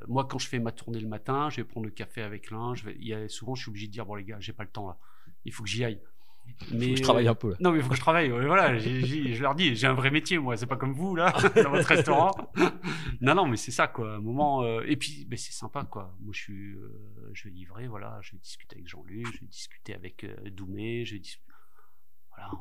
moi, 0.07 0.25
quand 0.25 0.39
je 0.39 0.47
fais 0.47 0.59
ma 0.59 0.71
tournée 0.71 0.99
le 0.99 1.07
matin, 1.07 1.49
je 1.49 1.57
vais 1.57 1.63
prendre 1.63 1.85
le 1.85 1.91
café 1.91 2.21
avec 2.21 2.51
l'un. 2.51 2.73
Je 2.75 2.89
il 2.89 3.07
y 3.07 3.13
a, 3.13 3.27
souvent, 3.29 3.55
je 3.55 3.63
suis 3.63 3.69
obligé 3.69 3.87
de 3.87 3.91
dire 3.91 4.05
bon 4.05 4.15
les 4.15 4.23
gars, 4.23 4.37
j'ai 4.39 4.53
pas 4.53 4.63
le 4.63 4.69
temps 4.69 4.87
là. 4.87 4.97
Il 5.45 5.53
faut 5.53 5.63
que 5.63 5.69
j'y 5.69 5.83
aille. 5.83 6.01
Mais 6.71 6.95
je 6.95 7.03
travaille 7.03 7.27
un 7.27 7.35
peu. 7.35 7.55
Non, 7.59 7.71
mais 7.71 7.79
il 7.79 7.83
faut 7.83 7.89
que 7.89 7.95
je 7.95 8.01
travaille. 8.01 8.29
voilà, 8.29 8.77
je 8.77 9.41
leur 9.41 9.53
dis, 9.53 9.75
j'ai 9.75 9.87
un 9.87 9.93
vrai 9.93 10.11
métier, 10.11 10.37
moi. 10.37 10.55
C'est 10.55 10.65
pas 10.65 10.77
comme 10.77 10.93
vous 10.93 11.15
là, 11.15 11.33
dans 11.63 11.69
votre 11.69 11.87
restaurant. 11.87 12.31
non, 13.21 13.35
non, 13.35 13.47
mais 13.47 13.57
c'est 13.57 13.71
ça, 13.71 13.87
quoi. 13.87 14.15
Un 14.15 14.21
moment. 14.21 14.63
Euh, 14.63 14.81
et 14.87 14.95
puis, 14.95 15.25
ben, 15.25 15.37
c'est 15.37 15.51
sympa, 15.51 15.83
quoi. 15.83 16.15
Moi, 16.21 16.31
je 16.33 16.39
suis, 16.39 16.73
euh, 16.75 17.29
je 17.33 17.43
vais 17.43 17.49
livrer, 17.49 17.87
voilà. 17.87 18.19
Je 18.21 18.31
vais 18.31 18.37
discuter 18.37 18.77
avec 18.77 18.87
Jean-Luc, 18.87 19.27
je 19.33 19.41
vais 19.41 19.47
discuter 19.47 19.93
avec 19.93 20.25
Doumé, 20.51 21.03
je 21.05 21.15
vais 21.15 21.19
discuter. 21.19 21.51
Voilà. 22.35 22.51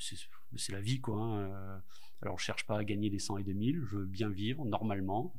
C'est 0.00 0.72
la 0.72 0.80
vie, 0.80 1.00
quoi. 1.00 1.20
Hein. 1.20 1.82
Alors, 2.22 2.38
je 2.38 2.44
cherche 2.44 2.66
pas 2.66 2.78
à 2.78 2.84
gagner 2.84 3.10
des 3.10 3.18
100 3.18 3.38
et 3.38 3.44
des 3.44 3.54
1000, 3.54 3.84
je 3.90 3.96
veux 3.96 4.06
bien 4.06 4.28
vivre 4.28 4.64
normalement. 4.64 5.34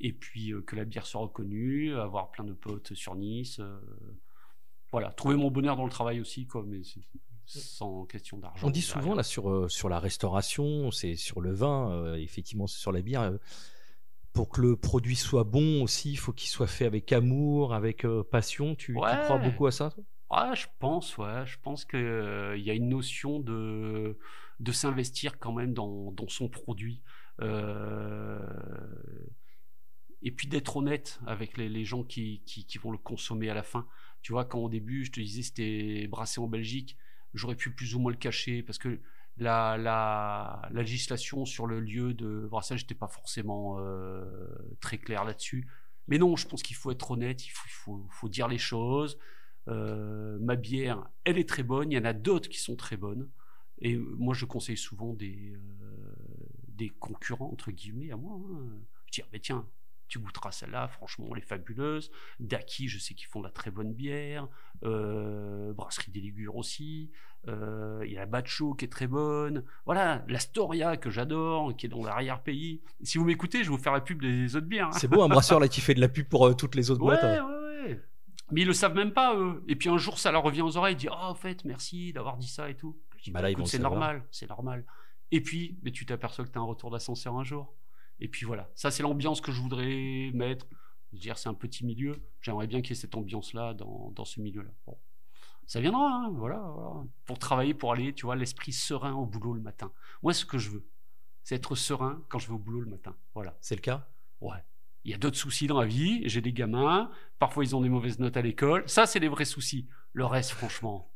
Et 0.00 0.12
puis, 0.12 0.52
euh, 0.52 0.62
que 0.62 0.76
la 0.76 0.84
bière 0.84 1.06
soit 1.06 1.20
reconnue, 1.20 1.94
avoir 1.94 2.30
plein 2.30 2.44
de 2.44 2.52
potes 2.52 2.94
sur 2.94 3.14
Nice. 3.14 3.58
Euh, 3.60 3.78
voilà, 4.90 5.10
trouver 5.10 5.36
mon 5.36 5.50
bonheur 5.50 5.76
dans 5.76 5.84
le 5.84 5.90
travail 5.90 6.20
aussi, 6.20 6.46
quoi, 6.46 6.64
mais 6.66 6.80
sans 7.46 8.04
question 8.04 8.38
d'argent. 8.38 8.66
On 8.66 8.70
dit 8.70 8.82
souvent, 8.82 9.14
là, 9.14 9.22
sur, 9.22 9.50
euh, 9.50 9.68
sur 9.68 9.88
la 9.88 9.98
restauration, 9.98 10.90
c'est 10.90 11.16
sur 11.16 11.40
le 11.40 11.52
vin, 11.52 12.14
effectivement, 12.16 12.66
c'est 12.66 12.80
sur 12.80 12.92
la 12.92 13.02
bière. 13.02 13.38
pour 14.32 14.48
que 14.48 14.62
le 14.62 14.76
produit 14.76 15.16
soit 15.16 15.44
bon 15.44 15.82
aussi, 15.82 16.12
il 16.12 16.16
faut 16.16 16.32
qu'il 16.32 16.48
soit 16.48 16.66
fait 16.66 16.86
avec 16.86 17.12
amour, 17.12 17.74
avec 17.74 18.06
passion. 18.30 18.74
Tu, 18.74 18.94
tu, 18.94 18.94
crois 18.94 19.38
beaucoup 19.38 19.66
à 19.66 19.72
ça 19.72 19.90
ah, 20.32 20.54
je 20.54 20.66
pense, 20.78 21.16
ouais. 21.18 21.46
Je 21.46 21.58
pense 21.62 21.84
qu'il 21.84 22.00
y 22.00 22.70
a 22.70 22.74
une 22.74 22.88
notion 22.88 23.38
de 23.40 24.18
de 24.62 24.72
s'investir 24.72 25.38
quand 25.38 25.52
même 25.52 25.74
dans, 25.74 26.14
son 26.28 26.48
produit. 26.48 27.02
Euh, 27.40 28.38
et 30.22 30.30
puis 30.30 30.46
d'être 30.46 30.76
honnête 30.76 31.18
avec 31.26 31.56
les, 31.58 31.84
gens 31.84 32.04
qui, 32.04 32.40
vont 32.80 32.92
le 32.92 32.98
consommer 32.98 33.50
à 33.50 33.54
la 33.54 33.64
fin. 33.64 33.86
Tu 34.22 34.32
vois, 34.32 34.44
quand 34.44 34.60
au 34.60 34.68
début, 34.68 35.04
je 35.04 35.10
te 35.10 35.20
disais 35.20 35.42
c'était 35.42 36.06
brassé 36.06 36.40
en 36.40 36.46
Belgique, 36.46 36.96
j'aurais 37.34 37.56
pu 37.56 37.72
plus 37.74 37.96
ou 37.96 37.98
moins 37.98 38.12
le 38.12 38.18
cacher 38.18 38.62
parce 38.62 38.78
que 38.78 39.00
la, 39.36 39.76
la, 39.78 40.68
législation 40.70 41.44
sur 41.44 41.66
le 41.66 41.80
lieu 41.80 42.14
de 42.14 42.46
brassage 42.48 42.82
n'était 42.82 42.94
pas 42.94 43.08
forcément 43.08 43.78
euh, 43.80 44.24
très 44.80 44.98
claire 44.98 45.24
là-dessus. 45.24 45.66
Mais 46.06 46.18
non, 46.18 46.36
je 46.36 46.46
pense 46.46 46.62
qu'il 46.62 46.76
faut 46.76 46.92
être 46.92 47.10
honnête, 47.10 47.44
il 47.44 47.50
faut, 47.50 48.06
faut, 48.08 48.28
dire 48.28 48.46
les 48.46 48.58
choses. 48.58 49.18
Euh, 49.68 50.38
ma 50.40 50.56
bière, 50.56 51.08
elle 51.24 51.38
est 51.38 51.48
très 51.48 51.62
bonne, 51.62 51.92
il 51.92 51.94
y 51.94 51.98
en 51.98 52.04
a 52.04 52.12
d'autres 52.12 52.48
qui 52.48 52.58
sont 52.58 52.76
très 52.76 52.96
bonnes. 52.96 53.28
Et 53.80 53.96
moi, 53.96 54.34
je 54.34 54.44
conseille 54.44 54.76
souvent 54.76 55.12
des, 55.12 55.54
euh, 55.54 56.14
des 56.68 56.88
concurrents, 56.88 57.50
entre 57.52 57.70
guillemets, 57.70 58.12
à 58.12 58.16
moi. 58.16 58.36
Hein. 58.36 58.80
Je 59.06 59.12
dis, 59.12 59.22
ah, 59.22 59.28
ben 59.32 59.40
tiens, 59.40 59.66
tu 60.08 60.18
goûteras 60.18 60.52
celle-là, 60.52 60.88
franchement, 60.88 61.28
elle 61.32 61.38
est 61.38 61.46
fabuleuse. 61.46 62.10
Daki, 62.38 62.88
je 62.88 62.98
sais 62.98 63.14
qu'ils 63.14 63.28
font 63.28 63.40
de 63.40 63.46
la 63.46 63.50
très 63.50 63.70
bonne 63.70 63.92
bière. 63.92 64.46
Euh, 64.84 65.72
Brasserie 65.72 66.12
des 66.12 66.20
Ligures 66.20 66.56
aussi. 66.56 67.10
Euh, 67.48 68.02
il 68.04 68.12
y 68.12 68.16
a 68.16 68.20
la 68.20 68.26
Bacho 68.26 68.74
qui 68.74 68.84
est 68.84 68.88
très 68.88 69.06
bonne. 69.06 69.64
Voilà, 69.86 70.24
la 70.28 70.38
Storia 70.38 70.96
que 70.96 71.10
j'adore, 71.10 71.74
qui 71.76 71.86
est 71.86 71.88
dans 71.88 72.04
l'arrière-pays. 72.04 72.82
Si 73.02 73.18
vous 73.18 73.24
m'écoutez, 73.24 73.64
je 73.64 73.70
vais 73.70 73.76
vous 73.76 73.82
faire 73.82 73.94
la 73.94 74.00
pub 74.00 74.20
des 74.20 74.54
autres 74.54 74.66
bières. 74.66 74.88
Hein. 74.88 74.98
C'est 74.98 75.08
beau, 75.08 75.22
un 75.22 75.28
brasseur 75.28 75.58
là 75.58 75.66
qui 75.66 75.80
fait 75.80 75.94
de 75.94 76.00
la 76.00 76.08
pub 76.08 76.28
pour 76.28 76.54
toutes 76.56 76.74
les 76.74 76.90
autres 76.90 77.00
boîtes. 77.00 77.22
Ouais, 77.22 77.40
ouais. 77.40 78.00
Mais 78.52 78.62
ils 78.62 78.66
le 78.66 78.72
savent 78.72 78.94
même 78.94 79.12
pas, 79.12 79.36
eux. 79.36 79.64
Et 79.66 79.76
puis 79.76 79.88
un 79.88 79.98
jour, 79.98 80.18
ça 80.18 80.30
leur 80.30 80.42
revient 80.42 80.62
aux 80.62 80.76
oreilles. 80.76 80.94
Ils 80.94 80.98
disent, 80.98 81.10
oh, 81.10 81.16
en 81.16 81.34
fait, 81.34 81.64
merci 81.64 82.12
d'avoir 82.12 82.36
dit 82.36 82.48
ça 82.48 82.70
et 82.70 82.76
tout. 82.76 82.98
Bah 83.28 83.40
c'est 83.64 83.78
normal, 83.78 84.24
c'est 84.30 84.48
normal. 84.48 84.84
Et 85.30 85.40
puis, 85.40 85.78
mais 85.82 85.92
tu 85.92 86.04
t'aperçois 86.04 86.44
que 86.44 86.50
tu 86.50 86.58
as 86.58 86.60
un 86.60 86.64
retour 86.64 86.90
d'ascenseur 86.90 87.36
un 87.36 87.44
jour. 87.44 87.72
Et 88.20 88.28
puis 88.28 88.44
voilà, 88.44 88.70
ça 88.74 88.90
c'est 88.90 89.02
l'ambiance 89.02 89.40
que 89.40 89.50
je 89.52 89.60
voudrais 89.60 90.30
mettre. 90.34 90.66
Je 91.10 91.16
veux 91.16 91.20
dire, 91.20 91.38
c'est 91.38 91.48
un 91.48 91.54
petit 91.54 91.84
milieu. 91.84 92.22
J'aimerais 92.40 92.66
bien 92.66 92.80
qu'il 92.80 92.90
y 92.90 92.92
ait 92.92 93.00
cette 93.00 93.14
ambiance-là 93.14 93.74
dans, 93.74 94.12
dans 94.14 94.24
ce 94.24 94.40
milieu-là. 94.40 94.70
Bon. 94.86 94.96
Ça 95.66 95.80
viendra, 95.80 96.06
hein, 96.06 96.30
voilà, 96.34 96.58
voilà, 96.58 97.04
Pour 97.24 97.38
travailler, 97.38 97.74
pour 97.74 97.92
aller, 97.92 98.12
tu 98.12 98.26
vois, 98.26 98.36
l'esprit 98.36 98.72
serein 98.72 99.14
au 99.14 99.26
boulot 99.26 99.54
le 99.54 99.60
matin. 99.60 99.92
Moi, 100.22 100.34
ce 100.34 100.44
que 100.44 100.58
je 100.58 100.70
veux, 100.70 100.84
c'est 101.44 101.54
être 101.54 101.74
serein 101.74 102.22
quand 102.28 102.38
je 102.38 102.48
vais 102.48 102.54
au 102.54 102.58
boulot 102.58 102.80
le 102.80 102.90
matin. 102.90 103.14
Voilà. 103.34 103.56
C'est 103.60 103.74
le 103.74 103.80
cas? 103.80 104.06
Ouais. 104.40 104.62
Il 105.04 105.10
y 105.10 105.14
a 105.14 105.18
d'autres 105.18 105.36
soucis 105.36 105.66
dans 105.66 105.80
la 105.80 105.86
vie. 105.86 106.22
J'ai 106.28 106.40
des 106.40 106.52
gamins. 106.52 107.10
Parfois, 107.38 107.64
ils 107.64 107.74
ont 107.74 107.80
des 107.80 107.88
mauvaises 107.88 108.18
notes 108.18 108.36
à 108.36 108.42
l'école. 108.42 108.88
Ça, 108.88 109.06
c'est 109.06 109.18
les 109.18 109.28
vrais 109.28 109.44
soucis. 109.44 109.88
Le 110.12 110.24
reste, 110.24 110.50
franchement, 110.50 111.10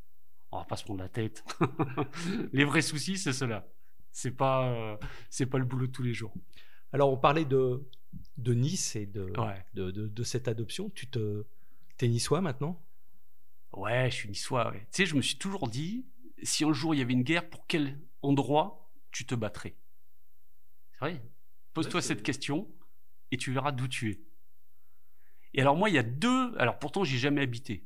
on 0.51 0.59
va 0.59 0.65
pas 0.65 0.77
se 0.77 0.85
prendre 0.85 1.01
la 1.01 1.09
tête. 1.09 1.45
les 2.53 2.65
vrais 2.65 2.83
soucis, 2.83 3.19
c'est 3.19 3.33
cela. 3.33 3.67
C'est 4.11 4.33
pas, 4.33 4.69
euh, 4.69 4.97
c'est 5.31 5.47
pas 5.47 5.59
le 5.59 5.65
boulot 5.65 5.87
de 5.87 5.93
tous 5.93 6.03
les 6.03 6.15
jours. 6.15 6.35
Alors, 6.93 7.13
on 7.13 7.17
parlait 7.17 7.45
de, 7.45 7.87
de 8.39 8.55
Nice 8.55 8.97
et 8.97 9.07
de, 9.07 9.33
de, 9.75 9.91
de, 9.91 10.23
cette 10.25 10.49
adoption. 10.49 10.91
Tu 10.91 11.07
te, 11.07 11.45
es 12.01 12.09
niçois 12.09 12.41
maintenant? 12.41 12.83
Ouais, 13.73 14.11
je 14.11 14.17
suis 14.17 14.29
niçois. 14.29 14.73
Tu 14.73 14.87
sais, 14.91 15.07
je 15.07 15.15
me 15.15 15.23
suis 15.23 15.37
toujours 15.37 15.69
dit, 15.69 16.07
si 16.43 16.65
un 16.65 16.73
jour 16.73 16.95
il 16.95 16.99
y 16.99 17.03
avait 17.03 17.13
une 17.13 17.23
guerre, 17.23 17.49
pour 17.49 17.67
quel 17.67 17.99
endroit 18.23 18.91
tu 19.13 19.27
te 19.27 19.35
battrais? 19.35 19.77
C'est 20.93 21.01
vrai? 21.01 21.23
Pose-toi 21.75 22.01
cette 22.01 22.23
question 22.23 22.67
et 23.31 23.37
tu 23.37 23.53
verras 23.53 23.73
d'où 23.73 23.89
tu 23.89 24.11
es. 24.11 24.21
Et 25.55 25.61
alors 25.61 25.77
moi, 25.77 25.89
il 25.89 25.95
y 25.95 25.99
a 25.99 26.03
deux. 26.03 26.57
Alors 26.59 26.79
pourtant, 26.79 27.05
j'ai 27.05 27.19
jamais 27.19 27.41
habité. 27.41 27.85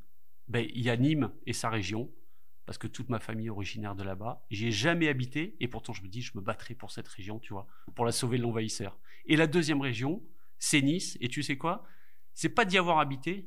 Ben, 0.48 0.66
il 0.74 0.82
y 0.82 0.90
a 0.90 0.96
Nîmes 0.96 1.30
et 1.46 1.52
sa 1.52 1.70
région, 1.70 2.10
parce 2.66 2.78
que 2.78 2.88
toute 2.88 3.08
ma 3.08 3.20
famille 3.20 3.46
est 3.46 3.50
originaire 3.50 3.94
de 3.94 4.02
là-bas. 4.02 4.44
J'y 4.50 4.66
ai 4.66 4.72
jamais 4.72 5.08
habité, 5.08 5.56
et 5.60 5.68
pourtant 5.68 5.92
je 5.92 6.02
me 6.02 6.08
dis, 6.08 6.22
je 6.22 6.32
me 6.34 6.40
battrai 6.42 6.74
pour 6.74 6.90
cette 6.90 7.08
région, 7.08 7.38
tu 7.38 7.52
vois, 7.52 7.66
pour 7.94 8.04
la 8.04 8.12
sauver 8.12 8.38
de 8.38 8.42
l'envahisseur. 8.42 8.98
Et 9.26 9.36
la 9.36 9.46
deuxième 9.46 9.80
région, 9.80 10.22
c'est 10.58 10.82
Nice. 10.82 11.16
Et 11.20 11.28
tu 11.28 11.42
sais 11.42 11.56
quoi? 11.56 11.84
C'est 12.34 12.48
pas 12.48 12.64
d'y 12.64 12.78
avoir 12.78 12.98
habité, 12.98 13.46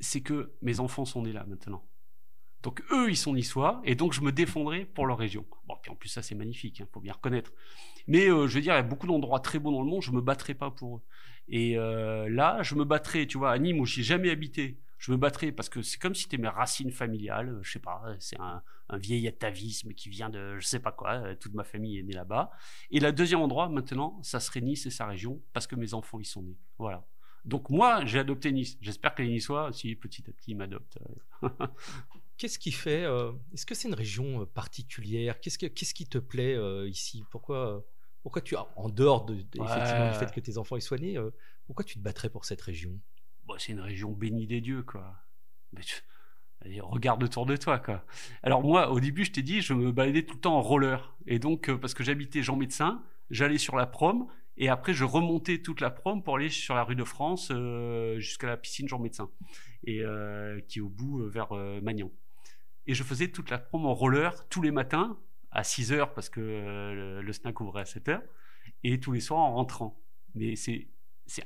c'est 0.00 0.22
que 0.22 0.52
mes 0.62 0.80
enfants 0.80 1.04
sont 1.04 1.22
nés 1.22 1.32
là 1.32 1.44
maintenant. 1.44 1.84
Donc 2.62 2.82
eux, 2.92 3.10
ils 3.10 3.16
sont 3.16 3.34
niçois, 3.34 3.80
et 3.84 3.94
donc 3.94 4.12
je 4.12 4.20
me 4.20 4.32
défendrai 4.32 4.84
pour 4.84 5.06
leur 5.06 5.18
région. 5.18 5.46
Bon, 5.66 5.76
puis 5.82 5.90
en 5.90 5.94
plus 5.94 6.08
ça 6.08 6.22
c'est 6.22 6.34
magnifique, 6.34 6.78
il 6.78 6.82
hein, 6.82 6.88
faut 6.92 7.00
bien 7.00 7.14
reconnaître. 7.14 7.52
Mais 8.10 8.28
euh, 8.28 8.48
je 8.48 8.56
veux 8.56 8.60
dire, 8.60 8.74
il 8.74 8.76
y 8.76 8.80
a 8.80 8.82
beaucoup 8.82 9.06
d'endroits 9.06 9.40
très 9.40 9.58
beaux 9.58 9.70
dans 9.70 9.82
le 9.82 9.88
monde, 9.88 10.02
je 10.02 10.10
me 10.10 10.20
battrai 10.20 10.54
pas 10.54 10.70
pour 10.70 10.96
eux. 10.96 11.02
Et 11.48 11.78
euh, 11.78 12.28
là, 12.28 12.62
je 12.62 12.74
me 12.74 12.84
battrai, 12.84 13.26
tu 13.26 13.38
vois, 13.38 13.52
à 13.52 13.58
Nîmes 13.58 13.80
où 13.80 13.86
j'ai 13.86 14.02
jamais 14.02 14.30
habité, 14.30 14.78
je 14.98 15.12
me 15.12 15.16
battrai 15.16 15.52
parce 15.52 15.68
que 15.68 15.80
c'est 15.80 15.98
comme 15.98 16.14
si 16.14 16.24
c'était 16.24 16.36
mes 16.36 16.48
racines 16.48 16.90
familiales, 16.90 17.58
je 17.62 17.70
sais 17.70 17.78
pas, 17.78 18.02
c'est 18.18 18.38
un, 18.38 18.62
vieil 18.98 19.28
atavisme 19.28 19.92
qui 19.94 20.08
vient 20.08 20.28
de 20.28 20.58
je 20.58 20.66
sais 20.66 20.80
pas 20.80 20.90
quoi, 20.90 21.12
euh, 21.12 21.36
toute 21.36 21.54
ma 21.54 21.62
famille 21.62 21.98
est 21.98 22.02
née 22.02 22.12
là-bas. 22.12 22.50
Et 22.90 22.98
le 22.98 23.12
deuxième 23.12 23.40
endroit 23.40 23.68
maintenant, 23.68 24.18
ça 24.22 24.40
serait 24.40 24.60
Nice 24.60 24.86
et 24.86 24.90
sa 24.90 25.06
région, 25.06 25.40
parce 25.52 25.68
que 25.68 25.76
mes 25.76 25.94
enfants 25.94 26.18
y 26.18 26.24
sont 26.24 26.42
nés. 26.42 26.58
Voilà. 26.78 27.06
Donc 27.44 27.70
moi, 27.70 28.04
j'ai 28.04 28.18
adopté 28.18 28.50
Nice. 28.52 28.76
J'espère 28.80 29.14
que 29.14 29.22
les 29.22 29.28
Niçois 29.28 29.68
aussi, 29.68 29.94
petit 29.94 30.24
à 30.28 30.32
petit, 30.32 30.54
m'adoptent. 30.54 30.98
Qu'est-ce 32.40 32.58
qui 32.58 32.72
fait 32.72 33.04
euh, 33.04 33.32
Est-ce 33.52 33.66
que 33.66 33.74
c'est 33.74 33.86
une 33.86 33.94
région 33.94 34.40
euh, 34.40 34.44
particulière? 34.46 35.40
Qu'est-ce, 35.40 35.58
qui 35.58 36.06
te 36.06 36.16
plaît 36.16 36.54
euh, 36.54 36.88
ici? 36.88 37.22
Pourquoi 37.30 37.84
pourquoi 38.22 38.42
tu 38.42 38.56
en 38.56 38.88
dehors 38.88 39.24
de, 39.24 39.34
effectivement, 39.34 40.10
du 40.10 40.18
fait 40.18 40.32
que 40.32 40.40
tes 40.40 40.58
enfants 40.58 40.76
y 40.76 40.82
soient 40.82 40.98
nés, 40.98 41.18
pourquoi 41.66 41.84
tu 41.84 41.98
te 41.98 42.02
battrais 42.02 42.28
pour 42.28 42.44
cette 42.44 42.60
région? 42.60 42.98
Bah, 43.46 43.54
c'est 43.58 43.72
une 43.72 43.80
région 43.80 44.12
bénie 44.12 44.46
des 44.46 44.60
dieux, 44.60 44.82
quoi. 44.82 45.14
regarde 46.80 47.22
autour 47.22 47.46
de 47.46 47.56
toi, 47.56 47.78
quoi. 47.78 48.04
Alors 48.42 48.62
moi, 48.62 48.90
au 48.90 49.00
début, 49.00 49.24
je 49.24 49.32
t'ai 49.32 49.42
dit, 49.42 49.60
je 49.60 49.74
me 49.74 49.92
baladais 49.92 50.24
tout 50.24 50.34
le 50.34 50.40
temps 50.40 50.56
en 50.56 50.62
roller, 50.62 51.16
et 51.26 51.38
donc 51.38 51.70
parce 51.76 51.94
que 51.94 52.04
j'habitais 52.04 52.42
Jean 52.42 52.56
Médecin, 52.56 53.02
j'allais 53.30 53.58
sur 53.58 53.76
la 53.76 53.86
prom, 53.86 54.28
et 54.60 54.68
après, 54.68 54.92
je 54.92 55.04
remontais 55.04 55.62
toute 55.62 55.80
la 55.80 55.90
prom 55.90 56.22
pour 56.22 56.36
aller 56.36 56.50
sur 56.50 56.74
la 56.74 56.84
rue 56.84 56.94
de 56.94 57.02
France 57.02 57.48
euh, 57.50 58.18
jusqu'à 58.18 58.46
la 58.46 58.58
piscine 58.58 58.86
Jean 58.86 58.98
Médecin, 58.98 59.30
et 59.84 60.02
euh, 60.02 60.60
qui 60.68 60.80
est 60.80 60.82
au 60.82 60.90
bout 60.90 61.22
euh, 61.22 61.28
vers 61.28 61.54
Magnan. 61.82 62.10
Et 62.86 62.92
je 62.92 63.02
faisais 63.02 63.28
toute 63.28 63.48
la 63.48 63.56
prom 63.56 63.86
en 63.86 63.94
roller 63.94 64.46
tous 64.50 64.60
les 64.60 64.70
matins 64.70 65.18
à 65.52 65.64
6 65.64 65.92
heures 65.92 66.14
parce 66.14 66.28
que 66.28 67.20
le, 67.20 67.32
snack 67.32 67.60
ouvrait 67.60 67.82
à 67.82 67.86
7 67.86 68.08
heures, 68.08 68.22
et 68.84 69.00
tous 69.00 69.12
les 69.12 69.20
soirs 69.20 69.40
en 69.40 69.54
rentrant. 69.54 70.00
Mais 70.34 70.56
c'est 70.56 70.88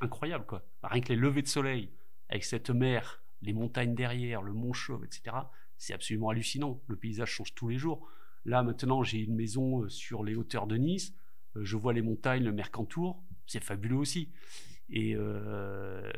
incroyable 0.01 0.47
quoi. 0.47 0.65
Rien 0.83 1.01
que 1.01 1.09
les 1.09 1.17
levées 1.17 1.43
de 1.43 1.49
soleil 1.49 1.91
avec 2.29 2.45
cette 2.45 2.71
mer, 2.71 3.23
les 3.43 3.53
montagnes 3.53 3.95
derrière, 3.95 4.43
le 4.43 4.53
mont 4.53 4.73
Chauve, 4.73 5.05
etc. 5.05 5.37
C'est 5.77 5.95
absolument 5.95 6.31
hallucinant. 6.31 6.81
Le 6.87 6.97
paysage 6.97 7.31
change 7.31 7.55
tous 7.55 7.69
les 7.69 7.79
jours. 7.79 8.09
Là 8.45 8.63
maintenant, 8.63 9.03
j'ai 9.03 9.21
une 9.21 9.35
maison 9.35 9.89
sur 9.89 10.23
les 10.23 10.35
hauteurs 10.35 10.67
de 10.67 10.77
Nice 10.77 11.15
euh, 11.57 11.65
je 11.65 11.77
vois 11.77 11.93
les 11.93 12.03
montagnes, 12.03 12.45
le 12.45 12.53
Mercantour, 12.53 13.23
c'est 13.47 13.63
fabuleux 13.63 13.97
aussi. 13.97 14.31
Et 14.91 15.15
euh, 15.17 16.11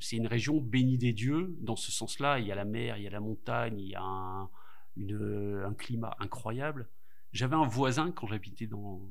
c'est 0.00 0.16
une 0.16 0.26
région 0.26 0.60
bénie 0.60 0.98
des 0.98 1.12
dieux. 1.12 1.54
Dans 1.60 1.76
ce 1.76 1.92
sens-là, 1.92 2.38
il 2.38 2.46
y 2.46 2.52
a 2.52 2.54
la 2.54 2.64
mer, 2.64 2.96
il 2.96 3.04
y 3.04 3.06
a 3.06 3.10
la 3.10 3.20
montagne, 3.20 3.78
il 3.78 3.88
y 3.88 3.94
a 3.94 4.02
un 4.02 5.74
climat 5.74 6.16
incroyable. 6.18 6.88
J'avais 7.36 7.54
un 7.54 7.66
voisin 7.66 8.12
quand 8.12 8.26
j'habitais 8.26 8.66
dans, 8.66 9.02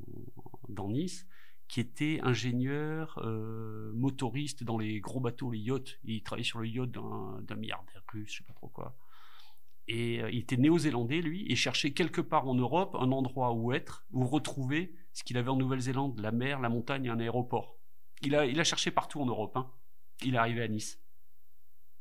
dans 0.68 0.90
Nice 0.90 1.28
qui 1.68 1.80
était 1.80 2.20
ingénieur 2.24 3.20
euh, 3.24 3.92
motoriste 3.94 4.64
dans 4.64 4.78
les 4.78 5.00
gros 5.00 5.20
bateaux, 5.20 5.52
les 5.52 5.60
yachts. 5.60 6.00
il 6.04 6.24
travaillait 6.24 6.44
sur 6.44 6.60
le 6.60 6.68
yacht 6.68 6.90
d'un 6.90 7.56
milliardaire 7.56 8.04
russe, 8.12 8.32
je 8.32 8.38
sais 8.38 8.44
pas 8.44 8.54
trop 8.54 8.68
quoi. 8.68 8.96
Et 9.88 10.16
il 10.32 10.40
était 10.40 10.58
néo-zélandais, 10.58 11.22
lui, 11.22 11.46
et 11.52 11.56
cherchait 11.56 11.92
quelque 11.92 12.22
part 12.22 12.48
en 12.48 12.56
Europe 12.56 12.96
un 13.00 13.12
endroit 13.12 13.54
où 13.54 13.72
être, 13.72 14.06
où 14.12 14.26
retrouver 14.26 14.96
ce 15.14 15.24
qu'il 15.24 15.38
avait 15.38 15.50
en 15.50 15.58
Nouvelle-Zélande, 15.58 16.20
la 16.20 16.32
mer, 16.32 16.60
la 16.60 16.70
montagne 16.70 17.10
un 17.10 17.20
aéroport. 17.20 17.78
Il 18.24 18.36
a, 18.36 18.46
il 18.48 18.60
a 18.60 18.64
cherché 18.64 18.90
partout 18.90 19.22
en 19.22 19.28
Europe. 19.28 19.56
Hein. 19.58 19.70
Il 20.24 20.34
est 20.34 20.38
arrivé 20.38 20.64
à 20.64 20.68
Nice. 20.68 21.00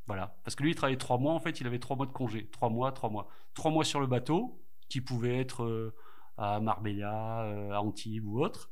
Voilà. 0.07 0.39
Parce 0.45 0.55
que 0.55 0.62
lui, 0.62 0.70
il 0.70 0.75
travaillait 0.75 0.99
trois 0.99 1.18
mois. 1.18 1.35
En 1.35 1.41
fait, 1.41 1.61
il 1.61 1.66
avait 1.66 1.79
trois 1.79 1.97
mois 1.97 2.07
de 2.07 2.12
congé. 2.12 2.47
Trois 2.47 2.70
mois, 2.70 2.93
trois 2.93 3.11
mois. 3.11 3.29
Trois 3.53 3.70
mois 3.70 3.85
sur 3.85 4.01
le 4.01 4.07
bateau, 4.07 4.59
qui 4.89 5.01
pouvait 5.01 5.39
être 5.39 5.64
euh, 5.64 5.95
à 6.37 6.61
Marbella, 6.61 7.45
euh, 7.45 7.72
à 7.72 7.80
Antibes 7.80 8.26
ou 8.26 8.43
autre. 8.43 8.70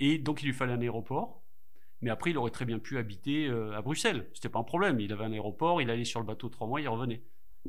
Et 0.00 0.18
donc, 0.18 0.42
il 0.42 0.46
lui 0.46 0.52
fallait 0.52 0.72
un 0.72 0.80
aéroport. 0.80 1.42
Mais 2.00 2.10
après, 2.10 2.30
il 2.30 2.38
aurait 2.38 2.50
très 2.50 2.64
bien 2.64 2.78
pu 2.78 2.98
habiter 2.98 3.46
euh, 3.48 3.76
à 3.76 3.82
Bruxelles. 3.82 4.28
C'était 4.32 4.48
pas 4.48 4.60
un 4.60 4.64
problème. 4.64 5.00
Il 5.00 5.12
avait 5.12 5.24
un 5.24 5.32
aéroport, 5.32 5.82
il 5.82 5.90
allait 5.90 6.04
sur 6.04 6.20
le 6.20 6.26
bateau 6.26 6.48
trois 6.48 6.66
mois, 6.66 6.80
il 6.80 6.88
revenait. 6.88 7.22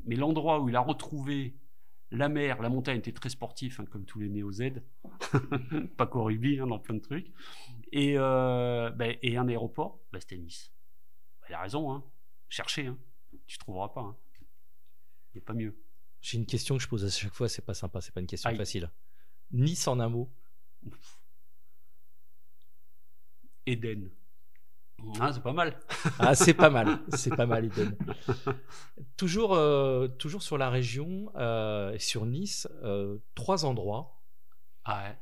Mais 0.05 0.15
l'endroit 0.15 0.59
où 0.59 0.69
il 0.69 0.75
a 0.75 0.81
retrouvé 0.81 1.55
la 2.11 2.29
mer, 2.29 2.61
la 2.61 2.69
montagne 2.69 2.99
était 2.99 3.11
très 3.11 3.29
sportif, 3.29 3.79
hein, 3.79 3.85
comme 3.85 4.05
tous 4.05 4.19
les 4.19 4.29
néo-Z, 4.29 4.81
pas 5.97 6.07
qu'au 6.07 6.23
rugby, 6.23 6.59
hein, 6.59 6.67
dans 6.67 6.79
plein 6.79 6.95
de 6.95 7.01
trucs. 7.01 7.31
Et, 7.91 8.15
euh, 8.17 8.89
ben, 8.91 9.15
et 9.21 9.37
un 9.37 9.47
aéroport, 9.47 9.99
bah, 10.11 10.19
c'était 10.19 10.37
Nice. 10.37 10.71
Bah, 11.41 11.47
il 11.49 11.53
a 11.53 11.61
raison, 11.61 11.91
hein. 11.91 12.03
cherchez, 12.49 12.87
hein. 12.87 12.97
tu 13.47 13.57
trouveras 13.57 13.89
pas. 13.89 14.17
Il 15.33 15.37
n'y 15.37 15.43
a 15.43 15.45
pas 15.45 15.53
mieux. 15.53 15.75
J'ai 16.21 16.37
une 16.37 16.45
question 16.45 16.77
que 16.77 16.83
je 16.83 16.87
pose 16.87 17.05
à 17.05 17.09
chaque 17.09 17.33
fois, 17.33 17.47
c'est 17.47 17.65
pas 17.65 17.73
sympa, 17.73 18.01
c'est 18.01 18.13
pas 18.13 18.21
une 18.21 18.27
question 18.27 18.53
facile. 18.55 18.89
Nice 19.51 19.87
en 19.87 19.99
un 19.99 20.09
mot 20.09 20.29
Eden. 23.65 24.09
Ah, 25.19 25.31
c'est 25.33 25.41
pas 25.43 25.53
mal. 25.53 25.79
ah, 26.19 26.35
c'est 26.35 26.53
pas 26.53 26.69
mal. 26.69 26.99
C'est 27.13 27.35
pas 27.35 27.45
mal, 27.45 27.65
Eden. 27.65 27.95
toujours, 29.17 29.53
euh, 29.53 30.07
toujours 30.07 30.41
sur 30.41 30.57
la 30.57 30.69
région, 30.69 31.31
euh, 31.35 31.97
sur 31.99 32.25
Nice, 32.25 32.67
euh, 32.83 33.17
trois 33.35 33.65
endroits 33.65 34.15
ah 34.85 35.13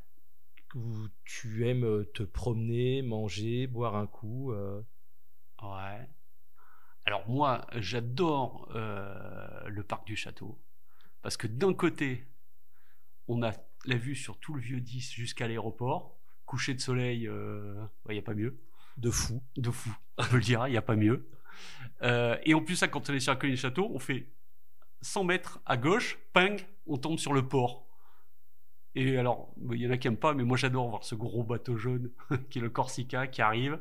où 0.76 1.08
tu 1.26 1.68
aimes 1.68 2.06
te 2.14 2.24
promener, 2.24 3.02
manger, 3.02 3.68
boire 3.68 3.96
un 3.96 4.06
coup. 4.06 4.54
Ouais. 4.54 6.10
Alors 7.06 7.28
moi, 7.28 7.66
j'adore 7.76 8.70
le 8.74 9.82
parc 9.82 10.06
du 10.06 10.16
château. 10.16 10.60
Parce 11.22 11.38
que 11.38 11.48
d'un 11.48 11.74
côté, 11.74 12.26
on 13.28 13.42
a 13.44 13.54
la 13.86 13.98
vue 13.98 14.16
sur 14.16 14.38
tout 14.38 14.54
le 14.54 14.62
vieux 14.62 14.82
10 14.82 15.14
jusqu'à 15.14 15.48
l'aéroport. 15.48 16.16
Coucher 16.46 16.74
de 16.74 16.80
soleil, 16.80 17.24
il 17.24 18.14
n'y 18.14 18.20
a 18.20 18.22
pas 18.22 18.34
mieux. 18.34 18.58
De 18.98 19.12
fou. 19.12 19.42
De 19.56 19.70
fou. 19.70 19.96
On 20.18 20.24
peut 20.24 20.38
le 20.38 20.42
dire, 20.42 20.68
il 20.68 20.72
n'y 20.72 20.78
a 20.78 20.82
pas 20.82 20.96
mieux. 20.96 21.28
Euh, 22.02 22.38
et 22.44 22.54
en 22.54 22.62
plus, 22.62 22.76
ça, 22.76 22.88
quand 22.88 23.10
on 23.10 23.14
est 23.14 23.20
sur 23.20 23.34
la 23.34 23.40
colline 23.40 23.56
du 23.56 23.62
château, 23.62 23.90
on 23.94 24.00
fait 24.00 24.28
100 25.02 25.24
mètres 25.24 25.60
à 25.66 25.78
gauche, 25.78 26.18
ping, 26.34 26.60
on 26.86 26.98
tombe 26.98 27.20
sur 27.20 27.34
le 27.34 27.48
port. 27.48 27.88
Et 28.96 29.18
alors, 29.18 29.54
il 29.72 29.78
y 29.78 29.88
en 29.88 29.92
a 29.92 29.98
qui 29.98 30.08
n'aiment 30.08 30.18
pas, 30.18 30.34
mais 30.34 30.44
moi 30.44 30.58
j'adore 30.58 30.90
voir 30.90 31.04
ce 31.04 31.14
gros 31.14 31.44
bateau 31.44 31.78
jaune 31.78 32.10
qui 32.50 32.60
est 32.60 32.62
le 32.62 32.70
Corsica 32.70 33.28
qui 33.28 33.42
arrive 33.42 33.80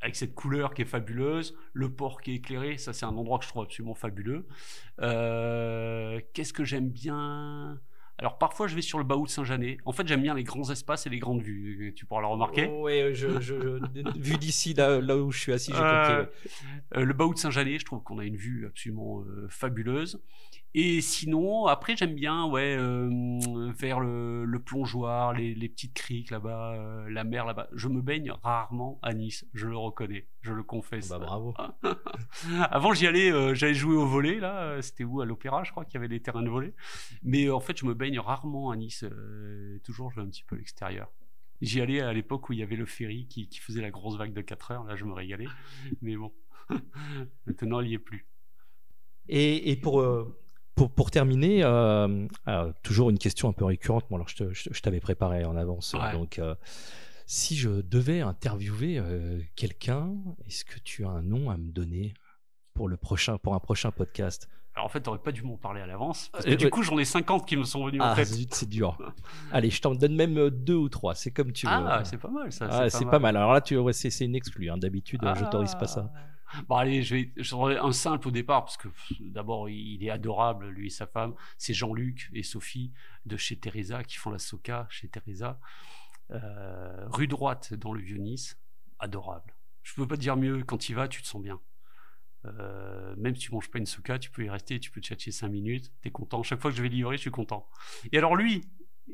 avec 0.00 0.16
cette 0.16 0.34
couleur 0.34 0.74
qui 0.74 0.82
est 0.82 0.86
fabuleuse, 0.86 1.56
le 1.72 1.90
port 1.90 2.20
qui 2.20 2.32
est 2.32 2.34
éclairé, 2.34 2.76
ça 2.76 2.92
c'est 2.92 3.06
un 3.06 3.16
endroit 3.16 3.38
que 3.38 3.44
je 3.44 3.48
trouve 3.48 3.62
absolument 3.62 3.94
fabuleux. 3.94 4.46
Euh, 5.00 6.20
qu'est-ce 6.34 6.52
que 6.52 6.64
j'aime 6.64 6.90
bien? 6.90 7.80
Alors 8.18 8.38
parfois 8.38 8.68
je 8.68 8.74
vais 8.74 8.82
sur 8.82 8.98
le 8.98 9.04
Baou 9.04 9.24
de 9.24 9.30
Saint-Janet. 9.30 9.78
En 9.84 9.92
fait 9.92 10.06
j'aime 10.06 10.22
bien 10.22 10.34
les 10.34 10.44
grands 10.44 10.70
espaces 10.70 11.06
et 11.06 11.10
les 11.10 11.18
grandes 11.18 11.42
vues. 11.42 11.92
Tu 11.96 12.06
pourras 12.06 12.20
le 12.20 12.28
remarquer. 12.28 12.66
Oui, 12.68 13.14
je, 13.14 13.40
je, 13.40 13.54
vu 14.16 14.38
d'ici 14.38 14.74
là, 14.74 15.00
là, 15.00 15.16
où 15.16 15.32
je 15.32 15.38
suis 15.38 15.52
assis, 15.52 15.72
j'ai 15.72 15.80
euh, 15.80 16.24
compris. 16.24 17.04
le 17.04 17.12
Baou 17.12 17.34
de 17.34 17.38
Saint-Janet, 17.38 17.80
je 17.80 17.84
trouve 17.84 18.02
qu'on 18.02 18.18
a 18.18 18.24
une 18.24 18.36
vue 18.36 18.66
absolument 18.66 19.22
euh, 19.22 19.46
fabuleuse. 19.48 20.22
Et 20.76 21.00
sinon, 21.02 21.66
après, 21.66 21.96
j'aime 21.96 22.16
bien, 22.16 22.46
ouais, 22.46 22.76
euh, 22.76 23.72
faire 23.74 24.00
le, 24.00 24.44
le 24.44 24.58
plongeoir, 24.58 25.32
les, 25.32 25.54
les, 25.54 25.68
petites 25.68 25.94
criques 25.94 26.32
là-bas, 26.32 26.74
euh, 26.74 27.08
la 27.08 27.22
mer 27.22 27.46
là-bas. 27.46 27.68
Je 27.74 27.86
me 27.86 28.02
baigne 28.02 28.32
rarement 28.42 28.98
à 29.02 29.14
Nice, 29.14 29.46
je 29.54 29.68
le 29.68 29.76
reconnais, 29.76 30.26
je 30.42 30.52
le 30.52 30.64
confesse. 30.64 31.10
Bah 31.10 31.20
bravo. 31.20 31.54
Avant, 32.70 32.92
j'y 32.92 33.06
allais, 33.06 33.30
euh, 33.30 33.54
j'allais 33.54 33.74
jouer 33.74 33.94
au 33.94 34.04
volet 34.04 34.40
là. 34.40 34.82
C'était 34.82 35.04
où 35.04 35.20
à 35.20 35.26
l'Opéra, 35.26 35.62
je 35.62 35.70
crois 35.70 35.84
qu'il 35.84 35.94
y 35.94 35.98
avait 35.98 36.08
des 36.08 36.18
terrains 36.18 36.42
de 36.42 36.50
volet. 36.50 36.74
Mais 37.22 37.48
en 37.50 37.60
fait, 37.60 37.78
je 37.78 37.86
me 37.86 37.94
baigne 37.94 38.18
rarement 38.18 38.72
à 38.72 38.76
Nice. 38.76 39.04
toujours, 39.84 40.10
je 40.10 40.16
vais 40.16 40.22
un 40.22 40.28
petit 40.28 40.42
peu 40.42 40.56
à 40.56 40.58
l'extérieur. 40.58 41.08
J'y 41.60 41.80
allais 41.82 42.00
à 42.00 42.12
l'époque 42.12 42.48
où 42.48 42.52
il 42.52 42.58
y 42.58 42.64
avait 42.64 42.74
le 42.74 42.84
ferry 42.84 43.28
qui, 43.28 43.46
qui 43.46 43.60
faisait 43.60 43.80
la 43.80 43.92
grosse 43.92 44.16
vague 44.16 44.32
de 44.32 44.40
4 44.40 44.72
heures. 44.72 44.84
Là, 44.84 44.96
je 44.96 45.04
me 45.04 45.12
régalais. 45.12 45.46
Mais 46.02 46.16
bon, 46.16 46.32
maintenant, 47.46 47.78
il 47.78 47.90
n'y 47.90 47.94
est 47.94 47.98
plus. 47.98 48.26
Et, 49.28 49.70
et 49.70 49.76
pour 49.76 50.02
pour, 50.74 50.90
pour 50.90 51.10
terminer, 51.10 51.62
euh, 51.62 52.26
toujours 52.82 53.10
une 53.10 53.18
question 53.18 53.48
un 53.48 53.52
peu 53.52 53.64
récurrente. 53.64 54.06
Bon, 54.10 54.16
alors 54.16 54.28
je, 54.28 54.52
je, 54.52 54.80
t'avais 54.80 55.00
préparé 55.00 55.44
en 55.44 55.56
avance. 55.56 55.94
Donc, 56.12 56.38
euh, 56.38 56.54
si 57.26 57.56
je 57.56 57.80
devais 57.82 58.20
interviewer 58.20 58.98
euh, 58.98 59.40
quelqu'un, 59.56 60.14
est-ce 60.46 60.64
que 60.64 60.78
tu 60.80 61.04
as 61.04 61.10
un 61.10 61.22
nom 61.22 61.50
à 61.50 61.56
me 61.56 61.70
donner 61.70 62.14
pour 62.74 62.88
le 62.88 62.96
prochain, 62.96 63.38
pour 63.38 63.54
un 63.54 63.60
prochain 63.60 63.90
podcast? 63.90 64.48
Alors 64.74 64.86
en 64.86 64.88
fait, 64.88 65.00
t'aurais 65.00 65.18
pas 65.18 65.30
dû 65.30 65.42
m'en 65.42 65.56
parler 65.56 65.80
à 65.80 65.86
l'avance. 65.86 66.30
Parce 66.32 66.46
que 66.46 66.54
du 66.54 66.68
coup, 66.68 66.82
j'en 66.82 66.98
ai 66.98 67.04
50 67.04 67.46
qui 67.46 67.56
me 67.56 67.62
sont 67.62 67.86
venus 67.86 68.00
ah, 68.02 68.10
en 68.10 68.14
tête. 68.16 68.26
c'est 68.26 68.68
dur. 68.68 68.98
Allez, 69.52 69.70
je 69.70 69.80
t'en 69.80 69.94
donne 69.94 70.16
même 70.16 70.50
deux 70.50 70.74
ou 70.74 70.88
trois. 70.88 71.14
C'est 71.14 71.30
comme 71.30 71.52
tu 71.52 71.66
veux. 71.66 71.72
Ah, 71.72 72.02
c'est 72.04 72.18
pas 72.18 72.28
mal 72.28 72.50
ça. 72.50 72.66
Ah, 72.68 72.90
c'est 72.90 73.04
pas, 73.04 73.20
mal. 73.20 73.36
Alors 73.36 73.52
là, 73.52 73.60
tu, 73.60 73.78
c'est 73.92 74.24
une 74.24 74.34
exclue. 74.34 74.70
Hein. 74.70 74.76
D'habitude, 74.76 75.20
ah. 75.22 75.34
j'autorise 75.38 75.76
pas 75.76 75.86
ça. 75.86 76.10
Bon 76.68 76.76
allez, 76.76 77.02
je 77.02 77.14
vais 77.14 77.78
un 77.78 77.92
simple 77.92 78.28
au 78.28 78.30
départ 78.30 78.64
parce 78.64 78.76
que 78.76 78.88
d'abord 79.20 79.68
il 79.68 80.02
est 80.04 80.10
adorable 80.10 80.68
lui 80.68 80.86
et 80.86 80.90
sa 80.90 81.06
femme. 81.06 81.34
C'est 81.58 81.74
Jean-Luc 81.74 82.30
et 82.32 82.42
Sophie 82.42 82.92
de 83.26 83.36
chez 83.36 83.56
Teresa 83.56 84.04
qui 84.04 84.16
font 84.16 84.30
la 84.30 84.38
soca 84.38 84.86
chez 84.90 85.08
Teresa, 85.08 85.58
euh, 86.30 87.06
rue 87.08 87.26
droite 87.26 87.74
dans 87.74 87.92
le 87.92 88.00
Vieux 88.00 88.18
Nice, 88.18 88.58
adorable. 88.98 89.54
Je 89.82 89.94
peux 89.94 90.06
pas 90.06 90.16
te 90.16 90.20
dire 90.20 90.36
mieux. 90.36 90.64
Quand 90.64 90.88
il 90.88 90.94
vas, 90.94 91.08
tu 91.08 91.22
te 91.22 91.26
sens 91.26 91.42
bien. 91.42 91.60
Euh, 92.46 93.14
même 93.16 93.34
si 93.34 93.42
tu 93.42 93.52
manges 93.52 93.70
pas 93.70 93.78
une 93.78 93.86
soca, 93.86 94.18
tu 94.18 94.30
peux 94.30 94.44
y 94.44 94.50
rester, 94.50 94.78
tu 94.78 94.90
peux 94.90 95.00
te 95.00 95.06
chercher 95.06 95.30
5 95.30 95.48
minutes, 95.48 95.92
t'es 96.02 96.10
content. 96.10 96.42
Chaque 96.42 96.60
fois 96.60 96.70
que 96.70 96.76
je 96.76 96.82
vais 96.82 96.88
livrer, 96.88 97.16
je 97.16 97.22
suis 97.22 97.30
content. 97.30 97.68
Et 98.12 98.18
alors 98.18 98.36
lui, 98.36 98.64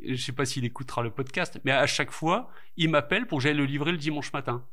je 0.04 0.16
sais 0.16 0.32
pas 0.32 0.44
s'il 0.44 0.64
écoutera 0.64 1.02
le 1.02 1.10
podcast, 1.10 1.60
mais 1.64 1.72
à 1.72 1.86
chaque 1.86 2.10
fois, 2.10 2.50
il 2.76 2.90
m'appelle 2.90 3.26
pour 3.26 3.38
que 3.38 3.44
j'aille 3.44 3.56
le 3.56 3.66
livrer 3.66 3.92
le 3.92 3.98
dimanche 3.98 4.32
matin 4.32 4.66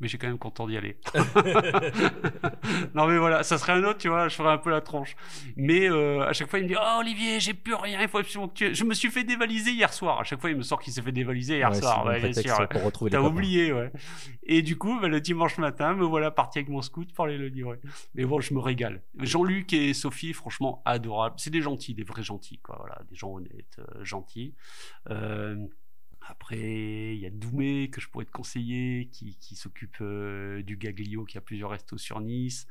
mais 0.00 0.08
j'ai 0.08 0.18
quand 0.18 0.26
même 0.26 0.38
content 0.38 0.66
d'y 0.66 0.76
aller. 0.76 0.96
non 2.94 3.06
mais 3.06 3.18
voilà, 3.18 3.42
ça 3.42 3.58
serait 3.58 3.72
un 3.72 3.84
autre, 3.84 3.98
tu 3.98 4.08
vois, 4.08 4.28
je 4.28 4.34
ferais 4.34 4.52
un 4.52 4.58
peu 4.58 4.70
la 4.70 4.80
tronche. 4.80 5.16
Mais 5.56 5.88
euh, 5.88 6.26
à 6.26 6.32
chaque 6.32 6.48
fois, 6.48 6.58
il 6.58 6.62
me 6.62 6.68
dit 6.68 6.76
"Oh 6.76 6.98
Olivier, 7.00 7.40
j'ai 7.40 7.54
plus 7.54 7.74
rien, 7.74 8.00
il 8.00 8.08
faut 8.08 8.18
absolument 8.18 8.48
que 8.48 8.54
tu... 8.54 8.74
Je 8.74 8.84
me 8.84 8.94
suis 8.94 9.10
fait 9.10 9.24
dévaliser 9.24 9.72
hier 9.72 9.92
soir. 9.92 10.20
À 10.20 10.24
chaque 10.24 10.40
fois, 10.40 10.50
il 10.50 10.56
me 10.56 10.62
sort 10.62 10.80
qu'il 10.80 10.92
s'est 10.92 11.02
fait 11.02 11.12
dévaliser 11.12 11.56
hier 11.56 11.74
soir. 11.74 12.04
Ouais, 12.06 12.20
bien 12.20 12.32
sûr. 12.32 12.68
Pour 12.68 12.84
retrouver 12.84 13.10
T'as 13.10 13.20
oublié, 13.20 13.72
ouais. 13.72 13.90
Et 14.42 14.62
du 14.62 14.76
coup, 14.76 14.98
bah, 15.00 15.08
le 15.08 15.20
dimanche 15.20 15.58
matin, 15.58 15.94
me 15.94 16.04
voilà 16.04 16.30
parti 16.30 16.58
avec 16.58 16.68
mon 16.68 16.82
scout 16.82 17.12
pour 17.12 17.24
aller 17.24 17.38
le 17.38 17.48
livrer. 17.48 17.78
Mais 18.14 18.24
bon, 18.24 18.40
je 18.40 18.54
me 18.54 18.60
régale. 18.60 19.02
Jean-Luc 19.18 19.72
et 19.72 19.94
Sophie, 19.94 20.32
franchement, 20.32 20.82
adorables. 20.84 21.36
C'est 21.38 21.50
des 21.50 21.60
gentils, 21.60 21.94
des 21.94 22.02
vrais 22.02 22.22
gentils, 22.22 22.58
quoi. 22.58 22.76
Voilà, 22.78 23.00
des 23.08 23.16
gens 23.16 23.32
honnêtes, 23.32 23.78
euh, 23.78 24.04
gentils. 24.04 24.54
Euh, 25.10 25.56
après, 26.22 27.14
il 27.14 27.18
y 27.18 27.26
a 27.26 27.30
Doumé 27.30 27.88
que 27.90 28.00
je 28.00 28.08
pourrais 28.08 28.24
te 28.24 28.30
conseiller, 28.30 29.08
qui, 29.12 29.36
qui 29.36 29.56
s'occupe 29.56 29.96
euh, 30.00 30.62
du 30.62 30.76
Gaglio, 30.76 31.24
qui 31.24 31.38
a 31.38 31.40
plusieurs 31.40 31.70
restos 31.70 31.98
sur 31.98 32.20
Nice, 32.20 32.66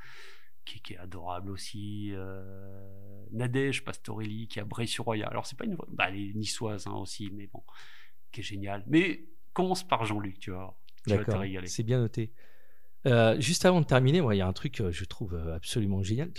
qui, 0.65 0.81
qui 0.81 0.93
est 0.93 0.97
adorable 0.97 1.51
aussi. 1.51 2.11
Euh, 2.13 3.25
Nadège 3.31 3.83
Pastorelli, 3.83 4.47
qui 4.47 4.59
a 4.59 4.65
Bray-sur-Roya. 4.65 5.27
Alors, 5.27 5.45
c'est 5.45 5.57
pas 5.57 5.65
une. 5.65 5.77
Bah, 5.89 6.05
elle 6.09 6.17
est 6.17 6.33
niçoise 6.33 6.87
hein, 6.87 6.93
aussi, 6.93 7.31
mais 7.33 7.47
bon, 7.47 7.63
qui 8.31 8.41
est 8.41 8.43
génial. 8.43 8.83
Mais 8.87 9.25
commence 9.53 9.87
par 9.87 10.05
Jean-Luc, 10.05 10.39
tu 10.39 10.51
vois. 10.51 10.79
D'accord, 11.07 11.43
c'est 11.65 11.83
bien 11.83 11.99
noté. 11.99 12.31
Euh, 13.05 13.39
juste 13.39 13.65
avant 13.65 13.81
de 13.81 13.85
terminer, 13.85 14.21
il 14.31 14.37
y 14.37 14.41
a 14.41 14.47
un 14.47 14.53
truc 14.53 14.73
que 14.73 14.91
je 14.91 15.05
trouve 15.05 15.35
absolument 15.35 16.03
génial. 16.03 16.31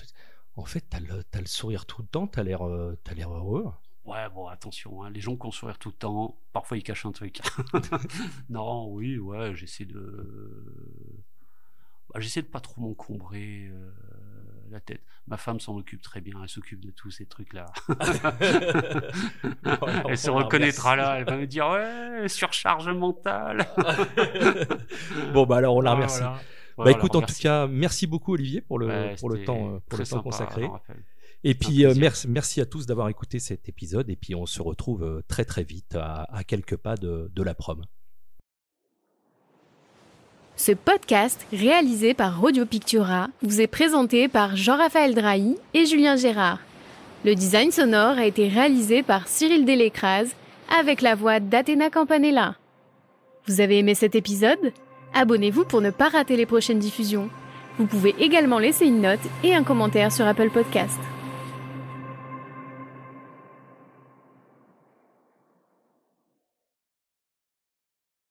En 0.57 0.65
fait, 0.65 0.85
tu 0.91 0.97
as, 0.97 1.01
as, 1.33 1.41
le 1.41 1.47
sourire 1.47 1.87
tout 1.87 2.03
le 2.03 2.09
temps, 2.09 2.27
tu 2.27 2.39
as 2.39 2.45
l'air 2.45 2.63
heureux. 2.63 3.67
Ouais, 4.05 4.29
bon, 4.35 4.49
attention, 4.49 5.03
hein, 5.03 5.11
les 5.11 5.21
gens 5.21 5.37
qui 5.37 5.47
ont 5.47 5.51
sourire 5.51 5.79
tout 5.79 5.91
le 5.91 5.95
temps, 5.95 6.39
parfois 6.53 6.79
ils 6.79 6.83
cachent 6.83 7.07
un 7.07 7.13
truc. 7.13 7.41
non, 8.49 8.91
oui, 8.93 9.19
ouais, 9.19 9.55
j'essaie 9.55 9.85
de. 9.85 11.23
Bah, 12.13 12.19
j'essaie 12.19 12.43
de 12.43 12.47
pas 12.47 12.61
trop 12.61 12.81
m'encombrer 12.81 13.69
euh, 13.69 13.91
la 14.71 14.81
tête. 14.81 15.03
Ma 15.29 15.37
femme 15.37 15.61
s'en 15.61 15.77
occupe 15.77 16.01
très 16.01 16.23
bien, 16.23 16.35
elle 16.43 16.49
s'occupe 16.49 16.81
de 16.81 16.91
tous 16.91 17.11
ces 17.11 17.27
trucs-là. 17.27 17.67
elle 20.09 20.19
se 20.19 20.31
reconnaîtra 20.31 20.97
là, 20.97 21.19
elle 21.19 21.25
va 21.25 21.37
me 21.37 21.47
dire 21.47 21.69
Ouais, 21.69 22.27
surcharge 22.29 22.89
mentale. 22.89 23.69
bon, 25.35 25.45
bah 25.45 25.59
alors 25.59 25.77
on 25.77 25.83
la 25.83 25.93
remercie. 25.93 26.23
bah 26.79 26.91
écoute, 26.91 27.17
en 27.17 27.23
tout 27.23 27.35
cas, 27.39 27.67
merci 27.67 28.07
beaucoup 28.07 28.33
Olivier 28.33 28.63
pour 28.63 28.79
le, 28.79 29.15
pour 29.21 29.29
le 29.29 29.45
temps, 29.45 29.79
pour 29.89 29.99
le 29.99 30.07
temps 30.07 30.23
consacré. 30.23 30.71
Et 31.43 31.55
puis 31.55 31.87
euh, 31.87 31.95
merci, 31.97 32.29
merci 32.29 32.61
à 32.61 32.67
tous 32.67 32.85
d'avoir 32.87 33.09
écouté 33.09 33.39
cet 33.39 33.69
épisode 33.69 34.11
et 34.11 34.17
puis 34.17 34.35
on 34.35 34.45
se 34.45 34.61
retrouve 34.61 35.03
euh, 35.03 35.23
très 35.27 35.45
très 35.47 35.63
vite 35.63 35.95
à, 35.95 36.27
à 36.31 36.45
quelques 36.45 36.77
pas 36.77 36.97
de, 36.97 37.31
de 37.35 37.43
la 37.43 37.55
prom. 37.55 37.83
Ce 40.57 40.73
podcast, 40.73 41.47
réalisé 41.51 42.13
par 42.13 42.43
Radio 42.43 42.67
Pictura, 42.67 43.29
vous 43.41 43.63
est 43.63 43.67
présenté 43.67 44.29
par 44.29 44.57
Jean-Raphaël 44.57 45.15
Drahi 45.15 45.57
et 45.73 45.87
Julien 45.87 46.17
Gérard. 46.17 46.59
Le 47.25 47.35
design 47.35 47.71
sonore 47.71 48.19
a 48.19 48.27
été 48.27 48.47
réalisé 48.49 49.03
par 49.03 49.27
Cyril 49.27 49.65
Delécrase 49.65 50.35
avec 50.79 51.01
la 51.01 51.15
voix 51.15 51.41
d'Athéna 51.41 51.89
Campanella. 51.89 52.57
Vous 53.47 53.63
avez 53.63 53.79
aimé 53.79 53.95
cet 53.95 54.15
épisode? 54.15 54.73
Abonnez-vous 55.15 55.65
pour 55.65 55.81
ne 55.81 55.91
pas 55.91 56.11
rater 56.11 56.37
les 56.37 56.47
prochaines 56.47 56.79
diffusions. 56.79 57.31
Vous 57.79 57.87
pouvez 57.87 58.15
également 58.19 58.59
laisser 58.59 58.85
une 58.85 59.01
note 59.01 59.21
et 59.43 59.55
un 59.55 59.65
commentaire 59.65 60.13
sur 60.13 60.27
Apple 60.27 60.51
Podcast. 60.51 60.99